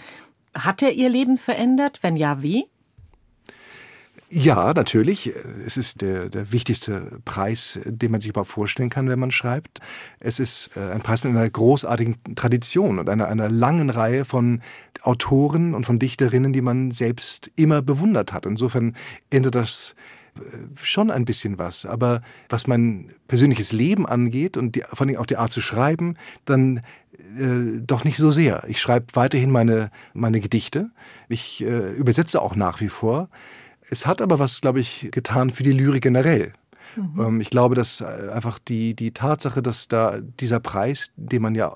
Hat 0.54 0.82
er 0.82 0.94
Ihr 0.94 1.10
Leben 1.10 1.38
verändert? 1.38 2.00
Wenn 2.02 2.16
ja, 2.16 2.42
wie? 2.42 2.66
Ja, 4.36 4.74
natürlich. 4.74 5.32
Es 5.64 5.78
ist 5.78 6.02
der, 6.02 6.28
der 6.28 6.52
wichtigste 6.52 7.20
Preis, 7.24 7.80
den 7.86 8.10
man 8.10 8.20
sich 8.20 8.32
überhaupt 8.32 8.50
vorstellen 8.50 8.90
kann, 8.90 9.08
wenn 9.08 9.20
man 9.20 9.32
schreibt. 9.32 9.80
Es 10.20 10.40
ist 10.40 10.72
äh, 10.76 10.92
ein 10.92 11.02
Preis 11.02 11.24
mit 11.24 11.36
einer 11.36 11.48
großartigen 11.48 12.16
Tradition 12.36 12.98
und 12.98 13.10
einer, 13.10 13.28
einer 13.28 13.48
langen 13.48 13.92
Reihe 13.92 14.26
von 14.26 14.64
Autoren 15.04 15.76
und 15.76 15.86
von 15.86 16.00
Dichterinnen, 16.00 16.52
die 16.52 16.64
man 16.64 16.90
selbst 16.90 17.52
immer 17.58 17.84
bewundert 17.84 18.34
hat. 18.34 18.48
Insofern 18.48 18.96
ändert 19.30 19.54
das 19.54 19.94
äh, 20.36 20.40
schon 20.82 21.12
ein 21.12 21.26
bisschen 21.26 21.60
was. 21.60 21.86
Aber 21.86 22.24
was 22.50 22.66
mein 22.66 23.14
persönliches 23.28 23.72
Leben 23.72 24.08
angeht 24.08 24.58
und 24.58 24.76
die, 24.76 24.82
vor 24.82 25.06
allem 25.06 25.18
auch 25.18 25.28
die 25.28 25.38
Art 25.38 25.52
zu 25.52 25.62
schreiben, 25.62 26.18
dann 26.46 26.82
äh, 27.38 27.82
doch 27.86 28.04
nicht 28.04 28.18
so 28.18 28.32
sehr. 28.32 28.64
Ich 28.68 28.82
schreibe 28.82 29.06
weiterhin 29.14 29.52
meine, 29.52 29.92
meine 30.16 30.40
Gedichte. 30.40 30.90
Ich 31.30 31.64
äh, 31.64 31.92
übersetze 31.92 32.42
auch 32.42 32.56
nach 32.56 32.82
wie 32.82 32.90
vor. 32.90 33.30
Es 33.90 34.06
hat 34.06 34.22
aber 34.22 34.40
was, 34.40 34.62
glaube 34.62 34.80
ich, 34.80 35.10
getan 35.12 35.50
für 35.50 35.64
die 35.64 35.72
Lyrik 35.72 36.04
generell. 36.04 36.54
Mhm. 36.96 37.22
Ähm, 37.22 37.42
ich 37.42 37.50
glaube, 37.50 37.76
dass 37.76 38.02
äh, 38.02 38.30
einfach 38.34 38.60
die, 38.60 38.96
die 38.96 39.12
Tatsache, 39.12 39.62
dass 39.62 39.88
da 39.88 40.20
dieser 40.40 40.60
Preis, 40.60 41.12
den 41.16 41.42
man 41.42 41.56
ja 41.56 41.76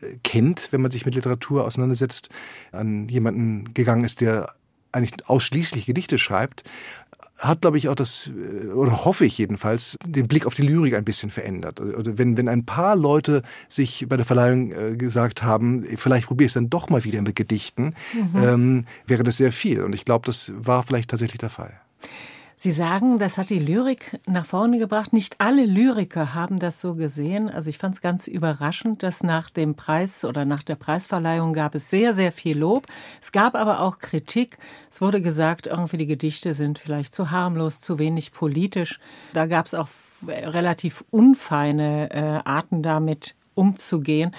äh, 0.00 0.16
kennt, 0.22 0.72
wenn 0.72 0.82
man 0.82 0.90
sich 0.90 1.06
mit 1.06 1.14
Literatur 1.14 1.64
auseinandersetzt, 1.64 2.28
an 2.72 3.08
jemanden 3.08 3.72
gegangen 3.74 4.04
ist, 4.04 4.20
der 4.20 4.54
eigentlich 4.92 5.28
ausschließlich 5.28 5.86
Gedichte 5.86 6.18
schreibt, 6.18 6.64
hat, 7.38 7.60
glaube 7.60 7.78
ich, 7.78 7.88
auch 7.88 7.94
das, 7.94 8.28
äh, 8.28 8.68
oder 8.68 9.04
hoffe 9.04 9.24
ich 9.24 9.38
jedenfalls, 9.38 9.96
den 10.04 10.28
Blick 10.28 10.46
auf 10.46 10.54
die 10.54 10.62
Lyrik 10.62 10.94
ein 10.94 11.04
bisschen 11.04 11.30
verändert. 11.30 11.80
Also, 11.80 11.94
oder 11.94 12.18
wenn, 12.18 12.36
wenn 12.36 12.48
ein 12.48 12.64
paar 12.64 12.96
Leute 12.96 13.42
sich 13.68 14.06
bei 14.08 14.16
der 14.16 14.26
Verleihung 14.26 14.72
äh, 14.72 14.96
gesagt 14.96 15.42
haben, 15.42 15.84
vielleicht 15.96 16.26
probiere 16.26 16.46
ich 16.46 16.50
es 16.50 16.54
dann 16.54 16.70
doch 16.70 16.88
mal 16.90 17.04
wieder 17.04 17.22
mit 17.22 17.36
Gedichten, 17.36 17.94
mhm. 18.12 18.42
ähm, 18.42 18.86
wäre 19.06 19.22
das 19.22 19.36
sehr 19.36 19.52
viel. 19.52 19.82
Und 19.82 19.94
ich 19.94 20.04
glaube, 20.04 20.26
das 20.26 20.52
war 20.56 20.82
vielleicht 20.82 21.10
tatsächlich 21.10 21.38
der 21.38 21.50
Fall. 21.50 21.80
Sie 22.60 22.72
sagen, 22.72 23.20
das 23.20 23.38
hat 23.38 23.50
die 23.50 23.60
Lyrik 23.60 24.18
nach 24.26 24.44
vorne 24.44 24.78
gebracht. 24.78 25.12
Nicht 25.12 25.36
alle 25.38 25.64
Lyriker 25.64 26.34
haben 26.34 26.58
das 26.58 26.80
so 26.80 26.96
gesehen. 26.96 27.48
Also 27.48 27.70
ich 27.70 27.78
fand 27.78 27.94
es 27.94 28.00
ganz 28.00 28.26
überraschend, 28.26 29.04
dass 29.04 29.22
nach 29.22 29.48
dem 29.48 29.76
Preis 29.76 30.24
oder 30.24 30.44
nach 30.44 30.64
der 30.64 30.74
Preisverleihung 30.74 31.52
gab 31.52 31.76
es 31.76 31.88
sehr, 31.88 32.14
sehr 32.14 32.32
viel 32.32 32.58
Lob. 32.58 32.88
Es 33.22 33.30
gab 33.30 33.54
aber 33.54 33.78
auch 33.78 34.00
Kritik. 34.00 34.58
Es 34.90 35.00
wurde 35.00 35.22
gesagt, 35.22 35.68
irgendwie 35.68 35.98
die 35.98 36.08
Gedichte 36.08 36.52
sind 36.54 36.80
vielleicht 36.80 37.14
zu 37.14 37.30
harmlos, 37.30 37.80
zu 37.80 38.00
wenig 38.00 38.32
politisch. 38.32 38.98
Da 39.34 39.46
gab 39.46 39.66
es 39.66 39.74
auch 39.74 39.88
relativ 40.26 41.04
unfeine 41.10 42.10
äh, 42.10 42.40
Arten 42.44 42.82
damit 42.82 43.36
umzugehen. 43.54 44.32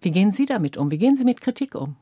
Wie 0.00 0.10
gehen 0.10 0.30
Sie 0.30 0.46
damit 0.46 0.78
um? 0.78 0.90
Wie 0.90 0.96
gehen 0.96 1.16
Sie 1.16 1.26
mit 1.26 1.42
Kritik 1.42 1.74
um? 1.74 1.96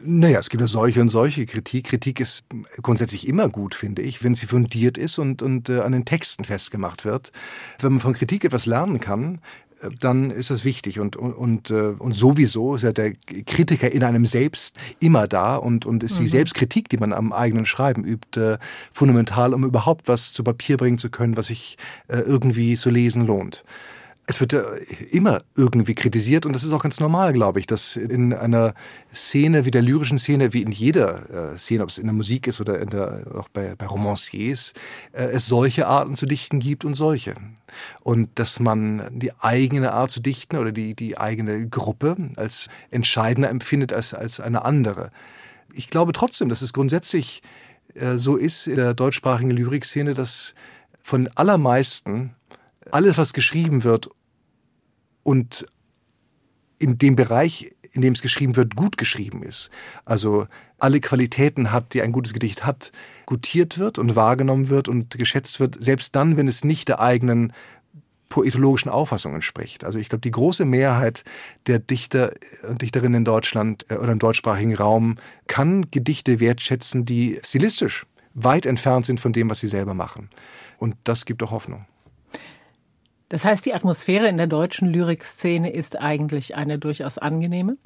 Naja, 0.00 0.38
es 0.38 0.48
gibt 0.48 0.62
ja 0.62 0.66
solche 0.66 1.02
und 1.02 1.10
solche 1.10 1.44
Kritik. 1.44 1.88
Kritik 1.88 2.18
ist 2.18 2.44
grundsätzlich 2.80 3.28
immer 3.28 3.50
gut, 3.50 3.74
finde 3.74 4.00
ich, 4.00 4.24
wenn 4.24 4.34
sie 4.34 4.46
fundiert 4.46 4.96
ist 4.96 5.18
und, 5.18 5.42
und 5.42 5.68
äh, 5.68 5.80
an 5.80 5.92
den 5.92 6.06
Texten 6.06 6.44
festgemacht 6.44 7.04
wird. 7.04 7.30
Wenn 7.78 7.92
man 7.92 8.00
von 8.00 8.14
Kritik 8.14 8.44
etwas 8.44 8.64
lernen 8.64 9.00
kann, 9.00 9.42
äh, 9.82 9.90
dann 10.00 10.30
ist 10.30 10.48
das 10.48 10.64
wichtig 10.64 10.98
und, 10.98 11.16
und, 11.16 11.34
und, 11.34 11.70
äh, 11.70 11.94
und 11.98 12.14
sowieso 12.14 12.74
ist 12.74 12.82
ja 12.82 12.92
der 12.92 13.12
Kritiker 13.12 13.92
in 13.92 14.02
einem 14.02 14.24
selbst 14.24 14.78
immer 14.98 15.28
da 15.28 15.56
und, 15.56 15.84
und 15.84 16.02
ist 16.02 16.18
die 16.18 16.22
mhm. 16.22 16.28
Selbstkritik, 16.28 16.88
die 16.88 16.96
man 16.96 17.12
am 17.12 17.34
eigenen 17.34 17.66
Schreiben 17.66 18.02
übt, 18.02 18.40
äh, 18.40 18.56
fundamental, 18.92 19.52
um 19.52 19.62
überhaupt 19.62 20.08
was 20.08 20.32
zu 20.32 20.42
Papier 20.42 20.78
bringen 20.78 20.96
zu 20.96 21.10
können, 21.10 21.36
was 21.36 21.48
sich 21.48 21.76
äh, 22.08 22.16
irgendwie 22.16 22.76
zu 22.76 22.88
lesen 22.88 23.26
lohnt 23.26 23.62
es 24.32 24.40
wird 24.40 24.54
ja 24.54 24.62
immer 25.10 25.42
irgendwie 25.56 25.94
kritisiert 25.94 26.46
und 26.46 26.54
das 26.54 26.64
ist 26.64 26.72
auch 26.72 26.82
ganz 26.82 27.00
normal, 27.00 27.34
glaube 27.34 27.60
ich, 27.60 27.66
dass 27.66 27.96
in 27.96 28.32
einer 28.32 28.72
Szene 29.12 29.66
wie 29.66 29.70
der 29.70 29.82
lyrischen 29.82 30.18
Szene, 30.18 30.54
wie 30.54 30.62
in 30.62 30.72
jeder 30.72 31.52
äh, 31.52 31.58
Szene, 31.58 31.82
ob 31.82 31.90
es 31.90 31.98
in 31.98 32.06
der 32.06 32.14
Musik 32.14 32.46
ist 32.46 32.58
oder 32.58 32.84
der, 32.86 33.26
auch 33.34 33.50
bei, 33.50 33.74
bei 33.74 33.86
Romanciers, 33.86 34.72
äh, 35.12 35.24
es 35.24 35.46
solche 35.46 35.86
Arten 35.86 36.14
zu 36.14 36.24
dichten 36.24 36.60
gibt 36.60 36.86
und 36.86 36.94
solche. 36.94 37.34
Und 38.00 38.30
dass 38.36 38.58
man 38.58 39.02
die 39.12 39.32
eigene 39.38 39.92
Art 39.92 40.10
zu 40.10 40.20
dichten 40.20 40.56
oder 40.56 40.72
die, 40.72 40.94
die 40.94 41.18
eigene 41.18 41.68
Gruppe 41.68 42.16
als 42.36 42.68
entscheidender 42.90 43.50
empfindet 43.50 43.92
als, 43.92 44.14
als 44.14 44.40
eine 44.40 44.64
andere. 44.64 45.10
Ich 45.74 45.90
glaube 45.90 46.12
trotzdem, 46.14 46.48
dass 46.48 46.62
es 46.62 46.72
grundsätzlich 46.72 47.42
äh, 47.92 48.16
so 48.16 48.36
ist 48.36 48.66
in 48.66 48.76
der 48.76 48.94
deutschsprachigen 48.94 49.50
Lyrikszene, 49.50 50.14
dass 50.14 50.54
von 51.02 51.28
allermeisten 51.34 52.34
alles, 52.90 53.18
was 53.18 53.34
geschrieben 53.34 53.84
wird 53.84 54.08
und 55.22 55.66
in 56.78 56.98
dem 56.98 57.16
Bereich, 57.16 57.74
in 57.92 58.02
dem 58.02 58.14
es 58.14 58.22
geschrieben 58.22 58.56
wird, 58.56 58.74
gut 58.74 58.96
geschrieben 58.96 59.42
ist. 59.42 59.70
Also 60.04 60.46
alle 60.78 61.00
Qualitäten 61.00 61.70
hat, 61.70 61.94
die 61.94 62.02
ein 62.02 62.12
gutes 62.12 62.32
Gedicht 62.32 62.64
hat, 62.64 62.90
gutiert 63.26 63.78
wird 63.78 63.98
und 63.98 64.16
wahrgenommen 64.16 64.68
wird 64.68 64.88
und 64.88 65.16
geschätzt 65.18 65.60
wird, 65.60 65.82
selbst 65.82 66.16
dann, 66.16 66.36
wenn 66.36 66.48
es 66.48 66.64
nicht 66.64 66.88
der 66.88 67.00
eigenen 67.00 67.52
poetologischen 68.32 68.90
Auffassung 68.90 69.34
entspricht. 69.34 69.84
Also 69.84 69.98
ich 69.98 70.08
glaube, 70.08 70.22
die 70.22 70.30
große 70.30 70.64
Mehrheit 70.64 71.22
der 71.66 71.78
Dichter 71.78 72.32
und 72.66 72.80
Dichterinnen 72.80 73.16
in 73.16 73.24
Deutschland 73.26 73.84
äh, 73.90 73.96
oder 73.96 74.12
im 74.12 74.18
deutschsprachigen 74.18 74.74
Raum 74.74 75.18
kann 75.48 75.90
Gedichte 75.90 76.40
wertschätzen, 76.40 77.04
die 77.04 77.38
stilistisch 77.44 78.06
weit 78.32 78.64
entfernt 78.64 79.04
sind 79.04 79.20
von 79.20 79.34
dem, 79.34 79.50
was 79.50 79.60
sie 79.60 79.68
selber 79.68 79.92
machen. 79.92 80.30
Und 80.78 80.96
das 81.04 81.26
gibt 81.26 81.42
auch 81.42 81.50
Hoffnung. 81.50 81.84
Das 83.32 83.46
heißt, 83.46 83.64
die 83.64 83.72
Atmosphäre 83.72 84.28
in 84.28 84.36
der 84.36 84.46
deutschen 84.46 84.88
Lyrikszene 84.88 85.72
ist 85.72 85.98
eigentlich 85.98 86.54
eine 86.54 86.78
durchaus 86.78 87.16
angenehme? 87.16 87.78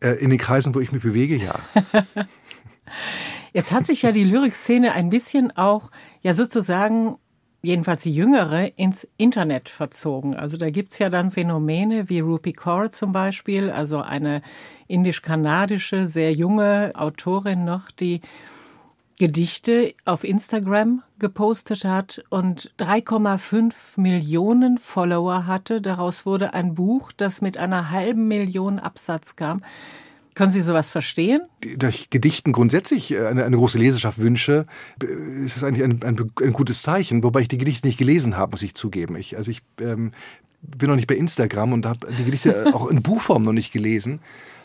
Äh, 0.00 0.16
in 0.16 0.28
den 0.28 0.38
Kreisen, 0.38 0.74
wo 0.74 0.80
ich 0.80 0.92
mich 0.92 1.02
bewege, 1.02 1.34
ja. 1.36 1.58
Jetzt 3.54 3.72
hat 3.72 3.86
sich 3.86 4.02
ja 4.02 4.12
die 4.12 4.24
Lyrikszene 4.24 4.92
ein 4.92 5.08
bisschen 5.08 5.56
auch 5.56 5.90
ja 6.20 6.34
sozusagen 6.34 7.16
jedenfalls 7.62 8.02
die 8.02 8.12
Jüngere, 8.12 8.70
ins 8.76 9.08
Internet 9.16 9.70
verzogen. 9.70 10.36
Also 10.36 10.58
da 10.58 10.68
gibt 10.68 10.90
es 10.90 10.98
ja 10.98 11.08
dann 11.08 11.30
Phänomene 11.30 12.10
wie 12.10 12.20
Rupi 12.20 12.52
Kaur 12.52 12.90
zum 12.90 13.12
Beispiel, 13.12 13.70
also 13.70 14.02
eine 14.02 14.42
indisch-kanadische, 14.88 16.06
sehr 16.06 16.34
junge 16.34 16.92
Autorin 16.96 17.64
noch, 17.64 17.90
die 17.90 18.20
Gedichte 19.18 19.94
auf 20.04 20.24
Instagram 20.24 21.02
gepostet 21.18 21.84
hat 21.84 22.22
und 22.28 22.70
3,5 22.78 23.72
Millionen 23.96 24.76
Follower 24.76 25.46
hatte. 25.46 25.80
Daraus 25.80 26.26
wurde 26.26 26.52
ein 26.52 26.74
Buch, 26.74 27.12
das 27.16 27.40
mit 27.40 27.56
einer 27.56 27.90
halben 27.90 28.28
Million 28.28 28.78
Absatz 28.78 29.36
kam. 29.36 29.62
Können 30.34 30.50
Sie 30.50 30.60
sowas 30.60 30.90
verstehen? 30.90 31.40
Da 31.78 31.88
ich 31.88 32.10
Gedichten 32.10 32.52
grundsätzlich 32.52 33.10
äh, 33.10 33.26
eine, 33.26 33.44
eine 33.44 33.56
große 33.56 33.78
Leserschaft 33.78 34.18
wünsche, 34.18 34.66
ist 35.02 35.56
es 35.56 35.64
eigentlich 35.64 35.82
ein, 35.82 36.02
ein, 36.04 36.30
ein, 36.42 36.52
gutes 36.52 36.82
Zeichen, 36.82 37.22
wobei 37.24 37.40
ich 37.40 37.48
die 37.48 37.56
Gedichte 37.56 37.86
nicht 37.86 37.98
gelesen 37.98 38.36
habe, 38.36 38.50
muss 38.52 38.60
ich 38.60 38.74
zugeben. 38.74 39.16
Ich, 39.16 39.38
also 39.38 39.50
ich 39.50 39.62
ähm, 39.80 40.12
bin 40.60 40.90
noch 40.90 40.96
nicht 40.96 41.06
bei 41.06 41.16
Instagram 41.16 41.72
und 41.72 41.86
habe 41.86 42.12
die 42.12 42.24
Gedichte 42.24 42.66
auch 42.74 42.88
in 42.88 43.02
Buchform 43.02 43.44
noch 43.44 43.54
nicht 43.54 43.72
gelesen. 43.72 44.20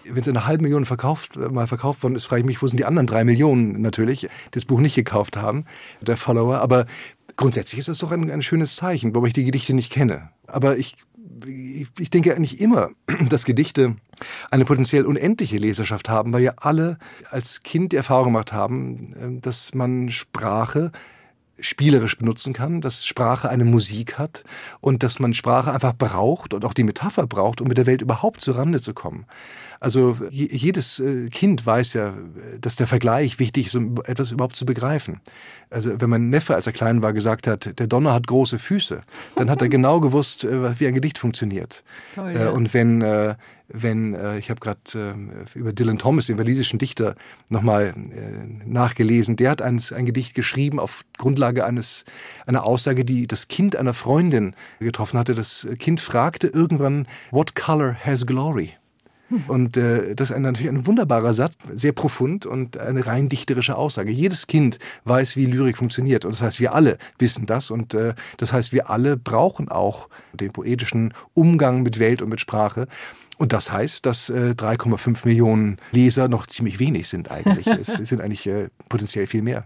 Wenn 0.05 0.21
es 0.21 0.27
eine 0.27 0.45
halbe 0.45 0.63
Million 0.63 0.85
verkauft, 0.85 1.37
mal 1.37 1.67
verkauft 1.67 2.03
worden 2.03 2.15
ist, 2.15 2.25
frage 2.25 2.41
ich 2.41 2.45
mich, 2.45 2.61
wo 2.61 2.67
sind 2.67 2.77
die 2.77 2.85
anderen 2.85 3.07
drei 3.07 3.23
Millionen 3.23 3.81
natürlich, 3.81 4.29
das 4.51 4.65
Buch 4.65 4.79
nicht 4.79 4.95
gekauft 4.95 5.37
haben, 5.37 5.65
der 6.01 6.17
Follower. 6.17 6.59
Aber 6.59 6.85
grundsätzlich 7.37 7.79
ist 7.79 7.87
das 7.87 7.99
doch 7.99 8.11
ein, 8.11 8.29
ein 8.29 8.41
schönes 8.41 8.75
Zeichen, 8.75 9.15
wobei 9.15 9.27
ich 9.27 9.33
die 9.33 9.45
Gedichte 9.45 9.73
nicht 9.73 9.91
kenne. 9.91 10.29
Aber 10.47 10.77
ich 10.77 10.97
ich 11.97 12.09
denke 12.09 12.35
eigentlich 12.35 12.59
immer, 12.59 12.91
dass 13.29 13.45
Gedichte 13.45 13.95
eine 14.49 14.65
potenziell 14.65 15.05
unendliche 15.05 15.57
Leserschaft 15.57 16.09
haben, 16.09 16.33
weil 16.33 16.43
ja 16.43 16.53
alle 16.57 16.97
als 17.29 17.63
Kind 17.63 17.93
die 17.93 17.97
Erfahrung 17.97 18.25
gemacht 18.25 18.53
haben, 18.53 19.15
ähm, 19.19 19.41
dass 19.41 19.73
man 19.73 20.09
Sprache 20.11 20.91
spielerisch 21.61 22.17
benutzen 22.17 22.53
kann, 22.53 22.81
dass 22.81 23.05
Sprache 23.05 23.49
eine 23.49 23.65
Musik 23.65 24.17
hat 24.17 24.43
und 24.79 25.03
dass 25.03 25.19
man 25.19 25.33
Sprache 25.33 25.71
einfach 25.71 25.93
braucht 25.93 26.53
und 26.53 26.65
auch 26.65 26.73
die 26.73 26.83
Metapher 26.83 27.27
braucht, 27.27 27.61
um 27.61 27.67
mit 27.67 27.77
der 27.77 27.85
Welt 27.85 28.01
überhaupt 28.01 28.41
zurande 28.41 28.81
zu 28.81 28.93
kommen. 28.93 29.25
Also 29.79 30.17
jedes 30.29 30.99
äh, 30.99 31.29
Kind 31.29 31.65
weiß 31.65 31.93
ja, 31.93 32.13
dass 32.59 32.75
der 32.75 32.85
Vergleich 32.85 33.39
wichtig 33.39 33.67
ist, 33.67 33.75
um 33.75 33.95
etwas 34.05 34.31
überhaupt 34.31 34.55
zu 34.55 34.63
begreifen. 34.63 35.21
Also 35.71 35.99
wenn 35.99 36.09
mein 36.09 36.29
Neffe, 36.29 36.53
als 36.53 36.67
er 36.67 36.73
klein 36.73 37.01
war, 37.01 37.13
gesagt 37.13 37.47
hat, 37.47 37.79
der 37.79 37.87
Donner 37.87 38.13
hat 38.13 38.27
große 38.27 38.59
Füße, 38.59 39.01
dann 39.37 39.49
hat 39.49 39.61
er 39.63 39.69
genau 39.69 39.99
gewusst, 39.99 40.43
äh, 40.43 40.79
wie 40.79 40.85
ein 40.85 40.93
Gedicht 40.93 41.17
funktioniert. 41.17 41.83
Toll, 42.13 42.29
äh, 42.29 42.43
ja. 42.43 42.49
Und 42.51 42.75
wenn 42.75 43.01
wenn 43.73 44.17
ich 44.37 44.49
habe 44.49 44.59
gerade 44.59 45.15
über 45.53 45.73
Dylan 45.73 45.97
Thomas, 45.97 46.27
den 46.27 46.37
walisischen 46.37 46.79
Dichter, 46.79 47.15
nochmal 47.49 47.93
nachgelesen. 48.65 49.35
Der 49.35 49.51
hat 49.51 49.61
ein, 49.61 49.81
ein 49.95 50.05
Gedicht 50.05 50.35
geschrieben 50.35 50.79
auf 50.79 51.03
Grundlage 51.17 51.65
eines 51.65 52.05
einer 52.45 52.65
Aussage, 52.65 53.05
die 53.05 53.27
das 53.27 53.47
Kind 53.47 53.75
einer 53.75 53.93
Freundin 53.93 54.55
getroffen 54.79 55.17
hatte. 55.19 55.35
Das 55.35 55.67
Kind 55.79 55.99
fragte 55.99 56.47
irgendwann, 56.47 57.07
"What 57.31 57.55
color 57.55 57.95
has 58.03 58.25
glory?" 58.25 58.73
Und 59.47 59.77
äh, 59.77 60.15
das 60.15 60.29
ist 60.29 60.35
ein, 60.35 60.41
natürlich 60.41 60.71
ein 60.71 60.85
wunderbarer 60.85 61.33
Satz, 61.33 61.55
sehr 61.73 61.93
profund 61.93 62.45
und 62.45 62.77
eine 62.77 63.05
rein 63.07 63.29
dichterische 63.29 63.77
Aussage. 63.77 64.11
Jedes 64.11 64.47
Kind 64.47 64.79
weiß, 65.05 65.35
wie 65.35 65.45
Lyrik 65.45 65.77
funktioniert. 65.77 66.25
Und 66.25 66.33
das 66.33 66.41
heißt, 66.41 66.59
wir 66.59 66.73
alle 66.73 66.97
wissen 67.17 67.45
das. 67.45 67.71
Und 67.71 67.93
äh, 67.93 68.13
das 68.37 68.51
heißt, 68.51 68.73
wir 68.73 68.89
alle 68.89 69.17
brauchen 69.17 69.69
auch 69.69 70.09
den 70.33 70.51
poetischen 70.51 71.13
Umgang 71.33 71.83
mit 71.83 71.99
Welt 71.99 72.21
und 72.21 72.29
mit 72.29 72.41
Sprache. 72.41 72.87
Und 73.41 73.51
das 73.53 73.71
heißt, 73.71 74.05
dass 74.05 74.29
äh, 74.29 74.53
3,5 74.55 75.25
Millionen 75.25 75.77
Leser 75.91 76.27
noch 76.27 76.45
ziemlich 76.45 76.77
wenig 76.77 77.09
sind 77.09 77.31
eigentlich. 77.31 77.65
es 77.79 77.87
sind 77.87 78.21
eigentlich 78.21 78.45
äh, 78.45 78.69
potenziell 78.87 79.25
viel 79.25 79.41
mehr. 79.41 79.65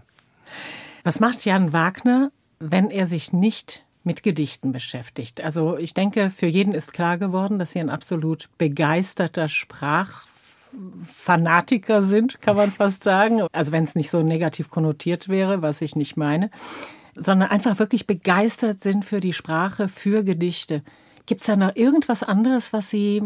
Was 1.04 1.20
macht 1.20 1.44
Jan 1.44 1.74
Wagner, 1.74 2.32
wenn 2.58 2.90
er 2.90 3.06
sich 3.06 3.34
nicht 3.34 3.84
mit 4.02 4.22
Gedichten 4.22 4.72
beschäftigt. 4.72 5.44
Also 5.44 5.76
ich 5.76 5.92
denke, 5.92 6.30
für 6.30 6.46
jeden 6.46 6.72
ist 6.72 6.94
klar 6.94 7.18
geworden, 7.18 7.58
dass 7.58 7.72
Sie 7.72 7.80
ein 7.80 7.90
absolut 7.90 8.48
begeisterter 8.56 9.48
Sprachfanatiker 9.48 12.02
sind, 12.02 12.40
kann 12.40 12.56
man 12.56 12.72
fast 12.72 13.04
sagen. 13.04 13.42
Also 13.52 13.72
wenn 13.72 13.84
es 13.84 13.94
nicht 13.94 14.08
so 14.08 14.22
negativ 14.22 14.70
konnotiert 14.70 15.28
wäre, 15.28 15.60
was 15.60 15.82
ich 15.82 15.96
nicht 15.96 16.16
meine, 16.16 16.50
sondern 17.14 17.50
einfach 17.50 17.78
wirklich 17.78 18.06
begeistert 18.06 18.80
sind 18.80 19.04
für 19.04 19.20
die 19.20 19.34
Sprache, 19.34 19.88
für 19.88 20.24
Gedichte. 20.24 20.82
Gibt 21.26 21.42
es 21.42 21.48
da 21.48 21.56
noch 21.56 21.76
irgendwas 21.76 22.22
anderes, 22.22 22.72
was 22.72 22.88
Sie 22.88 23.22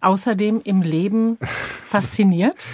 außerdem 0.00 0.60
im 0.64 0.82
Leben 0.82 1.38
fasziniert? 1.40 2.54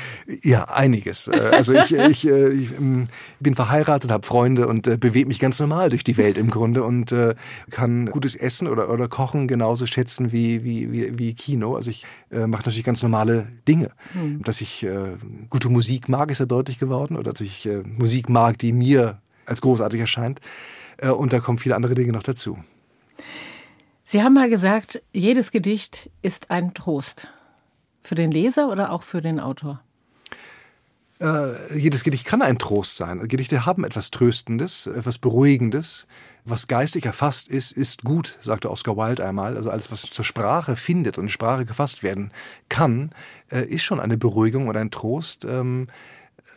Ja, 0.43 0.65
einiges. 0.65 1.29
Äh, 1.29 1.51
also 1.53 1.75
ich, 1.75 1.93
ich, 1.93 2.27
äh, 2.27 2.49
ich 2.49 2.73
ähm, 2.79 3.09
bin 3.41 3.55
verheiratet, 3.55 4.11
habe 4.11 4.27
Freunde 4.27 4.67
und 4.67 4.87
äh, 4.87 4.97
bewege 4.97 5.29
mich 5.29 5.39
ganz 5.39 5.61
normal 5.61 5.91
durch 5.91 6.03
die 6.03 6.17
Welt 6.17 6.39
im 6.39 6.51
Grunde 6.51 6.83
und 6.83 7.15
kann 7.71 8.07
gutes 8.07 8.35
Essen 8.35 8.69
oder, 8.69 8.89
oder 8.89 9.07
Kochen 9.09 9.47
genauso 9.47 9.85
schätzen 9.85 10.33
wie, 10.33 10.65
wie, 10.65 10.91
wie, 10.91 11.19
wie 11.19 11.35
Kino. 11.35 11.77
Also 11.77 11.91
ich 11.91 12.07
mache 12.31 12.63
natürlich 12.63 12.85
ganz 12.85 13.03
normale 13.03 13.47
Dinge. 13.69 13.91
Hm. 14.13 14.43
Dass 14.43 14.61
ich 14.61 14.87
gute 15.51 15.69
Musik 15.69 16.09
mag, 16.09 16.31
ist 16.31 16.41
ja 16.41 16.47
deutlich 16.47 16.79
geworden. 16.79 17.17
Oder 17.17 17.33
dass 17.33 17.43
ich 17.43 17.69
Musik 17.85 18.29
mag, 18.29 18.59
die 18.59 18.73
mir 18.73 19.19
als 19.47 19.61
großartig 19.61 20.01
erscheint. 20.01 20.41
Und 21.17 21.33
da 21.33 21.41
kommen 21.41 21.59
viele 21.59 21.77
andere 21.77 21.95
Dinge 21.95 22.13
noch 22.13 22.23
dazu. 22.23 22.59
Sie 24.05 24.23
haben 24.23 24.35
mal 24.35 24.51
gesagt, 24.51 25.03
jedes 25.13 25.51
Gedicht 25.51 26.11
ist 26.21 26.51
ein 26.51 26.75
Trost. 26.75 27.27
Für 28.03 28.15
den 28.15 28.31
Leser 28.31 28.71
oder 28.71 28.93
auch 28.93 29.03
für 29.03 29.23
den 29.23 29.41
Autor? 29.41 29.81
Äh, 31.21 31.79
jedes 31.79 32.05
Gedicht 32.05 32.27
kann 32.27 32.43
ein 32.43 32.59
Trost 32.59 32.97
sein. 32.97 33.27
Gedichte 33.29 33.65
haben 33.65 33.83
etwas 33.83 34.11
Tröstendes, 34.11 34.87
etwas 34.87 35.17
Beruhigendes. 35.17 36.07
Was 36.45 36.69
geistig 36.69 37.07
erfasst 37.07 37.49
ist, 37.49 37.73
ist 37.73 38.05
gut, 38.05 38.37
sagte 38.43 38.71
Oscar 38.71 38.99
Wilde 38.99 39.27
einmal. 39.27 39.57
Also 39.57 39.71
alles, 39.71 39.91
was 39.91 40.03
zur 40.03 40.25
Sprache 40.25 40.77
findet 40.77 41.17
und 41.17 41.25
in 41.25 41.31
Sprache 41.31 41.65
gefasst 41.65 42.03
werden 42.03 42.31
kann, 42.69 43.11
äh, 43.51 43.65
ist 43.65 43.85
schon 43.85 44.01
eine 44.01 44.19
Beruhigung 44.19 44.69
und 44.69 44.77
ein 44.77 44.91
Trost. 44.91 45.47
Ähm, 45.47 45.87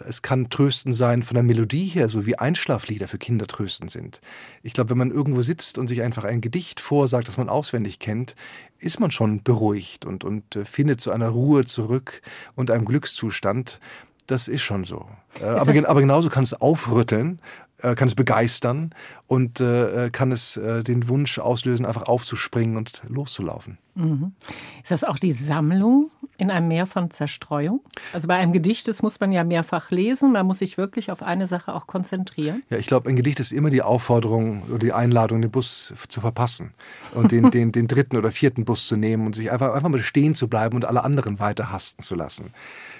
es 0.06 0.22
kann 0.22 0.50
tröstend 0.50 0.96
sein 0.96 1.24
von 1.24 1.36
der 1.36 1.44
Melodie 1.44 1.86
her, 1.86 2.10
so 2.10 2.26
wie 2.26 2.38
Einschlaflieder 2.38 3.08
für 3.08 3.18
Kinder 3.18 3.48
tröstend 3.48 3.92
sind. 3.92 4.22
Ich 4.64 4.74
glaube, 4.74 4.92
wenn 4.92 4.98
man 4.98 5.12
irgendwo 5.12 5.42
sitzt 5.42 5.78
und 5.78 5.88
sich 5.88 6.02
einfach 6.02 6.24
ein 6.24 6.42
Gedicht 6.42 6.80
vorsagt, 6.80 7.28
das 7.28 7.38
man 7.38 7.50
auswendig 7.50 8.00
kennt, 8.00 8.36
ist 8.80 9.00
man 9.00 9.12
schon 9.12 9.44
beruhigt 9.44 10.06
und, 10.06 10.24
und 10.24 10.56
äh, 10.56 10.66
findet 10.66 11.02
zu 11.02 11.12
einer 11.12 11.30
Ruhe 11.30 11.66
zurück 11.66 12.22
und 12.56 12.72
einem 12.72 12.86
Glückszustand. 12.86 13.80
Das 14.28 14.48
ist 14.48 14.62
schon 14.62 14.84
so. 14.84 15.08
Äh, 15.40 15.56
ist 15.56 15.62
aber, 15.62 15.90
aber, 15.90 16.02
genauso 16.02 16.30
kann 16.30 16.44
es 16.44 16.54
aufrütteln, 16.54 17.40
äh, 17.80 17.96
kann 17.96 18.08
es 18.08 18.16
begeistern 18.16 18.92
und 19.26 19.64
kann 20.12 20.32
es 20.32 20.60
den 20.60 21.08
Wunsch 21.08 21.40
auslösen, 21.40 21.86
einfach 21.86 22.04
aufzuspringen 22.04 22.78
und 22.78 23.04
loszulaufen. 23.08 23.78
Mhm. 23.96 24.34
Ist 24.82 24.92
das 24.92 25.04
auch 25.04 25.18
die 25.18 25.34
Sammlung 25.34 26.12
in 26.38 26.52
einem 26.52 26.68
Meer 26.68 26.86
von 26.86 27.12
Zerstreuung? 27.12 27.82
Also 28.14 28.28
bei 28.28 28.36
einem 28.36 28.54
Gedicht, 28.54 28.88
das 28.88 29.02
muss 29.02 29.20
man 29.20 29.32
ja 29.32 29.44
mehrfach 29.44 29.92
lesen, 29.92 30.32
man 30.32 30.46
muss 30.46 30.60
sich 30.60 30.78
wirklich 30.78 31.12
auf 31.12 31.22
eine 31.22 31.48
Sache 31.48 31.74
auch 31.74 31.88
konzentrieren. 31.88 32.62
Ja, 32.70 32.78
ich 32.78 32.88
glaube, 32.88 33.10
ein 33.10 33.16
Gedicht 33.16 33.40
ist 33.40 33.52
immer 33.52 33.70
die 33.70 33.82
Aufforderung 33.82 34.64
oder 34.70 34.80
die 34.80 34.94
Einladung, 34.94 35.42
den 35.42 35.52
Bus 35.52 35.94
zu 36.08 36.22
verpassen 36.22 36.74
und 37.14 37.32
den, 37.32 37.52
den, 37.52 37.72
den 37.72 37.88
dritten 37.88 38.18
oder 38.18 38.32
vierten 38.32 38.66
Bus 38.66 38.88
zu 38.88 38.96
nehmen 38.96 39.26
und 39.26 39.36
sich 39.36 39.52
einfach, 39.52 39.74
einfach 39.74 39.90
mal 39.90 40.00
stehen 40.00 40.36
zu 40.36 40.48
bleiben 40.48 40.76
und 40.76 40.86
alle 40.86 41.04
anderen 41.04 41.40
weiter 41.40 41.72
hasten 41.72 42.04
zu 42.04 42.16
lassen. 42.16 42.54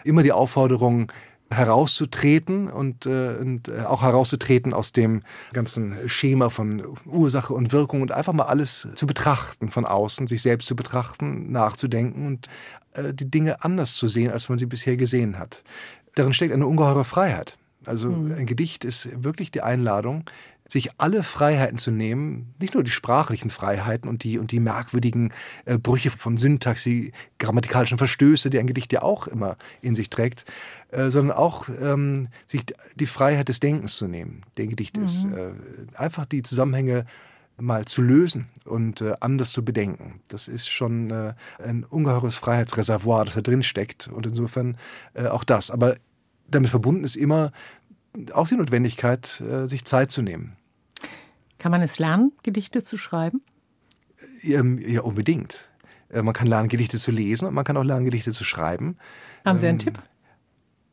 Immer 0.04 0.24
die 0.24 0.32
Aufforderung, 0.32 1.12
herauszutreten 1.50 2.70
und, 2.70 3.06
äh, 3.06 3.36
und 3.40 3.70
äh, 3.70 3.84
auch 3.86 4.02
herauszutreten 4.02 4.74
aus 4.74 4.92
dem 4.92 5.22
ganzen 5.54 5.96
Schema 6.08 6.50
von 6.50 6.84
Ursache 7.06 7.54
und 7.54 7.72
Wirkung 7.72 8.02
und 8.02 8.12
einfach 8.12 8.34
mal 8.34 8.46
alles 8.46 8.88
zu 8.96 9.08
betrachten 9.08 9.70
von 9.70 9.86
außen, 9.86 10.28
sich 10.28 10.42
selbst 10.42 10.68
zu 10.68 10.76
betrachten, 10.76 11.52
nachzudenken 11.52 12.28
und 12.28 12.48
die 13.14 13.30
Dinge 13.30 13.64
anders 13.64 13.96
zu 13.96 14.08
sehen, 14.08 14.32
als 14.32 14.50
man 14.50 14.60
sie 14.60 14.66
bisher 14.66 14.98
gesehen 14.98 15.38
hat. 15.38 15.64
Darin 16.16 16.34
steckt 16.34 16.54
eine 16.54 16.68
ungeheure 16.68 17.06
Freiheit. 17.06 17.58
Also 17.86 18.10
mhm. 18.10 18.34
ein 18.34 18.46
Gedicht 18.46 18.86
ist 18.86 19.10
wirklich 19.24 19.52
die 19.52 19.62
Einladung, 19.62 20.26
sich 20.68 20.90
alle 20.98 21.24
Freiheiten 21.24 21.78
zu 21.78 21.92
nehmen, 21.92 22.54
nicht 22.60 22.74
nur 22.74 22.84
die 22.84 22.92
sprachlichen 22.92 23.50
Freiheiten 23.50 24.10
und 24.10 24.24
die, 24.24 24.38
und 24.38 24.52
die 24.52 24.60
merkwürdigen 24.60 25.32
äh, 25.66 25.78
Brüche 25.78 26.12
von 26.12 26.38
Syntax, 26.38 26.84
die 26.84 27.14
grammatikalischen 27.40 27.98
Verstöße, 27.98 28.50
die 28.50 28.60
ein 28.60 28.68
Gedicht 28.68 28.92
ja 28.92 29.02
auch 29.02 29.28
immer 29.28 29.58
in 29.82 29.96
sich 29.96 30.10
trägt, 30.10 30.46
äh, 30.92 31.10
sondern 31.10 31.38
auch 31.38 31.70
ähm, 31.82 32.28
sich 32.48 32.66
die 32.96 33.06
Freiheit 33.06 33.48
des 33.48 33.62
Denkens 33.62 33.96
zu 33.96 34.08
nehmen, 34.08 34.42
der 34.58 34.68
Gedicht 34.68 34.98
mhm. 34.98 35.06
ist. 35.06 35.26
Äh, 35.26 35.52
einfach 35.96 36.26
die 36.26 36.44
Zusammenhänge 36.44 37.06
mal 37.60 37.86
zu 37.86 38.02
lösen 38.02 38.48
und 38.66 39.02
äh, 39.02 39.16
anders 39.20 39.52
zu 39.52 39.66
bedenken. 39.66 40.22
Das 40.28 40.48
ist 40.48 40.70
schon 40.70 41.12
äh, 41.12 41.34
ein 41.58 41.84
ungeheures 41.84 42.36
Freiheitsreservoir, 42.36 43.26
das 43.26 43.36
da 43.36 43.42
drin 43.42 43.64
steckt. 43.64 44.08
Und 44.08 44.28
insofern 44.28 44.78
äh, 45.14 45.28
auch 45.28 45.44
das. 45.44 45.72
Aber 45.72 45.96
damit 46.48 46.70
verbunden 46.70 47.04
ist 47.04 47.16
immer 47.16 47.52
auch 48.34 48.48
die 48.48 48.56
Notwendigkeit, 48.56 49.42
äh, 49.42 49.68
sich 49.68 49.86
Zeit 49.86 50.12
zu 50.12 50.22
nehmen. 50.22 50.56
Kann 51.60 51.72
man 51.72 51.82
es 51.82 52.00
lernen, 52.00 52.32
Gedichte 52.44 52.84
zu 52.84 52.98
schreiben? 52.98 53.42
Ähm, 54.44 54.80
ja, 54.80 55.02
unbedingt. 55.02 55.70
Äh, 56.10 56.22
man 56.22 56.34
kann 56.34 56.48
lernen, 56.48 56.70
Gedichte 56.70 56.98
zu 56.98 57.12
lesen 57.12 57.48
und 57.48 57.54
man 57.54 57.64
kann 57.64 57.78
auch 57.78 57.84
lernen, 57.84 58.06
Gedichte 58.06 58.32
zu 58.32 58.44
schreiben. 58.44 58.98
Haben 59.46 59.58
Sie 59.58 59.68
einen 59.68 59.80
ähm, 59.80 59.86
Tipp? 59.86 60.00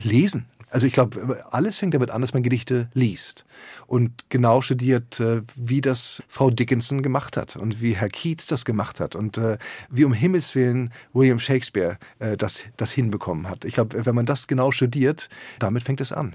Lesen. 0.00 0.46
Also 0.74 0.88
ich 0.88 0.92
glaube, 0.92 1.38
alles 1.52 1.78
fängt 1.78 1.94
damit 1.94 2.10
an, 2.10 2.20
dass 2.20 2.34
man 2.34 2.42
Gedichte 2.42 2.88
liest 2.94 3.44
und 3.86 4.10
genau 4.28 4.60
studiert, 4.60 5.20
äh, 5.20 5.42
wie 5.54 5.80
das 5.80 6.20
Frau 6.26 6.50
Dickinson 6.50 7.00
gemacht 7.00 7.36
hat 7.36 7.54
und 7.54 7.80
wie 7.80 7.94
Herr 7.94 8.08
Keats 8.08 8.48
das 8.48 8.64
gemacht 8.64 8.98
hat 8.98 9.14
und 9.14 9.40
wie 9.88 10.04
um 10.04 10.12
Himmels 10.12 10.56
Willen 10.56 10.92
William 11.12 11.38
Shakespeare 11.38 11.98
das, 12.38 12.64
das 12.76 12.90
hinbekommen 12.90 13.48
hat. 13.48 13.64
Ich 13.64 13.74
glaube, 13.74 14.04
wenn 14.04 14.14
man 14.16 14.26
das 14.26 14.48
genau 14.48 14.72
studiert, 14.72 15.28
damit 15.60 15.84
fängt 15.84 16.00
es 16.00 16.12
an. 16.12 16.34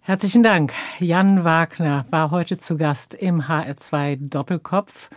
Herzlichen 0.00 0.42
Dank. 0.42 0.72
Jan 0.98 1.44
Wagner 1.44 2.04
war 2.10 2.30
heute 2.32 2.58
zu 2.58 2.76
Gast 2.76 3.14
im 3.14 3.42
HR2 3.42 4.28
Doppelkopf. 4.28 5.08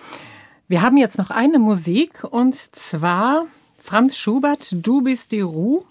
Wir 0.68 0.82
haben 0.82 0.98
jetzt 0.98 1.18
noch 1.18 1.30
eine 1.32 1.60
Musik 1.60 2.24
und 2.24 2.56
zwar 2.56 3.48
Franz 3.80 4.18
Schubert, 4.18 4.70
Du 4.72 5.02
bist 5.02 5.32
die 5.32 5.42
Ruh. 5.42 5.84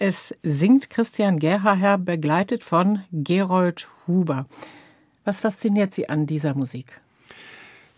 Es 0.00 0.32
singt 0.44 0.90
Christian 0.90 1.40
Gerhaher, 1.40 1.98
begleitet 1.98 2.62
von 2.62 3.02
Gerold 3.10 3.88
Huber. 4.06 4.46
Was 5.24 5.40
fasziniert 5.40 5.92
Sie 5.92 6.08
an 6.08 6.24
dieser 6.24 6.54
Musik? 6.54 7.00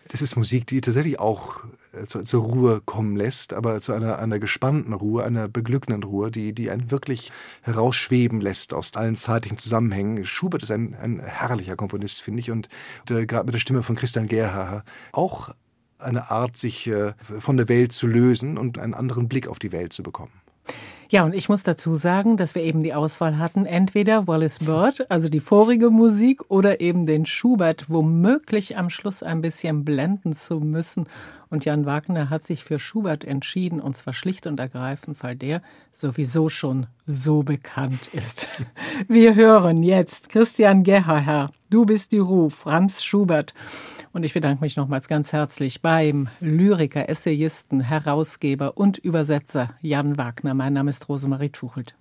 Das 0.08 0.22
ist 0.22 0.34
Musik, 0.34 0.66
die 0.66 0.80
tatsächlich 0.80 1.20
auch 1.20 1.62
äh, 1.92 2.06
zur, 2.06 2.24
zur, 2.24 2.42
Ruhe 2.42 2.80
kommen 2.80 3.16
lässt, 3.16 3.52
aber 3.52 3.82
zu 3.82 3.92
einer, 3.92 4.18
einer 4.18 4.38
gespannten 4.38 4.94
Ruhe, 4.94 5.24
einer 5.24 5.46
beglückenden 5.46 6.02
Ruhe, 6.02 6.30
die, 6.30 6.54
die 6.54 6.70
einen 6.70 6.90
wirklich 6.90 7.32
herausschweben 7.60 8.40
lässt 8.40 8.72
aus 8.72 8.94
allen 8.94 9.16
zeitlichen 9.16 9.58
Zusammenhängen. 9.58 10.24
Schubert 10.24 10.62
ist 10.62 10.70
ein, 10.70 10.94
ein 10.94 11.20
herrlicher 11.20 11.76
Komponist, 11.76 12.22
finde 12.22 12.40
ich, 12.40 12.50
und 12.50 12.70
äh, 13.10 13.26
gerade 13.26 13.44
mit 13.44 13.54
der 13.54 13.60
Stimme 13.60 13.82
von 13.82 13.94
Christian 13.94 14.26
Gerhaher 14.26 14.84
auch 15.12 15.50
eine 15.98 16.30
Art, 16.30 16.56
sich 16.56 16.86
äh, 16.86 17.12
von 17.20 17.58
der 17.58 17.68
Welt 17.68 17.92
zu 17.92 18.06
lösen 18.06 18.56
und 18.56 18.78
einen 18.78 18.94
anderen 18.94 19.28
Blick 19.28 19.46
auf 19.46 19.58
die 19.58 19.70
Welt 19.70 19.92
zu 19.92 20.02
bekommen. 20.02 20.32
Ja, 21.10 21.24
und 21.24 21.34
ich 21.34 21.48
muss 21.48 21.64
dazu 21.64 21.96
sagen, 21.96 22.36
dass 22.36 22.54
wir 22.54 22.62
eben 22.62 22.84
die 22.84 22.94
Auswahl 22.94 23.38
hatten, 23.38 23.66
entweder 23.66 24.28
Wallace 24.28 24.60
Bird, 24.60 25.10
also 25.10 25.28
die 25.28 25.40
vorige 25.40 25.90
Musik, 25.90 26.42
oder 26.48 26.80
eben 26.80 27.04
den 27.04 27.26
Schubert, 27.26 27.86
womöglich 27.90 28.78
am 28.78 28.90
Schluss 28.90 29.24
ein 29.24 29.40
bisschen 29.40 29.84
blenden 29.84 30.32
zu 30.32 30.60
müssen. 30.60 31.08
Und 31.48 31.64
Jan 31.64 31.84
Wagner 31.84 32.30
hat 32.30 32.44
sich 32.44 32.62
für 32.62 32.78
Schubert 32.78 33.24
entschieden, 33.24 33.80
und 33.80 33.96
zwar 33.96 34.14
schlicht 34.14 34.46
und 34.46 34.60
ergreifend, 34.60 35.20
weil 35.20 35.34
der 35.34 35.62
sowieso 35.90 36.48
schon 36.48 36.86
so 37.08 37.42
bekannt 37.42 38.06
ist. 38.12 38.46
Wir 39.08 39.34
hören 39.34 39.82
jetzt 39.82 40.28
Christian 40.28 40.84
Gerhaher, 40.84 41.50
Du 41.70 41.86
bist 41.86 42.10
die 42.10 42.18
Ruhe, 42.18 42.50
Franz 42.50 43.04
Schubert. 43.04 43.54
Und 44.12 44.24
ich 44.24 44.34
bedanke 44.34 44.62
mich 44.62 44.76
nochmals 44.76 45.06
ganz 45.06 45.32
herzlich 45.32 45.82
beim 45.82 46.28
Lyriker, 46.40 47.08
Essayisten, 47.08 47.80
Herausgeber 47.80 48.76
und 48.76 48.98
Übersetzer 48.98 49.74
Jan 49.82 50.18
Wagner. 50.18 50.54
Mein 50.54 50.72
Name 50.72 50.90
ist 50.90 51.08
Rosemarie 51.08 51.50
Tuchelt. 51.50 51.94